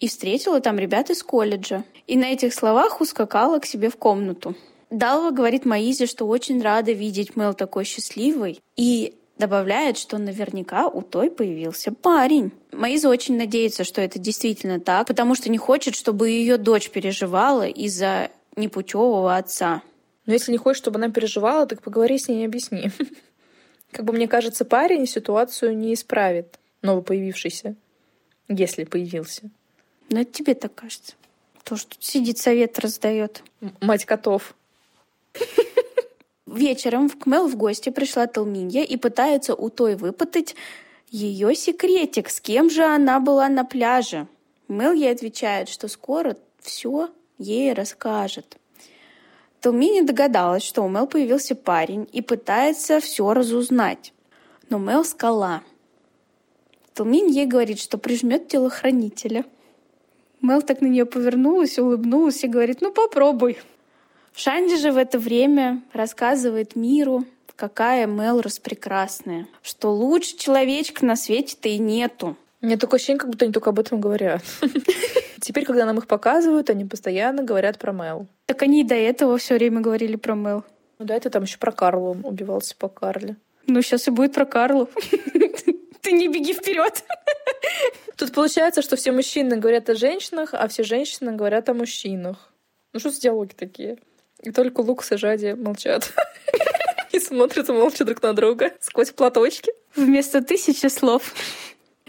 и 0.00 0.08
встретила 0.08 0.60
там 0.60 0.78
ребят 0.78 1.10
из 1.10 1.22
колледжа. 1.22 1.84
И 2.06 2.16
на 2.16 2.32
этих 2.32 2.52
словах 2.52 3.00
ускакала 3.00 3.60
к 3.60 3.66
себе 3.66 3.88
в 3.88 3.96
комнату. 3.96 4.56
Далва 4.90 5.30
говорит 5.30 5.64
Маизе, 5.64 6.06
что 6.06 6.26
очень 6.26 6.60
рада 6.60 6.92
видеть 6.92 7.36
Мел 7.36 7.54
такой 7.54 7.84
счастливой, 7.84 8.60
и 8.76 9.14
добавляет, 9.38 9.96
что 9.96 10.18
наверняка 10.18 10.88
у 10.88 11.02
той 11.02 11.30
появился 11.30 11.92
парень. 11.92 12.52
Маиза 12.72 13.08
очень 13.08 13.36
надеется, 13.36 13.84
что 13.84 14.00
это 14.00 14.18
действительно 14.18 14.80
так, 14.80 15.06
потому 15.06 15.34
что 15.34 15.50
не 15.50 15.58
хочет, 15.58 15.94
чтобы 15.94 16.30
ее 16.30 16.58
дочь 16.58 16.90
переживала 16.90 17.66
из-за 17.66 18.30
непутевого 18.56 19.36
отца. 19.36 19.82
Но 20.26 20.32
если 20.32 20.52
не 20.52 20.58
хочешь, 20.58 20.78
чтобы 20.78 20.98
она 20.98 21.10
переживала, 21.10 21.66
так 21.66 21.82
поговори 21.82 22.18
с 22.18 22.28
ней 22.28 22.42
и 22.42 22.46
объясни. 22.46 22.90
Как 23.90 24.04
бы 24.04 24.12
мне 24.12 24.26
кажется, 24.26 24.64
парень 24.64 25.06
ситуацию 25.06 25.76
не 25.76 25.92
исправит, 25.92 26.58
новопоявившийся, 26.80 27.74
если 28.48 28.84
появился. 28.84 29.50
Ну, 30.08 30.20
это 30.20 30.32
тебе 30.32 30.54
так 30.54 30.74
кажется. 30.74 31.14
То, 31.64 31.76
что 31.76 31.90
тут 31.90 32.04
сидит, 32.04 32.38
совет 32.38 32.78
раздает. 32.78 33.42
Мать 33.80 34.04
котов. 34.06 34.54
Вечером 36.46 37.08
в 37.08 37.18
Кмел 37.18 37.48
в 37.48 37.56
гости 37.56 37.90
пришла 37.90 38.26
Талминья 38.26 38.82
и 38.82 38.96
пытается 38.96 39.54
у 39.54 39.70
той 39.70 39.94
выпытать 39.94 40.54
ее 41.08 41.54
секретик, 41.54 42.30
с 42.30 42.40
кем 42.40 42.70
же 42.70 42.84
она 42.84 43.20
была 43.20 43.48
на 43.48 43.64
пляже. 43.64 44.26
Мел 44.68 44.92
ей 44.92 45.12
отвечает, 45.12 45.68
что 45.68 45.88
скоро 45.88 46.36
все 46.60 47.10
ей 47.38 47.72
расскажет. 47.74 48.56
Толмини 49.62 50.02
догадалась, 50.02 50.64
что 50.64 50.82
у 50.82 50.88
Мел 50.88 51.06
появился 51.06 51.54
парень 51.54 52.08
и 52.12 52.20
пытается 52.20 52.98
все 52.98 53.32
разузнать. 53.32 54.12
Но 54.68 54.78
Мел 54.78 55.04
скала. 55.04 55.62
Толмин 56.94 57.28
ей 57.28 57.46
говорит, 57.46 57.78
что 57.78 57.96
прижмет 57.96 58.48
телохранителя. 58.48 59.44
Мел 60.40 60.62
так 60.62 60.80
на 60.80 60.88
нее 60.88 61.06
повернулась, 61.06 61.78
улыбнулась 61.78 62.42
и 62.42 62.48
говорит, 62.48 62.80
ну 62.80 62.92
попробуй. 62.92 63.56
Шанди 64.34 64.76
же 64.76 64.90
в 64.90 64.96
это 64.96 65.20
время 65.20 65.80
рассказывает 65.92 66.74
миру, 66.74 67.24
какая 67.54 68.08
Мел 68.08 68.40
распрекрасная, 68.40 69.46
что 69.62 69.94
лучше 69.94 70.36
человечка 70.36 71.06
на 71.06 71.14
свете-то 71.14 71.68
и 71.68 71.78
нету. 71.78 72.36
Мне 72.62 72.76
такое 72.76 72.98
ощущение, 72.98 73.20
как 73.20 73.30
будто 73.30 73.44
они 73.44 73.54
только 73.54 73.70
об 73.70 73.78
этом 73.78 74.00
говорят. 74.00 74.42
Теперь, 75.40 75.64
когда 75.64 75.84
нам 75.84 75.98
их 75.98 76.08
показывают, 76.08 76.68
они 76.68 76.84
постоянно 76.84 77.44
говорят 77.44 77.78
про 77.78 77.92
Мел. 77.92 78.26
Так 78.52 78.60
они 78.60 78.82
и 78.82 78.84
до 78.84 78.94
этого 78.94 79.38
все 79.38 79.54
время 79.54 79.80
говорили 79.80 80.16
про 80.16 80.34
Мел. 80.34 80.62
Ну 80.98 81.06
да, 81.06 81.16
это 81.16 81.30
там 81.30 81.44
еще 81.44 81.56
про 81.56 81.72
Карлу 81.72 82.18
убивался 82.22 82.76
по 82.76 82.86
Карле. 82.86 83.36
Ну, 83.66 83.80
сейчас 83.80 84.08
и 84.08 84.10
будет 84.10 84.34
про 84.34 84.44
Карлу. 84.44 84.90
Ты 86.02 86.12
не 86.12 86.28
беги 86.28 86.52
вперед. 86.52 87.02
Тут 88.14 88.34
получается, 88.34 88.82
что 88.82 88.96
все 88.96 89.10
мужчины 89.10 89.56
говорят 89.56 89.88
о 89.88 89.94
женщинах, 89.94 90.50
а 90.52 90.68
все 90.68 90.82
женщины 90.82 91.32
говорят 91.32 91.70
о 91.70 91.72
мужчинах. 91.72 92.52
Ну 92.92 93.00
что 93.00 93.08
за 93.08 93.22
диалоги 93.22 93.54
такие? 93.54 93.96
И 94.42 94.50
только 94.50 94.82
Лукас 94.82 95.12
и 95.12 95.16
Жади 95.16 95.54
молчат. 95.54 96.12
И 97.12 97.20
смотрят 97.20 97.70
молча 97.70 98.04
друг 98.04 98.20
на 98.20 98.34
друга 98.34 98.72
сквозь 98.80 99.12
платочки. 99.12 99.72
Вместо 99.96 100.42
тысячи 100.42 100.88
слов. 100.88 101.32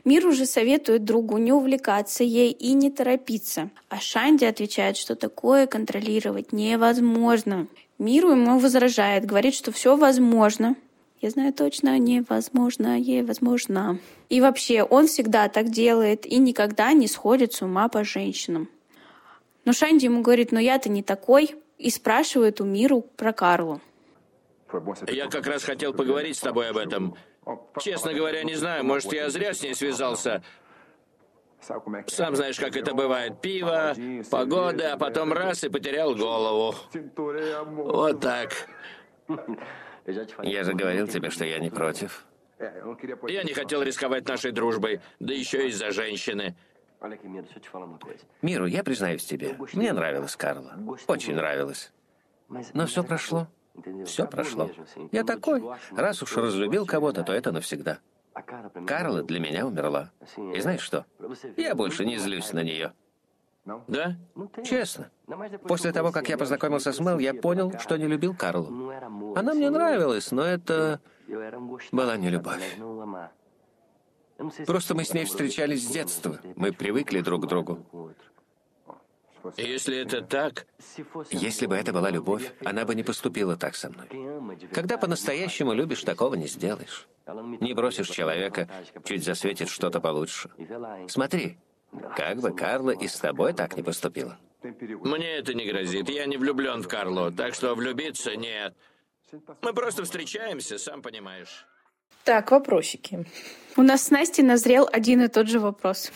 Мир 0.06 0.28
уже 0.28 0.46
советует 0.46 1.06
другу 1.06 1.38
не 1.38 1.54
увлекаться 1.54 2.24
ей 2.24 2.52
и 2.52 2.74
не 2.74 2.92
торопиться. 2.92 3.70
А 3.88 4.00
Шанди 4.00 4.44
отвечает, 4.44 4.98
что 4.98 5.16
такое 5.16 5.66
контролировать 5.66 6.52
невозможно. 6.52 7.68
Миру 7.98 8.32
ему 8.32 8.60
возражает, 8.60 9.26
говорит, 9.26 9.54
что 9.54 9.72
все 9.72 9.96
возможно. 9.96 10.76
Я 11.22 11.30
знаю 11.30 11.54
точно, 11.54 11.98
невозможно, 12.00 13.00
ей 13.00 13.24
возможно. 13.24 13.98
И 14.28 14.42
вообще, 14.42 14.84
он 14.84 15.08
всегда 15.08 15.48
так 15.48 15.70
делает 15.70 16.26
и 16.26 16.38
никогда 16.38 16.92
не 16.92 17.08
сходит 17.08 17.54
с 17.54 17.62
ума 17.62 17.88
по 17.88 18.04
женщинам. 18.04 18.68
Но 19.64 19.72
Шанди 19.72 20.04
ему 20.04 20.22
говорит, 20.22 20.52
но 20.52 20.60
я-то 20.60 20.90
не 20.90 21.02
такой, 21.02 21.56
и 21.78 21.90
спрашивает 21.90 22.60
у 22.60 22.66
Миру 22.66 23.06
про 23.16 23.32
Карлу. 23.32 23.80
Я 25.08 25.28
как 25.28 25.48
раз 25.48 25.64
хотел 25.64 25.94
поговорить 25.94 26.36
с 26.36 26.42
тобой 26.42 26.70
об 26.70 26.78
этом. 26.78 27.16
Честно 27.80 28.14
говоря, 28.14 28.44
не 28.44 28.56
знаю, 28.56 28.84
может, 28.86 29.12
я 29.14 29.30
зря 29.30 29.54
с 29.54 29.62
ней 29.62 29.76
связался. 29.76 30.44
Сам 32.08 32.36
знаешь, 32.36 32.60
как 32.60 32.76
это 32.76 32.94
бывает. 32.94 33.42
Пиво, 33.42 33.94
погода, 34.30 34.94
а 34.94 34.98
потом 34.98 35.32
раз 35.32 35.64
и 35.64 35.70
потерял 35.70 36.14
голову. 36.16 36.76
Вот 37.66 38.20
так. 38.20 38.68
Я 40.44 40.64
же 40.64 40.74
говорил 40.74 41.08
тебе, 41.08 41.30
что 41.30 41.46
я 41.46 41.60
не 41.60 41.70
против. 41.70 42.26
Я 43.28 43.44
не 43.44 43.54
хотел 43.54 43.82
рисковать 43.82 44.28
нашей 44.28 44.52
дружбой, 44.52 45.02
да 45.20 45.34
еще 45.34 45.68
из-за 45.68 45.92
женщины. 45.92 46.56
Миру, 48.42 48.66
я 48.66 48.84
признаюсь 48.84 49.26
тебе, 49.26 49.58
мне 49.74 49.92
нравилась 49.92 50.36
Карла. 50.36 50.78
Очень 51.08 51.36
нравилась. 51.36 51.92
Но 52.74 52.86
все 52.88 53.04
прошло. 53.04 53.48
Все 54.06 54.28
прошло. 54.28 54.70
Я 55.12 55.24
такой. 55.24 55.64
Раз 55.92 56.22
уж 56.22 56.38
разлюбил 56.38 56.86
кого-то, 56.86 57.24
то 57.24 57.34
это 57.34 57.52
навсегда. 57.52 58.00
Карла 58.88 59.24
для 59.24 59.40
меня 59.40 59.66
умерла. 59.66 60.12
И 60.54 60.60
знаешь 60.60 60.82
что? 60.82 61.06
Я 61.58 61.76
больше 61.76 62.06
не 62.06 62.18
злюсь 62.18 62.54
на 62.54 62.64
нее. 62.64 62.94
Да? 63.88 64.18
Честно. 64.64 65.10
После 65.68 65.92
того, 65.92 66.12
как 66.12 66.28
я 66.30 66.38
познакомился 66.38 66.92
с 66.92 67.00
Мел, 67.00 67.20
я 67.20 67.34
понял, 67.34 67.72
что 67.80 67.98
не 67.98 68.08
любил 68.08 68.36
Карлу. 68.36 68.92
Она 69.36 69.54
мне 69.54 69.70
нравилась, 69.70 70.32
но 70.32 70.44
это 70.44 71.00
была 71.92 72.18
не 72.18 72.30
любовь. 72.30 72.78
Просто 74.66 74.96
мы 74.96 75.06
с 75.06 75.14
ней 75.14 75.26
встречались 75.26 75.88
с 75.88 75.92
детства. 75.92 76.40
Мы 76.56 76.74
привыкли 76.74 77.22
друг 77.22 77.46
к 77.46 77.48
другу. 77.48 77.80
Если 79.58 79.98
это 79.98 80.22
так, 80.22 80.66
Если 81.32 81.66
бы 81.66 81.76
это 81.76 81.94
была 81.94 82.10
любовь, 82.10 82.52
она 82.64 82.86
бы 82.86 82.96
не 82.96 83.04
поступила 83.04 83.56
так 83.56 83.76
со 83.76 83.90
мной. 83.90 84.08
Когда 84.72 84.98
по-настоящему 84.98 85.74
любишь, 85.74 86.04
такого 86.04 86.36
не 86.36 86.48
сделаешь. 86.48 87.08
Не 87.62 87.74
бросишь 87.74 88.10
человека, 88.10 88.70
чуть 89.06 89.24
засветит 89.24 89.70
что-то 89.70 90.00
получше. 90.00 90.50
Смотри, 91.08 91.58
как 92.16 92.40
бы 92.40 92.52
Карла 92.52 92.92
и 92.92 93.08
с 93.08 93.18
тобой 93.18 93.54
так 93.54 93.78
не 93.78 93.84
поступила. 93.84 94.38
мне 94.62 95.38
это 95.38 95.54
не 95.54 95.66
грозит. 95.66 96.10
Я 96.10 96.26
не 96.26 96.38
влюблен 96.38 96.82
в 96.84 96.88
Карлу, 96.88 97.32
так 97.32 97.54
что 97.54 97.76
влюбиться 97.76 98.36
нет. 98.36 98.76
Мы 99.62 99.74
просто 99.74 100.04
встречаемся, 100.04 100.78
сам 100.78 101.02
понимаешь. 101.02 101.66
Так, 102.24 102.52
вопросики. 102.52 103.26
У 103.76 103.82
нас 103.82 104.04
с 104.04 104.12
Настей 104.12 104.44
назрел 104.44 104.88
один 104.92 105.22
и 105.22 105.28
тот 105.28 105.48
же 105.48 105.60
вопрос. 105.60 106.12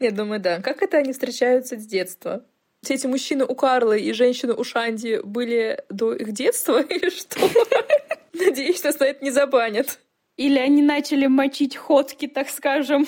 Я 0.00 0.10
думаю, 0.10 0.40
да. 0.40 0.60
Как 0.60 0.82
это 0.82 0.98
они 0.98 1.12
встречаются 1.12 1.78
с 1.78 1.86
детства? 1.86 2.44
Все 2.82 2.94
эти 2.94 3.06
мужчины 3.06 3.44
у 3.46 3.54
Карлы 3.54 4.00
и 4.00 4.12
женщины 4.12 4.52
у 4.52 4.62
Шанди 4.62 5.20
были 5.24 5.82
до 5.88 6.12
их 6.12 6.32
детства 6.32 6.80
или 6.88 7.08
что? 7.10 7.40
Надеюсь, 8.34 8.82
нас 8.84 8.98
на 8.98 9.04
это 9.04 9.24
не 9.24 9.30
забанят. 9.30 10.00
Или 10.36 10.58
они 10.58 10.82
начали 10.82 11.26
мочить 11.26 11.76
ходки, 11.76 12.26
так 12.26 12.50
скажем, 12.50 13.06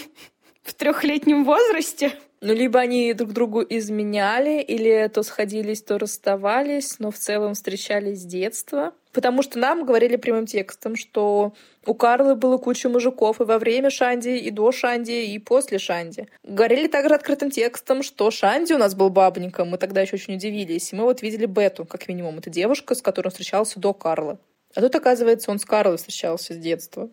в 0.63 0.75
трехлетнем 0.75 1.45
возрасте? 1.45 2.13
Ну, 2.41 2.55
либо 2.55 2.79
они 2.81 3.13
друг 3.15 3.33
другу 3.33 3.65
изменяли, 3.69 4.63
или 4.63 5.09
то 5.13 5.23
сходились, 5.23 5.83
то 5.83 5.99
расставались, 5.99 6.99
но 6.99 7.11
в 7.11 7.17
целом 7.17 7.55
встречались 7.55 8.21
с 8.21 8.25
детства. 8.25 8.95
Потому 9.17 9.43
что 9.43 9.59
нам 9.59 9.87
говорили 9.87 10.17
прямым 10.17 10.45
текстом, 10.45 10.95
что 10.95 11.55
у 11.87 11.95
Карлы 11.95 12.35
было 12.35 12.59
куча 12.59 12.91
мужиков 12.91 13.41
и 13.41 13.45
во 13.45 13.59
время 13.59 13.89
Шанди, 13.89 14.37
и 14.37 14.51
до 14.51 14.73
Шанди, 14.73 15.25
и 15.25 15.39
после 15.39 15.79
Шанди. 15.79 16.29
Говорили 16.43 16.87
также 16.87 17.15
открытым 17.15 17.51
текстом, 17.51 18.03
что 18.03 18.31
Шанди 18.31 18.75
у 18.75 18.79
нас 18.79 18.95
был 18.95 19.09
бабником, 19.09 19.71
мы 19.71 19.79
тогда 19.79 20.03
еще 20.03 20.17
очень 20.17 20.35
удивились. 20.35 20.93
И 20.93 20.97
мы 20.97 21.05
вот 21.05 21.23
видели 21.23 21.47
Бету, 21.47 21.87
как 21.87 22.09
минимум. 22.09 22.41
Это 22.41 22.51
девушка, 22.51 22.95
с 22.95 23.01
которой 23.01 23.29
он 23.29 23.31
встречался 23.31 23.81
до 23.81 23.95
Карла. 23.95 24.39
А 24.75 24.83
тут, 24.83 24.95
оказывается, 24.95 25.51
он 25.51 25.59
с 25.59 25.65
Карлой 25.65 25.97
встречался 25.97 26.53
с 26.53 26.59
детства. 26.59 27.09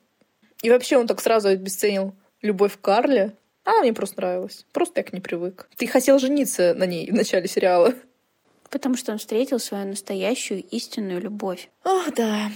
И 0.62 0.70
вообще 0.70 0.97
он 0.97 1.08
так 1.08 1.22
сразу 1.22 1.47
обесценил 1.47 2.14
любовь 2.41 2.76
к 2.76 2.82
Карле. 2.82 3.32
А 3.64 3.72
она 3.72 3.84
мне 3.84 3.93
просто 3.93 4.20
нравилась. 4.20 4.66
Просто 4.74 4.99
я 4.99 5.04
к 5.06 5.14
ней 5.14 5.22
привык. 5.22 5.70
Ты 5.78 5.88
хотел 5.88 6.20
жениться 6.20 6.74
на 6.74 6.86
ней 6.86 7.10
в 7.10 7.14
начале 7.14 7.47
сериала. 7.47 7.93
Потому 8.74 8.97
что 8.97 9.11
он 9.11 9.19
встретил 9.19 9.59
свою 9.59 9.86
настоящую 9.86 10.63
истинную 10.63 11.21
любовь. 11.21 11.69
Ох, 11.86 12.11
да. 12.15 12.49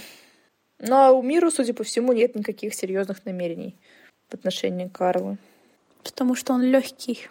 Ну, 0.80 0.96
а 0.96 1.12
у 1.12 1.22
Миру, 1.22 1.52
судя 1.52 1.74
по 1.74 1.84
всему, 1.84 2.12
нет 2.12 2.34
никаких 2.34 2.74
серьезных 2.74 3.24
намерений 3.24 3.76
в 4.28 4.34
отношении 4.34 4.88
Карлы. 4.88 5.38
Потому 6.02 6.34
что 6.34 6.54
он 6.54 6.62
легкий. 6.62 7.28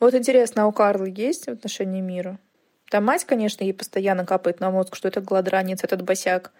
Вот 0.00 0.14
интересно, 0.14 0.62
а 0.62 0.66
у 0.68 0.72
Карлы 0.72 1.12
есть 1.14 1.46
в 1.46 1.50
отношении 1.50 2.00
Мира? 2.00 2.38
Там 2.88 3.04
мать, 3.04 3.24
конечно, 3.24 3.62
ей 3.62 3.74
постоянно 3.74 4.24
капает 4.24 4.58
на 4.60 4.70
мозг, 4.70 4.96
что 4.96 5.08
этот 5.08 5.26
гладранец, 5.26 5.84
этот 5.84 6.00
босяк 6.02 6.52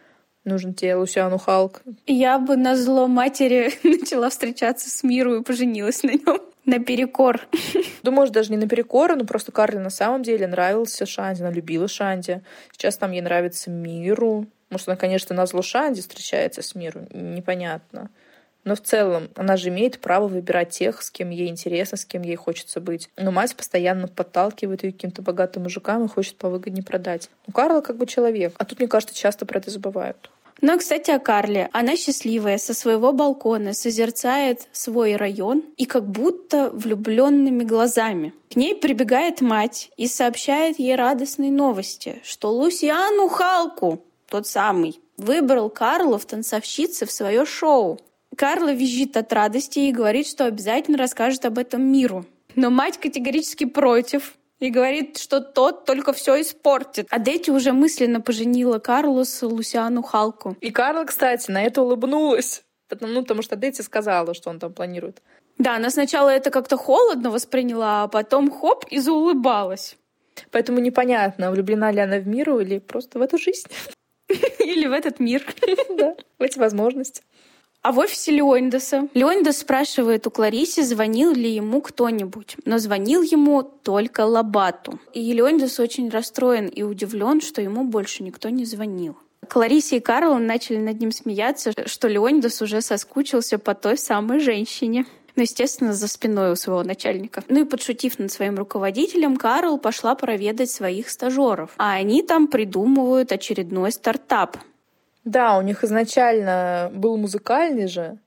нужен 0.44 0.74
тебе 0.74 0.94
Лусиану 0.96 1.38
Халк. 1.38 1.82
Я 2.06 2.38
бы 2.38 2.56
на 2.56 2.76
зло 2.76 3.06
матери 3.06 3.72
начала 3.82 4.30
встречаться 4.30 4.90
с 4.90 5.02
Миру 5.02 5.36
и 5.36 5.42
поженилась 5.42 6.02
на 6.02 6.10
нем. 6.10 6.40
Наперекор. 6.64 7.40
Ну, 8.04 8.12
может, 8.12 8.32
даже 8.32 8.50
не 8.50 8.56
наперекор, 8.56 9.16
но 9.16 9.24
просто 9.24 9.52
Карле 9.52 9.80
на 9.80 9.90
самом 9.90 10.22
деле 10.22 10.46
нравился 10.46 11.04
Шанди, 11.04 11.42
она 11.42 11.50
любила 11.50 11.88
Шанди. 11.88 12.42
Сейчас 12.72 12.96
там 12.96 13.10
ей 13.10 13.20
нравится 13.20 13.70
Миру. 13.70 14.46
Может, 14.70 14.88
она, 14.88 14.96
конечно, 14.96 15.34
на 15.34 15.44
зло 15.46 15.62
Шанди 15.62 16.00
встречается 16.00 16.62
с 16.62 16.74
Миру, 16.74 17.06
непонятно. 17.10 18.08
Но 18.68 18.74
в 18.74 18.82
целом 18.82 19.30
она 19.34 19.56
же 19.56 19.70
имеет 19.70 19.98
право 19.98 20.28
выбирать 20.28 20.68
тех, 20.68 21.00
с 21.00 21.10
кем 21.10 21.30
ей 21.30 21.48
интересно, 21.48 21.96
с 21.96 22.04
кем 22.04 22.20
ей 22.20 22.36
хочется 22.36 22.82
быть. 22.82 23.08
Но 23.16 23.30
мать 23.30 23.56
постоянно 23.56 24.08
подталкивает 24.08 24.82
ее 24.82 24.92
к 24.92 24.96
каким-то 24.96 25.22
богатым 25.22 25.62
мужикам 25.62 26.04
и 26.04 26.08
хочет 26.08 26.36
повыгоднее 26.36 26.84
продать. 26.84 27.30
Ну, 27.46 27.54
Карла 27.54 27.80
как 27.80 27.96
бы 27.96 28.04
человек. 28.04 28.52
А 28.58 28.66
тут, 28.66 28.78
мне 28.78 28.86
кажется, 28.86 29.16
часто 29.16 29.46
про 29.46 29.58
это 29.58 29.70
забывают. 29.70 30.30
Но, 30.60 30.76
кстати, 30.76 31.10
о 31.10 31.18
Карле. 31.18 31.70
Она 31.72 31.96
счастливая, 31.96 32.58
со 32.58 32.74
своего 32.74 33.14
балкона 33.14 33.72
созерцает 33.72 34.68
свой 34.72 35.16
район 35.16 35.64
и 35.78 35.86
как 35.86 36.06
будто 36.06 36.68
влюбленными 36.68 37.64
глазами. 37.64 38.34
К 38.50 38.56
ней 38.56 38.74
прибегает 38.74 39.40
мать 39.40 39.90
и 39.96 40.06
сообщает 40.06 40.78
ей 40.78 40.94
радостные 40.94 41.50
новости, 41.50 42.20
что 42.22 42.52
Лусиану 42.52 43.28
Халку, 43.28 44.04
тот 44.28 44.46
самый, 44.46 45.00
выбрал 45.16 45.70
Карлу 45.70 46.18
в 46.18 46.26
танцовщице 46.26 47.06
в 47.06 47.10
свое 47.10 47.46
шоу. 47.46 47.98
Карла 48.38 48.72
визжит 48.72 49.16
от 49.16 49.32
радости 49.32 49.80
и 49.80 49.92
говорит, 49.92 50.28
что 50.28 50.46
обязательно 50.46 50.96
расскажет 50.96 51.44
об 51.44 51.58
этом 51.58 51.82
миру. 51.82 52.24
Но 52.54 52.70
мать 52.70 52.96
категорически 52.96 53.64
против 53.64 54.34
и 54.60 54.70
говорит, 54.70 55.18
что 55.18 55.40
тот 55.40 55.84
только 55.84 56.12
все 56.12 56.40
испортит. 56.40 57.08
А 57.10 57.18
Дети 57.18 57.50
уже 57.50 57.72
мысленно 57.72 58.20
поженила 58.20 58.78
Карлос 58.78 59.42
Лусиану 59.42 60.02
Халку. 60.02 60.56
И 60.60 60.70
Карла, 60.70 61.04
кстати, 61.04 61.50
на 61.50 61.64
это 61.64 61.82
улыбнулась. 61.82 62.62
Потому, 62.88 63.12
ну, 63.12 63.22
потому 63.22 63.42
что 63.42 63.56
Дэти 63.56 63.82
сказала, 63.82 64.34
что 64.34 64.50
он 64.50 64.60
там 64.60 64.72
планирует. 64.72 65.20
Да, 65.58 65.74
она 65.74 65.90
сначала 65.90 66.30
это 66.30 66.50
как-то 66.50 66.76
холодно 66.76 67.32
восприняла, 67.32 68.04
а 68.04 68.08
потом 68.08 68.52
хоп 68.52 68.84
и 68.88 69.00
заулыбалась. 69.00 69.96
Поэтому 70.52 70.78
непонятно, 70.78 71.50
влюблена 71.50 71.90
ли 71.90 71.98
она 71.98 72.18
в 72.18 72.28
миру 72.28 72.60
или 72.60 72.78
просто 72.78 73.18
в 73.18 73.22
эту 73.22 73.36
жизнь. 73.36 73.66
Или 74.60 74.86
в 74.86 74.92
этот 74.92 75.18
мир. 75.18 75.42
Да, 75.98 76.14
в 76.38 76.42
эти 76.42 76.58
возможности. 76.58 77.22
А 77.88 77.92
в 77.92 78.00
офисе 78.00 78.32
Леондеса 78.32 79.08
Леондес 79.14 79.60
спрашивает 79.60 80.26
у 80.26 80.30
Клариси, 80.30 80.82
звонил 80.82 81.32
ли 81.32 81.48
ему 81.48 81.80
кто-нибудь. 81.80 82.58
Но 82.66 82.76
звонил 82.76 83.22
ему 83.22 83.62
только 83.62 84.26
Лабату. 84.26 84.98
И 85.14 85.32
Леондес 85.32 85.80
очень 85.80 86.10
расстроен 86.10 86.66
и 86.66 86.82
удивлен, 86.82 87.40
что 87.40 87.62
ему 87.62 87.84
больше 87.84 88.24
никто 88.24 88.50
не 88.50 88.66
звонил. 88.66 89.16
Кларисе 89.48 89.96
и 89.96 90.00
Карл 90.00 90.36
начали 90.36 90.76
над 90.76 91.00
ним 91.00 91.12
смеяться, 91.12 91.72
что 91.86 92.08
Леондес 92.08 92.60
уже 92.60 92.82
соскучился 92.82 93.58
по 93.58 93.74
той 93.74 93.96
самой 93.96 94.40
женщине. 94.40 95.06
Ну, 95.34 95.44
естественно, 95.44 95.94
за 95.94 96.08
спиной 96.08 96.52
у 96.52 96.56
своего 96.56 96.82
начальника. 96.82 97.42
Ну 97.48 97.62
и 97.62 97.64
подшутив 97.64 98.18
над 98.18 98.30
своим 98.30 98.56
руководителем, 98.56 99.38
Карл 99.38 99.78
пошла 99.78 100.14
проведать 100.14 100.70
своих 100.70 101.08
стажеров. 101.08 101.70
А 101.78 101.92
они 101.92 102.22
там 102.22 102.48
придумывают 102.48 103.32
очередной 103.32 103.92
стартап. 103.92 104.58
Да, 105.24 105.58
у 105.58 105.62
них 105.62 105.84
изначально 105.84 106.90
был 106.94 107.16
музыкальный 107.16 107.86
же. 107.86 108.18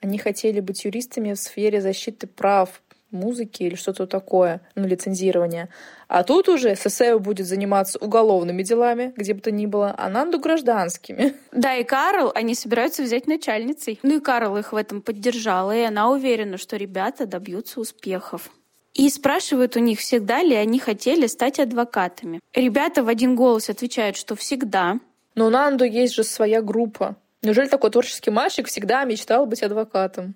Они 0.00 0.18
хотели 0.18 0.60
быть 0.60 0.84
юристами 0.84 1.32
в 1.32 1.38
сфере 1.38 1.80
защиты 1.80 2.26
прав 2.26 2.82
музыки 3.12 3.62
или 3.62 3.74
что-то 3.74 4.06
такое, 4.06 4.62
ну, 4.74 4.86
лицензирование. 4.86 5.68
А 6.08 6.24
тут 6.24 6.48
уже 6.48 6.74
Сесео 6.74 7.18
будет 7.18 7.46
заниматься 7.46 7.98
уголовными 7.98 8.62
делами, 8.62 9.12
где 9.16 9.34
бы 9.34 9.40
то 9.40 9.50
ни 9.50 9.66
было, 9.66 9.94
а 9.96 10.08
Нанду 10.08 10.40
гражданскими. 10.40 11.34
Да, 11.52 11.76
и 11.76 11.84
Карл, 11.84 12.32
они 12.34 12.54
собираются 12.54 13.02
взять 13.02 13.26
начальницей. 13.26 14.00
Ну 14.02 14.16
и 14.16 14.20
Карл 14.20 14.56
их 14.56 14.72
в 14.72 14.76
этом 14.76 15.02
поддержала, 15.02 15.76
и 15.76 15.82
она 15.82 16.10
уверена, 16.10 16.56
что 16.56 16.76
ребята 16.76 17.26
добьются 17.26 17.80
успехов. 17.80 18.50
И 18.94 19.08
спрашивают 19.08 19.76
у 19.76 19.80
них, 19.80 20.00
всегда 20.00 20.42
ли 20.42 20.54
они 20.54 20.78
хотели 20.78 21.26
стать 21.26 21.58
адвокатами. 21.58 22.40
Ребята 22.54 23.02
в 23.02 23.08
один 23.08 23.36
голос 23.36 23.70
отвечают, 23.70 24.16
что 24.16 24.34
всегда. 24.34 24.98
Но 25.34 25.46
у 25.46 25.50
Нанду 25.50 25.84
есть 25.84 26.14
же 26.14 26.24
своя 26.24 26.62
группа. 26.62 27.16
Неужели 27.42 27.68
такой 27.68 27.90
творческий 27.90 28.30
мальчик 28.30 28.68
всегда 28.68 29.04
мечтал 29.04 29.46
быть 29.46 29.62
адвокатом? 29.62 30.34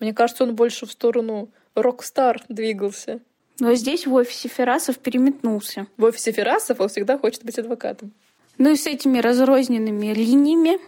Мне 0.00 0.14
кажется, 0.14 0.44
он 0.44 0.54
больше 0.54 0.86
в 0.86 0.92
сторону 0.92 1.50
рок-стар 1.74 2.42
двигался. 2.48 3.20
Но 3.60 3.74
здесь 3.74 4.06
в 4.06 4.14
офисе 4.14 4.48
Ферасов 4.48 4.98
переметнулся. 4.98 5.86
В 5.96 6.04
офисе 6.04 6.30
Ферасов 6.32 6.80
он 6.80 6.88
всегда 6.88 7.18
хочет 7.18 7.44
быть 7.44 7.58
адвокатом. 7.58 8.12
Ну 8.56 8.70
и 8.70 8.76
с 8.76 8.86
этими 8.86 9.18
разрозненными 9.18 10.12
линиями 10.14 10.78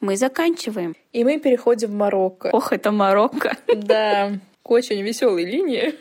мы 0.00 0.16
заканчиваем. 0.16 0.94
И 1.12 1.24
мы 1.24 1.38
переходим 1.38 1.90
в 1.90 1.94
Марокко. 1.94 2.50
Ох, 2.52 2.72
это 2.72 2.92
Марокко. 2.92 3.56
Да, 3.74 4.32
к 4.62 4.70
очень 4.70 5.02
веселой 5.02 5.44
линии. 5.44 5.94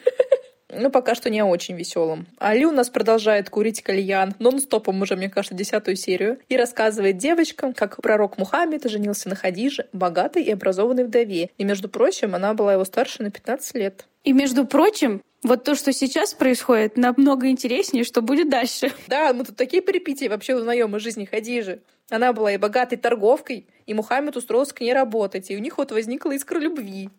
Ну, 0.75 0.89
пока 0.89 1.15
что 1.15 1.29
не 1.29 1.43
очень 1.43 1.75
веселым. 1.75 2.27
Али 2.37 2.65
у 2.65 2.71
нас 2.71 2.89
продолжает 2.89 3.49
курить 3.49 3.81
кальян 3.81 4.33
нон-стопом 4.39 5.01
уже, 5.01 5.15
мне 5.15 5.29
кажется, 5.29 5.55
десятую 5.55 5.95
серию 5.95 6.39
и 6.49 6.57
рассказывает 6.57 7.17
девочкам, 7.17 7.73
как 7.73 8.01
пророк 8.01 8.37
Мухаммед 8.37 8.89
женился 8.89 9.29
на 9.29 9.35
Хадиже, 9.35 9.87
богатой 9.93 10.43
и 10.43 10.51
образованной 10.51 11.05
вдове. 11.05 11.49
И, 11.57 11.63
между 11.63 11.89
прочим, 11.89 12.35
она 12.35 12.53
была 12.53 12.73
его 12.73 12.85
старше 12.85 13.23
на 13.23 13.31
15 13.31 13.75
лет. 13.75 14.05
И, 14.23 14.33
между 14.33 14.65
прочим, 14.65 15.21
вот 15.43 15.65
то, 15.65 15.75
что 15.75 15.91
сейчас 15.91 16.33
происходит, 16.33 16.97
намного 16.97 17.49
интереснее, 17.49 18.05
что 18.05 18.21
будет 18.21 18.49
дальше. 18.49 18.91
Да, 19.07 19.33
мы 19.33 19.43
тут 19.43 19.57
такие 19.57 19.81
перипетии 19.83 20.27
вообще 20.27 20.55
узнаем 20.55 20.95
из 20.95 21.01
жизни 21.01 21.25
Хадижи. 21.25 21.81
Она 22.09 22.31
была 22.33 22.53
и 22.53 22.57
богатой 22.57 22.97
торговкой, 22.97 23.67
и 23.85 23.93
Мухаммед 23.93 24.35
устроился 24.37 24.73
к 24.73 24.81
ней 24.81 24.93
работать, 24.93 25.51
и 25.51 25.55
у 25.57 25.59
них 25.59 25.77
вот 25.77 25.91
возникла 25.91 26.31
искра 26.35 26.59
любви. 26.59 27.09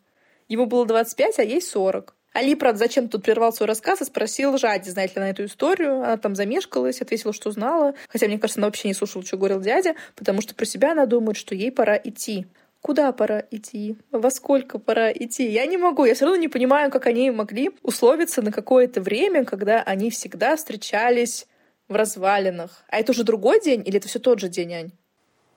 Ему 0.49 0.67
было 0.67 0.87
25, 0.87 1.39
а 1.39 1.43
ей 1.43 1.61
40. 1.61 2.15
Али, 2.35 2.57
правда, 2.57 2.81
зачем 2.81 3.09
тут 3.09 3.23
прервал 3.23 3.53
свой 3.53 3.69
рассказ 3.69 4.03
и 4.03 4.05
спросил 4.05 4.59
Жади, 4.59 4.91
знает 4.91 5.15
ли 5.15 5.23
она 5.23 5.31
эту 5.31 5.45
историю. 5.45 5.99
Она 5.99 6.17
там 6.17 6.35
замешкалась, 6.35 7.01
ответила, 7.01 7.33
что 7.33 7.53
знала. 7.53 7.95
Хотя, 8.09 8.27
мне 8.27 8.39
кажется, 8.39 8.59
она 8.59 8.67
вообще 8.67 8.89
не 8.89 8.95
слушала, 8.95 9.25
что 9.25 9.37
говорил 9.37 9.61
дядя, 9.61 9.95
потому 10.17 10.43
что 10.43 10.53
про 10.57 10.65
себя 10.65 10.93
она 10.93 11.07
думает, 11.07 11.37
что 11.37 11.55
ей 11.55 11.71
пора 11.71 11.97
идти. 11.97 12.47
Куда 12.81 13.13
пора 13.13 13.45
идти? 13.53 13.97
Во 14.11 14.31
сколько 14.31 14.81
пора 14.81 15.13
идти? 15.13 15.49
Я 15.49 15.65
не 15.67 15.77
могу. 15.77 16.05
Я 16.05 16.15
все 16.15 16.25
равно 16.25 16.41
не 16.41 16.49
понимаю, 16.49 16.91
как 16.91 17.07
они 17.07 17.31
могли 17.31 17.71
условиться 17.83 18.43
на 18.43 18.51
какое-то 18.51 19.01
время, 19.01 19.45
когда 19.45 19.81
они 19.81 20.11
всегда 20.11 20.57
встречались 20.57 21.47
в 21.89 21.95
развалинах. 21.95 22.85
А 22.89 22.99
это 22.99 23.13
уже 23.13 23.23
другой 23.23 23.61
день 23.61 23.83
или 23.87 23.99
это 23.99 24.09
все 24.09 24.19
тот 24.19 24.41
же 24.41 24.49
день, 24.49 24.75
Ань? 24.75 24.91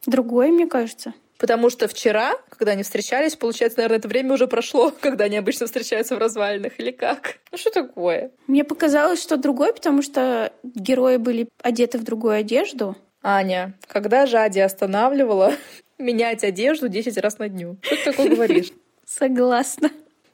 Другой, 0.06 0.52
мне 0.52 0.68
кажется. 0.68 1.16
Потому 1.38 1.70
что 1.70 1.88
вчера, 1.88 2.34
когда 2.50 2.72
они 2.72 2.84
встречались, 2.84 3.36
получается, 3.36 3.80
наверное, 3.80 4.00
это 4.00 4.08
время 4.08 4.34
уже 4.34 4.48
прошло, 4.48 4.92
когда 5.02 5.26
они 5.26 5.38
обычно 5.38 5.66
встречаются 5.66 6.16
в 6.16 6.20
развалинах, 6.20 6.80
или 6.80 6.92
как? 6.92 7.38
Ну 7.52 7.58
что 7.58 7.70
такое? 7.70 8.32
Мне 8.48 8.64
показалось, 8.64 9.22
что 9.22 9.38
другой, 9.38 9.74
потому 9.74 10.02
что 10.02 10.52
герои 10.64 11.18
были 11.18 11.50
одеты 11.62 11.98
в 11.98 12.04
другую 12.04 12.36
одежду. 12.36 12.96
Аня, 13.22 13.74
когда 13.88 14.26
Жади 14.26 14.60
останавливала 14.60 15.54
менять 15.98 16.44
одежду 16.44 16.88
10 16.88 17.18
раз 17.18 17.40
на 17.40 17.50
дню? 17.50 17.78
Что 17.82 17.96
ты 17.96 18.04
такое 18.04 18.30
говоришь? 18.30 18.72
Согласна. 19.06 19.90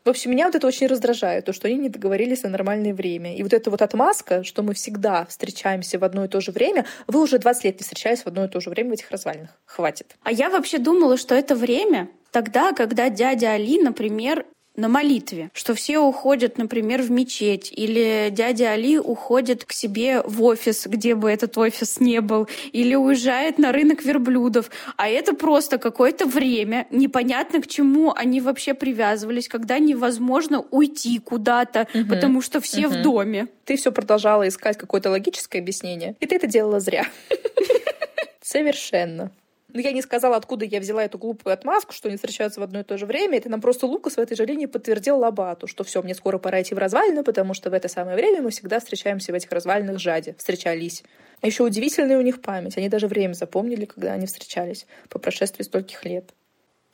В 0.05 0.09
общем, 0.09 0.31
меня 0.31 0.47
вот 0.47 0.55
это 0.55 0.67
очень 0.67 0.87
раздражает, 0.87 1.45
то, 1.45 1.53
что 1.53 1.67
они 1.67 1.77
не 1.77 1.89
договорились 1.89 2.43
на 2.43 2.49
нормальное 2.49 2.93
время. 2.93 3.37
И 3.37 3.43
вот 3.43 3.53
эта 3.53 3.71
вот 3.71 3.81
отмазка, 3.81 4.43
что 4.43 4.61
мы 4.61 4.73
всегда 4.73 5.25
встречаемся 5.25 5.97
в 5.97 6.03
одно 6.03 6.25
и 6.25 6.27
то 6.27 6.41
же 6.41 6.51
время, 6.51 6.85
вы 7.07 7.21
уже 7.21 7.37
20 7.37 7.63
лет 7.63 7.79
не 7.79 7.83
встречались 7.83 8.23
в 8.23 8.27
одно 8.27 8.45
и 8.45 8.49
то 8.49 8.59
же 8.59 8.69
время 8.69 8.89
в 8.89 8.93
этих 8.93 9.09
развалинах. 9.11 9.49
Хватит. 9.65 10.15
А 10.23 10.31
я 10.31 10.49
вообще 10.49 10.77
думала, 10.77 11.15
что 11.15 11.35
это 11.35 11.55
время 11.55 12.09
тогда, 12.31 12.73
когда 12.73 13.09
дядя 13.09 13.51
Али, 13.51 13.81
например, 13.81 14.45
на 14.75 14.87
молитве, 14.87 15.51
что 15.53 15.75
все 15.75 15.99
уходят, 15.99 16.57
например, 16.57 17.01
в 17.01 17.11
мечеть, 17.11 17.71
или 17.75 18.29
дядя 18.31 18.71
Али 18.71 18.97
уходит 18.97 19.65
к 19.65 19.71
себе 19.71 20.21
в 20.23 20.41
офис, 20.43 20.87
где 20.87 21.13
бы 21.13 21.29
этот 21.29 21.57
офис 21.57 21.99
не 21.99 22.21
был, 22.21 22.47
или 22.71 22.95
уезжает 22.95 23.59
на 23.59 23.71
рынок 23.71 24.03
верблюдов. 24.03 24.71
А 24.97 25.07
это 25.07 25.35
просто 25.35 25.77
какое-то 25.77 26.25
время, 26.25 26.87
непонятно 26.89 27.61
к 27.61 27.67
чему 27.67 28.13
они 28.15 28.41
вообще 28.41 28.73
привязывались, 28.73 29.47
когда 29.47 29.77
невозможно 29.77 30.65
уйти 30.71 31.19
куда-то, 31.19 31.87
угу. 31.93 32.09
потому 32.09 32.41
что 32.41 32.59
все 32.59 32.87
угу. 32.87 32.95
в 32.95 33.01
доме. 33.03 33.47
Ты 33.65 33.77
все 33.77 33.91
продолжала 33.91 34.47
искать 34.47 34.77
какое-то 34.77 35.11
логическое 35.11 35.59
объяснение, 35.59 36.15
и 36.19 36.25
ты 36.25 36.35
это 36.35 36.47
делала 36.47 36.79
зря. 36.79 37.05
Совершенно. 38.41 39.31
Но 39.73 39.81
я 39.81 39.91
не 39.91 40.03
сказала, 40.03 40.37
откуда 40.37 40.65
я 40.65 40.79
взяла 40.79 41.03
эту 41.03 41.17
глупую 41.17 41.51
отмазку, 41.53 41.93
что 41.93 42.07
они 42.07 42.17
встречаются 42.17 42.59
в 42.59 42.63
одно 42.63 42.81
и 42.81 42.83
то 42.83 42.97
же 42.97 43.07
время. 43.07 43.39
Это 43.39 43.49
нам 43.49 43.59
просто 43.59 43.87
Лукас 43.87 44.15
в 44.15 44.19
этой 44.19 44.37
же 44.37 44.45
линии 44.45 44.67
подтвердил 44.67 45.17
Лабату, 45.17 45.65
что 45.65 45.83
все, 45.83 46.03
мне 46.03 46.13
скоро 46.13 46.37
пора 46.37 46.61
идти 46.61 46.75
в 46.75 46.77
развалины, 46.77 47.23
потому 47.23 47.55
что 47.55 47.71
в 47.71 47.73
это 47.73 47.87
самое 47.87 48.15
время 48.15 48.43
мы 48.43 48.51
всегда 48.51 48.79
встречаемся 48.79 49.31
в 49.31 49.35
этих 49.35 49.51
развалинах 49.51 49.99
Жаде. 49.99 50.35
Встречались. 50.37 51.03
А 51.41 51.47
еще 51.47 51.63
удивительная 51.63 52.19
у 52.19 52.21
них 52.21 52.41
память. 52.41 52.77
Они 52.77 52.87
даже 52.87 53.07
время 53.07 53.33
запомнили, 53.33 53.85
когда 53.85 54.13
они 54.13 54.27
встречались 54.27 54.85
по 55.09 55.17
прошествии 55.17 55.63
стольких 55.63 56.05
лет. 56.05 56.29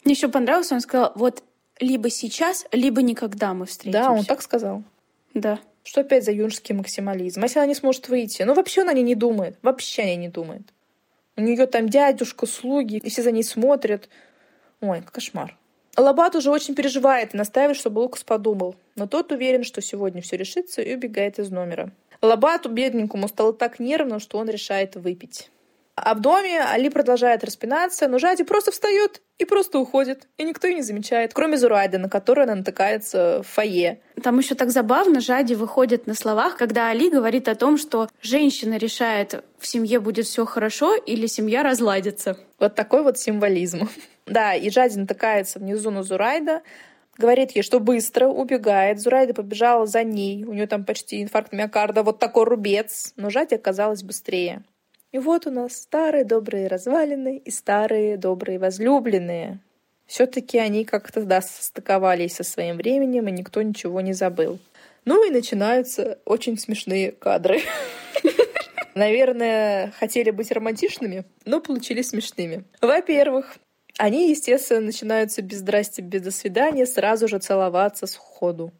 Мне 0.05 0.13
еще 0.13 0.29
понравилось, 0.29 0.71
он 0.71 0.79
сказал, 0.79 1.11
вот 1.15 1.43
либо 1.79 2.09
сейчас, 2.09 2.65
либо 2.71 3.01
никогда 3.01 3.53
мы 3.53 3.65
встретимся. 3.65 4.07
Да, 4.07 4.11
он 4.11 4.23
так 4.23 4.41
сказал. 4.41 4.83
Да. 5.33 5.59
Что 5.83 6.01
опять 6.01 6.23
за 6.23 6.31
юношеский 6.31 6.75
максимализм? 6.75 7.41
А 7.41 7.43
если 7.43 7.59
она 7.59 7.67
не 7.67 7.75
сможет 7.75 8.07
выйти? 8.07 8.43
Ну, 8.43 8.53
вообще 8.53 8.81
она 8.81 8.93
не 8.93 9.15
думает. 9.15 9.57
Вообще 9.61 10.03
она 10.03 10.15
не 10.15 10.29
думает. 10.29 10.63
У 11.39 11.41
нее 11.41 11.67
там 11.67 11.87
дядюшка, 11.87 12.45
слуги, 12.45 12.97
и 12.97 13.09
все 13.09 13.21
за 13.21 13.31
ней 13.31 13.43
смотрят. 13.43 14.09
Ой, 14.81 15.01
кошмар. 15.09 15.55
Лабат 15.95 16.35
уже 16.35 16.51
очень 16.51 16.75
переживает 16.75 17.33
и 17.33 17.37
настаивает, 17.37 17.77
чтобы 17.77 17.99
Лукас 17.99 18.25
подумал. 18.25 18.75
Но 18.95 19.07
тот 19.07 19.31
уверен, 19.31 19.63
что 19.63 19.81
сегодня 19.81 20.21
все 20.21 20.35
решится 20.35 20.81
и 20.81 20.93
убегает 20.93 21.39
из 21.39 21.49
номера. 21.49 21.93
Лабату, 22.21 22.67
бедненькому, 22.67 23.29
стало 23.29 23.53
так 23.53 23.79
нервно, 23.79 24.19
что 24.19 24.37
он 24.37 24.49
решает 24.49 24.97
выпить. 24.97 25.49
А 25.99 26.13
в 26.13 26.21
доме 26.21 26.61
Али 26.61 26.89
продолжает 26.89 27.43
распинаться, 27.43 28.07
но 28.07 28.19
Жади 28.19 28.43
просто 28.43 28.71
встает 28.71 29.21
и 29.37 29.45
просто 29.45 29.79
уходит. 29.79 30.27
И 30.37 30.43
никто 30.43 30.67
ее 30.67 30.75
не 30.75 30.81
замечает, 30.81 31.33
кроме 31.33 31.57
Зурайды, 31.57 31.97
на 31.97 32.09
которую 32.09 32.43
она 32.43 32.55
натыкается 32.55 33.41
в 33.43 33.47
фойе. 33.47 34.01
Там 34.23 34.37
еще 34.37 34.55
так 34.55 34.71
забавно, 34.71 35.21
Жади 35.21 35.55
выходит 35.55 36.07
на 36.07 36.13
словах, 36.13 36.57
когда 36.57 36.89
Али 36.89 37.09
говорит 37.09 37.47
о 37.47 37.55
том, 37.55 37.77
что 37.77 38.09
женщина 38.21 38.77
решает, 38.77 39.43
в 39.57 39.67
семье 39.67 39.99
будет 39.99 40.25
все 40.25 40.45
хорошо 40.45 40.95
или 40.95 41.27
семья 41.27 41.63
разладится. 41.63 42.37
Вот 42.59 42.75
такой 42.75 43.03
вот 43.03 43.17
символизм. 43.17 43.89
Да, 44.25 44.53
и 44.53 44.69
Жади 44.69 44.95
натыкается 44.99 45.57
внизу 45.57 45.89
на 45.89 46.03
Зурайда, 46.03 46.61
говорит 47.17 47.51
ей, 47.51 47.63
что 47.63 47.79
быстро 47.79 48.27
убегает. 48.27 48.99
Зурайда 48.99 49.33
побежала 49.33 49.87
за 49.87 50.03
ней. 50.03 50.43
У 50.45 50.53
нее 50.53 50.67
там 50.67 50.85
почти 50.85 51.23
инфаркт 51.23 51.51
миокарда, 51.51 52.03
вот 52.03 52.19
такой 52.19 52.45
рубец. 52.45 53.13
Но 53.15 53.31
Жади 53.31 53.55
оказалась 53.55 54.03
быстрее. 54.03 54.63
И 55.11 55.17
вот 55.17 55.47
у 55.47 55.51
нас 55.51 55.75
старые 55.75 56.23
добрые 56.23 56.67
развалины 56.67 57.41
и 57.43 57.49
старые 57.49 58.17
добрые 58.17 58.59
возлюбленные. 58.59 59.59
Все-таки 60.05 60.57
они 60.57 60.85
как-то 60.85 61.23
да, 61.23 61.41
состыковались 61.41 62.35
со 62.35 62.43
своим 62.43 62.77
временем, 62.77 63.27
и 63.27 63.31
никто 63.31 63.61
ничего 63.61 64.01
не 64.01 64.13
забыл. 64.13 64.59
Ну 65.05 65.27
и 65.27 65.31
начинаются 65.31 66.19
очень 66.25 66.57
смешные 66.57 67.11
кадры. 67.11 67.61
Наверное, 68.95 69.93
хотели 69.99 70.29
быть 70.31 70.51
романтичными, 70.51 71.25
но 71.45 71.61
получились 71.61 72.09
смешными. 72.09 72.63
Во-первых, 72.81 73.57
они, 73.97 74.29
естественно, 74.29 74.81
начинаются 74.81 75.41
без 75.41 75.59
здрасте, 75.59 76.01
без 76.01 76.21
до 76.21 76.31
свидания, 76.31 76.85
сразу 76.85 77.27
же 77.27 77.39
целоваться 77.39 78.07
сходу. 78.07 78.71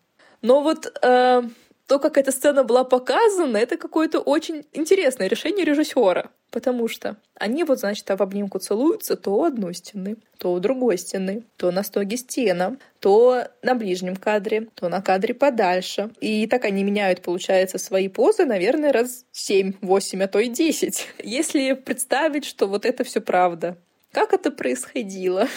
Но 0.42 0.62
вот 0.62 0.92
э, 1.02 1.44
то, 1.90 1.98
как 1.98 2.20
эта 2.20 2.32
сцена 2.32 2.64
была 2.64 2.84
показана, 2.84 3.58
это 3.58 3.76
какое-то 3.76 4.20
очень 4.20 4.64
интересное 4.74 5.28
решение 5.28 5.66
режиссера. 5.66 6.30
Потому 6.52 6.88
что 6.88 7.18
они 7.34 7.64
вот, 7.64 7.80
значит, 7.80 8.08
в 8.08 8.22
обнимку 8.22 8.60
целуются 8.60 9.16
то 9.16 9.32
у 9.32 9.44
одной 9.44 9.74
стены, 9.74 10.18
то 10.38 10.54
у 10.54 10.60
другой 10.60 11.00
стены, 11.00 11.46
то 11.58 11.72
на 11.72 11.82
стоге 11.82 12.18
стена, 12.18 12.78
то 13.00 13.46
на 13.64 13.74
ближнем 13.74 14.16
кадре, 14.16 14.68
то 14.76 14.88
на 14.88 15.02
кадре 15.02 15.34
подальше. 15.34 16.12
И 16.22 16.46
так 16.46 16.66
они 16.66 16.84
меняют, 16.84 17.24
получается, 17.24 17.80
свои 17.80 18.08
позы, 18.08 18.46
наверное, 18.46 18.94
раз 18.94 19.26
7, 19.32 19.74
8, 19.82 20.24
а 20.24 20.28
то 20.28 20.38
и 20.38 20.48
10. 20.48 21.08
Если 21.24 21.74
представить, 21.74 22.46
что 22.46 22.68
вот 22.68 22.86
это 22.86 23.04
все 23.04 23.20
правда, 23.20 23.78
как 24.12 24.34
это 24.34 24.52
происходило? 24.52 25.48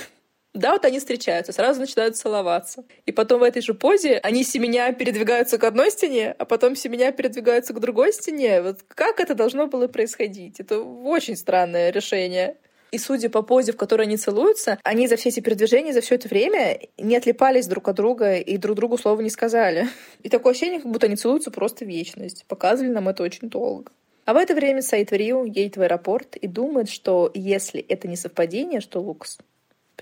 Да, 0.54 0.72
вот 0.72 0.84
они 0.84 0.98
встречаются, 0.98 1.52
сразу 1.52 1.80
начинают 1.80 2.16
целоваться. 2.16 2.84
И 3.06 3.12
потом 3.12 3.40
в 3.40 3.42
этой 3.42 3.62
же 3.62 3.72
позе 3.72 4.18
они 4.22 4.44
семеня 4.44 4.92
передвигаются 4.92 5.56
к 5.56 5.64
одной 5.64 5.90
стене, 5.90 6.34
а 6.38 6.44
потом 6.44 6.76
семеня 6.76 7.10
передвигаются 7.10 7.72
к 7.72 7.80
другой 7.80 8.12
стене. 8.12 8.60
Вот 8.60 8.80
как 8.88 9.18
это 9.18 9.34
должно 9.34 9.66
было 9.66 9.88
происходить? 9.88 10.60
Это 10.60 10.80
очень 10.80 11.36
странное 11.36 11.90
решение. 11.90 12.58
И 12.90 12.98
судя 12.98 13.30
по 13.30 13.40
позе, 13.40 13.72
в 13.72 13.78
которой 13.78 14.02
они 14.02 14.18
целуются, 14.18 14.78
они 14.84 15.08
за 15.08 15.16
все 15.16 15.30
эти 15.30 15.40
передвижения, 15.40 15.94
за 15.94 16.02
все 16.02 16.16
это 16.16 16.28
время 16.28 16.78
не 16.98 17.16
отлипались 17.16 17.66
друг 17.66 17.88
от 17.88 17.96
друга 17.96 18.36
и 18.36 18.58
друг 18.58 18.76
другу 18.76 18.98
слова 18.98 19.18
не 19.22 19.30
сказали. 19.30 19.88
И 20.22 20.28
такое 20.28 20.52
ощущение, 20.52 20.80
как 20.80 20.92
будто 20.92 21.06
они 21.06 21.16
целуются 21.16 21.50
просто 21.50 21.86
вечность. 21.86 22.44
Показывали 22.46 22.92
нам 22.92 23.08
это 23.08 23.22
очень 23.22 23.48
долго. 23.48 23.90
А 24.26 24.34
в 24.34 24.36
это 24.36 24.54
время 24.54 24.82
Саид 24.82 25.10
в 25.10 25.14
Рио 25.14 25.46
едет 25.46 25.78
в 25.78 25.80
аэропорт 25.80 26.36
и 26.36 26.46
думает, 26.46 26.90
что 26.90 27.30
если 27.32 27.80
это 27.80 28.06
не 28.06 28.16
совпадение, 28.16 28.82
что 28.82 29.00
Лукас 29.00 29.38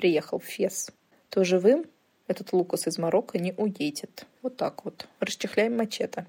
приехал 0.00 0.38
в 0.38 0.44
Фес, 0.44 0.90
то 1.28 1.44
живым 1.44 1.84
этот 2.26 2.52
Лукас 2.52 2.86
из 2.86 2.96
Марокко 2.96 3.38
не 3.38 3.52
уедет. 3.52 4.26
Вот 4.42 4.56
так 4.56 4.84
вот. 4.84 5.06
Расчехляем 5.20 5.76
мачете. 5.76 6.26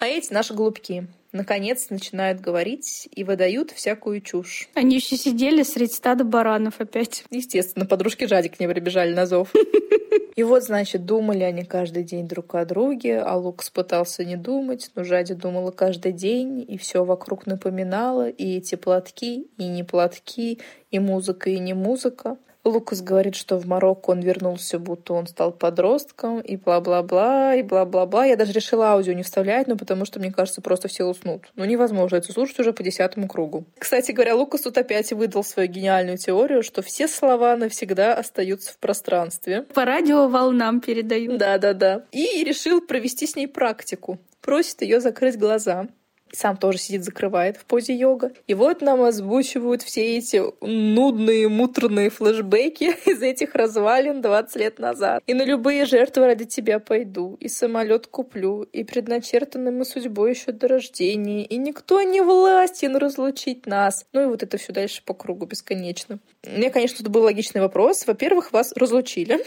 А 0.00 0.06
эти 0.06 0.32
наши 0.32 0.54
голубки 0.54 1.06
наконец 1.30 1.88
начинают 1.90 2.40
говорить 2.40 3.08
и 3.14 3.22
выдают 3.22 3.70
всякую 3.70 4.20
чушь. 4.20 4.68
Они 4.74 4.96
еще 4.96 5.16
сидели 5.16 5.62
среди 5.62 5.92
стада 5.92 6.24
баранов 6.24 6.80
опять. 6.80 7.24
Естественно, 7.30 7.86
подружки 7.86 8.24
Жади 8.24 8.48
к 8.48 8.58
ней 8.58 8.66
прибежали 8.66 9.14
на 9.14 9.26
зов. 9.26 9.52
И 10.34 10.42
вот, 10.42 10.64
значит, 10.64 11.04
думали 11.04 11.42
они 11.42 11.64
каждый 11.64 12.04
день 12.04 12.26
друг 12.26 12.54
о 12.54 12.64
друге, 12.64 13.20
а 13.20 13.36
Лукас 13.36 13.68
пытался 13.68 14.24
не 14.24 14.36
думать, 14.36 14.90
но 14.94 15.04
Жади 15.04 15.34
думала 15.34 15.70
каждый 15.70 16.12
день, 16.12 16.64
и 16.66 16.78
все 16.78 17.04
вокруг 17.04 17.46
напоминало, 17.46 18.30
и 18.30 18.56
эти 18.56 18.76
платки, 18.76 19.46
и 19.58 19.68
не 19.68 19.84
платки, 19.84 20.58
и 20.90 20.98
музыка, 20.98 21.50
и 21.50 21.58
не 21.58 21.74
музыка. 21.74 22.38
Лукас 22.64 23.02
говорит, 23.02 23.34
что 23.34 23.58
в 23.58 23.66
Марокко 23.66 24.10
он 24.10 24.20
вернулся, 24.20 24.78
будто 24.78 25.14
он 25.14 25.26
стал 25.26 25.52
подростком, 25.52 26.40
и 26.40 26.56
бла-бла-бла, 26.56 27.54
и 27.54 27.62
бла-бла-бла. 27.62 28.24
Я 28.24 28.36
даже 28.36 28.52
решила 28.52 28.92
аудио 28.92 29.12
не 29.14 29.22
вставлять, 29.22 29.66
ну, 29.66 29.76
потому 29.76 30.04
что, 30.04 30.20
мне 30.20 30.32
кажется, 30.32 30.60
просто 30.60 30.88
все 30.88 31.04
уснут. 31.04 31.50
Ну, 31.56 31.64
невозможно 31.64 32.16
это 32.16 32.32
слушать 32.32 32.58
уже 32.60 32.72
по 32.72 32.82
десятому 32.82 33.26
кругу. 33.26 33.64
Кстати 33.78 34.12
говоря, 34.12 34.36
Лукас 34.36 34.62
тут 34.62 34.78
опять 34.78 35.12
выдал 35.12 35.42
свою 35.42 35.68
гениальную 35.68 36.18
теорию, 36.18 36.62
что 36.62 36.82
все 36.82 37.08
слова 37.08 37.56
навсегда 37.56 38.14
остаются 38.14 38.72
в 38.72 38.78
пространстве. 38.78 39.62
По 39.74 39.84
радиоволнам 39.84 40.80
передают. 40.80 41.38
Да-да-да. 41.38 42.04
И 42.12 42.44
решил 42.44 42.80
провести 42.80 43.26
с 43.26 43.34
ней 43.34 43.48
практику. 43.48 44.18
Просит 44.40 44.82
ее 44.82 45.00
закрыть 45.00 45.38
глаза 45.38 45.88
сам 46.32 46.56
тоже 46.56 46.78
сидит, 46.78 47.04
закрывает 47.04 47.56
в 47.56 47.64
позе 47.64 47.94
йога. 47.94 48.32
И 48.46 48.54
вот 48.54 48.80
нам 48.80 49.02
озвучивают 49.02 49.82
все 49.82 50.16
эти 50.16 50.42
нудные, 50.60 51.48
муторные 51.48 52.10
флешбеки 52.10 52.94
из 53.08 53.22
этих 53.22 53.54
развалин 53.54 54.22
20 54.22 54.56
лет 54.56 54.78
назад. 54.78 55.22
И 55.26 55.34
на 55.34 55.44
любые 55.44 55.84
жертвы 55.84 56.26
ради 56.26 56.44
тебя 56.44 56.78
пойду, 56.78 57.36
и 57.40 57.48
самолет 57.48 58.06
куплю, 58.06 58.62
и 58.62 58.82
предначертанной 58.82 59.70
мы 59.70 59.84
судьбой 59.84 60.30
еще 60.30 60.52
до 60.52 60.68
рождения, 60.68 61.44
и 61.44 61.56
никто 61.56 62.02
не 62.02 62.20
властен 62.20 62.96
разлучить 62.96 63.66
нас. 63.66 64.06
Ну 64.12 64.22
и 64.22 64.26
вот 64.26 64.42
это 64.42 64.56
все 64.56 64.72
дальше 64.72 65.02
по 65.04 65.14
кругу 65.14 65.46
бесконечно. 65.46 66.18
Меня, 66.46 66.70
конечно, 66.70 66.98
тут 66.98 67.08
был 67.08 67.22
логичный 67.22 67.60
вопрос. 67.60 68.06
Во-первых, 68.06 68.52
вас 68.52 68.72
разлучили. 68.72 69.44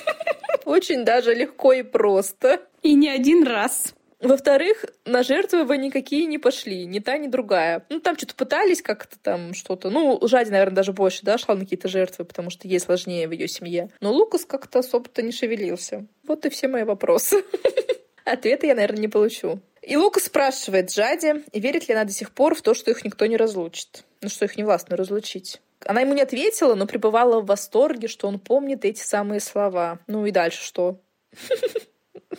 Очень 0.64 1.04
даже 1.04 1.34
легко 1.34 1.72
и 1.72 1.82
просто. 1.82 2.60
И 2.82 2.94
не 2.94 3.08
один 3.08 3.46
раз. 3.46 3.95
Во-вторых, 4.20 4.86
на 5.04 5.22
жертвы 5.22 5.64
вы 5.64 5.76
никакие 5.76 6.26
не 6.26 6.38
пошли, 6.38 6.86
ни 6.86 7.00
та, 7.00 7.18
ни 7.18 7.26
другая. 7.26 7.84
Ну, 7.90 8.00
там 8.00 8.16
что-то 8.16 8.34
пытались 8.34 8.80
как-то 8.80 9.18
там 9.18 9.52
что-то. 9.52 9.90
Ну, 9.90 10.18
Жади, 10.26 10.50
наверное, 10.50 10.76
даже 10.76 10.92
больше, 10.92 11.20
да, 11.22 11.36
шла 11.36 11.54
на 11.54 11.60
какие-то 11.60 11.88
жертвы, 11.88 12.24
потому 12.24 12.48
что 12.48 12.66
ей 12.66 12.80
сложнее 12.80 13.28
в 13.28 13.32
ее 13.32 13.46
семье. 13.46 13.90
Но 14.00 14.12
Лукас 14.12 14.46
как-то 14.46 14.78
особо-то 14.78 15.20
не 15.20 15.32
шевелился. 15.32 16.06
Вот 16.26 16.46
и 16.46 16.48
все 16.48 16.68
мои 16.68 16.84
вопросы. 16.84 17.44
Ответа 18.24 18.66
я, 18.66 18.74
наверное, 18.74 19.00
не 19.00 19.08
получу. 19.08 19.60
И 19.82 19.96
Лукас 19.96 20.24
спрашивает 20.24 20.90
Жади, 20.90 21.44
верит 21.52 21.86
ли 21.88 21.94
она 21.94 22.04
до 22.04 22.12
сих 22.12 22.30
пор 22.32 22.54
в 22.54 22.62
то, 22.62 22.74
что 22.74 22.90
их 22.90 23.04
никто 23.04 23.26
не 23.26 23.36
разлучит. 23.36 24.04
Ну, 24.22 24.30
что 24.30 24.46
их 24.46 24.56
не 24.56 24.64
властно 24.64 24.96
разлучить. 24.96 25.60
Она 25.84 26.00
ему 26.00 26.14
не 26.14 26.22
ответила, 26.22 26.74
но 26.74 26.86
пребывала 26.86 27.40
в 27.40 27.46
восторге, 27.46 28.08
что 28.08 28.28
он 28.28 28.40
помнит 28.40 28.84
эти 28.84 29.00
самые 29.00 29.40
слова. 29.40 30.00
Ну 30.06 30.24
и 30.26 30.30
дальше 30.30 30.64
что? 30.64 31.00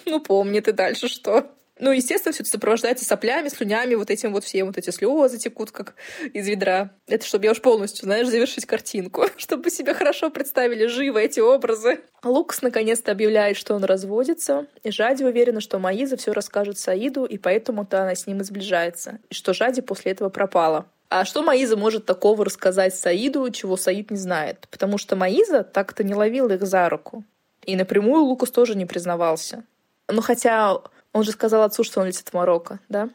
Ну, 0.06 0.20
помнит 0.22 0.68
и 0.68 0.74
дальше 0.74 1.08
что? 1.08 1.50
Ну, 1.80 1.92
естественно, 1.92 2.34
все 2.34 2.44
это 2.44 2.52
сопровождается 2.52 3.06
соплями, 3.06 3.50
слюнями, 3.50 3.96
вот 3.96 4.10
этим 4.10 4.34
вот 4.34 4.44
всем, 4.44 4.68
вот 4.68 4.78
эти 4.78 4.90
слезы 4.90 5.38
текут, 5.38 5.72
как 5.72 5.96
из 6.34 6.48
ведра. 6.48 6.92
Это 7.08 7.26
чтобы 7.26 7.46
я 7.46 7.52
уж 7.52 7.62
полностью, 7.62 8.06
знаешь, 8.06 8.28
завершить 8.28 8.66
картинку, 8.66 9.26
чтобы 9.38 9.70
себе 9.70 9.94
хорошо 9.94 10.30
представили 10.30 10.88
живо 10.88 11.20
эти 11.20 11.40
образы. 11.40 12.02
Лукас 12.24 12.62
наконец-то 12.62 13.12
объявляет, 13.12 13.58
что 13.58 13.76
он 13.76 13.84
разводится, 13.84 14.68
и 14.84 14.92
Жади 14.92 15.24
уверена, 15.24 15.62
что 15.62 15.80
Маиза 15.80 16.18
все 16.18 16.34
расскажет 16.34 16.78
Саиду, 16.78 17.26
и 17.26 17.38
поэтому-то 17.38 18.02
она 18.02 18.16
с 18.16 18.28
ним 18.28 18.42
и 18.42 18.44
сближается, 18.44 19.20
и 19.30 19.34
что 19.34 19.54
Жади 19.54 19.82
после 19.82 20.12
этого 20.12 20.30
пропала. 20.30 20.88
А 21.10 21.24
что 21.24 21.42
Маиза 21.42 21.78
может 21.78 22.06
такого 22.06 22.44
рассказать 22.44 22.94
Саиду, 22.94 23.50
чего 23.52 23.78
Саид 23.78 24.12
не 24.12 24.18
знает? 24.18 24.68
Потому 24.70 24.98
что 24.98 25.16
Маиза 25.16 25.64
так-то 25.64 26.04
не 26.04 26.14
ловила 26.14 26.52
их 26.52 26.66
за 26.66 26.90
руку. 26.90 27.24
И 27.64 27.76
напрямую 27.76 28.24
Лукас 28.24 28.52
тоже 28.52 28.76
не 28.76 28.86
признавался. 28.86 29.64
Ну, 30.10 30.22
хотя 30.22 30.82
он 31.18 31.24
же 31.24 31.32
сказал 31.32 31.64
отцу, 31.64 31.84
что 31.84 32.02
он 32.02 32.08
летит 32.08 32.30
в 32.30 32.34
Марокко, 32.34 32.80
да? 32.90 33.10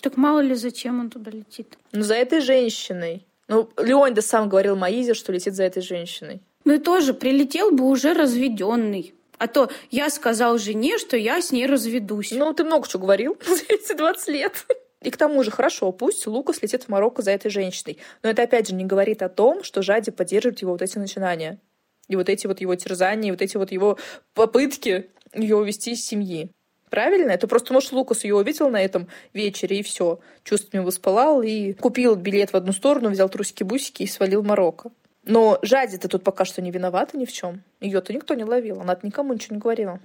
Так 0.00 0.16
мало 0.16 0.40
ли, 0.40 0.54
зачем 0.54 1.00
он 1.00 1.10
туда 1.10 1.30
летит? 1.30 1.78
Ну, 1.92 2.02
за 2.02 2.14
этой 2.14 2.40
женщиной. 2.40 3.26
Ну, 3.48 3.70
Леонида 3.78 4.22
сам 4.22 4.48
говорил 4.48 4.76
Маизе, 4.76 5.14
что 5.14 5.32
летит 5.32 5.54
за 5.54 5.64
этой 5.64 5.82
женщиной. 5.82 6.42
Ну 6.64 6.74
и 6.74 6.78
тоже 6.78 7.14
прилетел 7.14 7.70
бы 7.70 7.84
уже 7.84 8.12
разведенный. 8.12 9.14
А 9.38 9.46
то 9.46 9.70
я 9.90 10.10
сказал 10.10 10.58
жене, 10.58 10.98
что 10.98 11.16
я 11.16 11.40
с 11.40 11.50
ней 11.50 11.66
разведусь. 11.66 12.32
Ну, 12.32 12.52
ты 12.52 12.64
много 12.64 12.86
чего 12.86 13.04
говорил 13.04 13.38
за 13.46 13.62
эти 13.68 13.96
20 13.96 14.28
лет. 14.28 14.66
И 15.00 15.10
к 15.10 15.16
тому 15.16 15.42
же, 15.42 15.50
хорошо, 15.50 15.92
пусть 15.92 16.26
Лукас 16.26 16.60
летит 16.60 16.84
в 16.84 16.88
Марокко 16.88 17.22
за 17.22 17.30
этой 17.30 17.50
женщиной. 17.50 17.98
Но 18.22 18.30
это, 18.30 18.42
опять 18.42 18.68
же, 18.68 18.74
не 18.74 18.84
говорит 18.84 19.22
о 19.22 19.28
том, 19.28 19.62
что 19.62 19.80
Жади 19.80 20.10
поддерживает 20.10 20.60
его 20.60 20.72
вот 20.72 20.82
эти 20.82 20.98
начинания. 20.98 21.60
И 22.08 22.16
вот 22.16 22.28
эти 22.28 22.46
вот 22.46 22.60
его 22.60 22.74
терзания, 22.74 23.28
и 23.28 23.30
вот 23.30 23.40
эти 23.40 23.56
вот 23.56 23.70
его 23.70 23.96
попытки 24.34 25.10
ее 25.34 25.56
увести 25.56 25.92
из 25.92 26.04
семьи. 26.04 26.50
Правильно? 26.90 27.30
Это 27.30 27.46
просто, 27.46 27.72
может, 27.72 27.92
Лукас 27.92 28.24
ее 28.24 28.36
увидел 28.36 28.70
на 28.70 28.82
этом 28.82 29.08
вечере, 29.32 29.78
и 29.78 29.82
все. 29.82 30.20
Чувствами 30.44 30.82
воспалал, 30.82 31.42
и 31.42 31.72
купил 31.72 32.14
билет 32.14 32.52
в 32.52 32.56
одну 32.56 32.72
сторону, 32.72 33.10
взял 33.10 33.28
трусики-бусики 33.28 34.02
и 34.02 34.06
свалил 34.06 34.42
Марокко. 34.42 34.90
Но 35.24 35.58
Жади-то 35.62 36.08
тут 36.08 36.24
пока 36.24 36.44
что 36.44 36.62
не 36.62 36.70
виновата 36.70 37.16
ни 37.18 37.26
в 37.26 37.32
чем. 37.32 37.62
Ее-то 37.80 38.12
никто 38.12 38.34
не 38.34 38.44
ловил, 38.44 38.80
она 38.80 38.98
никому 39.02 39.34
ничего 39.34 39.56
не 39.56 39.60
говорила. 39.60 40.00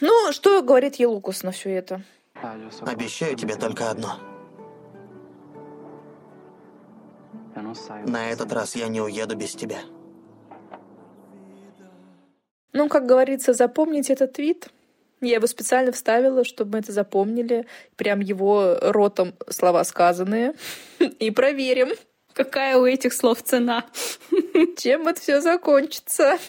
Ну, 0.00 0.32
что 0.32 0.62
говорит 0.62 0.96
ей 0.96 1.06
Лукас 1.06 1.42
на 1.42 1.52
все 1.52 1.70
это? 1.70 2.02
Обещаю 2.82 3.36
тебе 3.36 3.56
только 3.56 3.90
одно. 3.90 4.18
На 8.06 8.30
этот 8.30 8.52
раз 8.52 8.76
я 8.76 8.88
не 8.88 9.00
уеду 9.00 9.34
без 9.34 9.54
тебя. 9.54 9.78
Ну, 12.74 12.90
как 12.90 13.06
говорится, 13.06 13.54
запомните 13.54 14.12
этот 14.12 14.34
твит. 14.34 14.68
Я 15.20 15.36
его 15.36 15.46
специально 15.46 15.92
вставила, 15.92 16.44
чтобы 16.44 16.72
мы 16.72 16.78
это 16.80 16.92
запомнили. 16.92 17.66
Прям 17.96 18.20
его 18.20 18.78
ротом 18.80 19.34
слова 19.48 19.84
сказанные. 19.84 20.54
И 21.18 21.30
проверим. 21.30 21.88
Какая 22.36 22.76
у 22.76 22.84
этих 22.84 23.14
слов 23.14 23.42
цена? 23.42 23.86
Чем 24.76 25.08
это 25.08 25.18
все 25.20 25.40
закончится? 25.40 26.38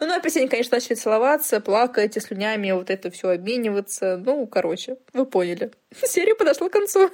Ну, 0.00 0.06
на 0.06 0.14
они, 0.14 0.46
конечно, 0.46 0.76
начали 0.76 0.94
целоваться, 0.94 1.60
плакать, 1.60 2.16
и 2.16 2.20
слюнями 2.20 2.70
вот 2.70 2.88
это 2.88 3.10
все 3.10 3.30
обмениваться. 3.30 4.16
Ну, 4.24 4.46
короче, 4.46 4.98
вы 5.12 5.26
поняли. 5.26 5.72
Серия 6.04 6.36
подошла 6.36 6.68
к 6.68 6.72
концу. 6.72 7.10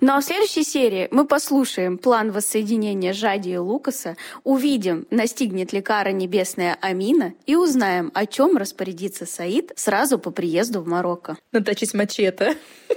Ну 0.00 0.14
а 0.14 0.20
в 0.20 0.24
следующей 0.24 0.64
серии 0.64 1.08
мы 1.10 1.26
послушаем 1.26 1.98
план 1.98 2.32
воссоединения 2.32 3.12
Жади 3.12 3.50
и 3.50 3.56
Лукаса, 3.58 4.16
увидим, 4.44 5.06
настигнет 5.10 5.74
ли 5.74 5.82
кара 5.82 6.10
небесная 6.10 6.78
Амина 6.80 7.34
и 7.44 7.54
узнаем, 7.54 8.10
о 8.14 8.24
чем 8.26 8.56
распорядится 8.56 9.26
Саид 9.26 9.72
сразу 9.76 10.18
по 10.18 10.30
приезду 10.30 10.80
в 10.80 10.86
Марокко. 10.86 11.36
Наточить 11.52 11.92
мачете. 11.92 12.56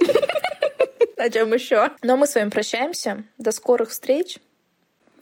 О 1.16 1.30
чем 1.30 1.54
еще? 1.54 1.90
Но 2.02 2.16
мы 2.16 2.26
с 2.26 2.34
вами 2.34 2.50
прощаемся. 2.50 3.24
До 3.38 3.52
скорых 3.52 3.90
встреч. 3.90 4.38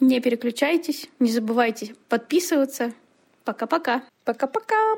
Не 0.00 0.20
переключайтесь, 0.20 1.08
не 1.18 1.30
забывайте 1.30 1.94
подписываться. 2.08 2.92
Пока-пока. 3.44 4.02
Пока-пока. 4.24 4.96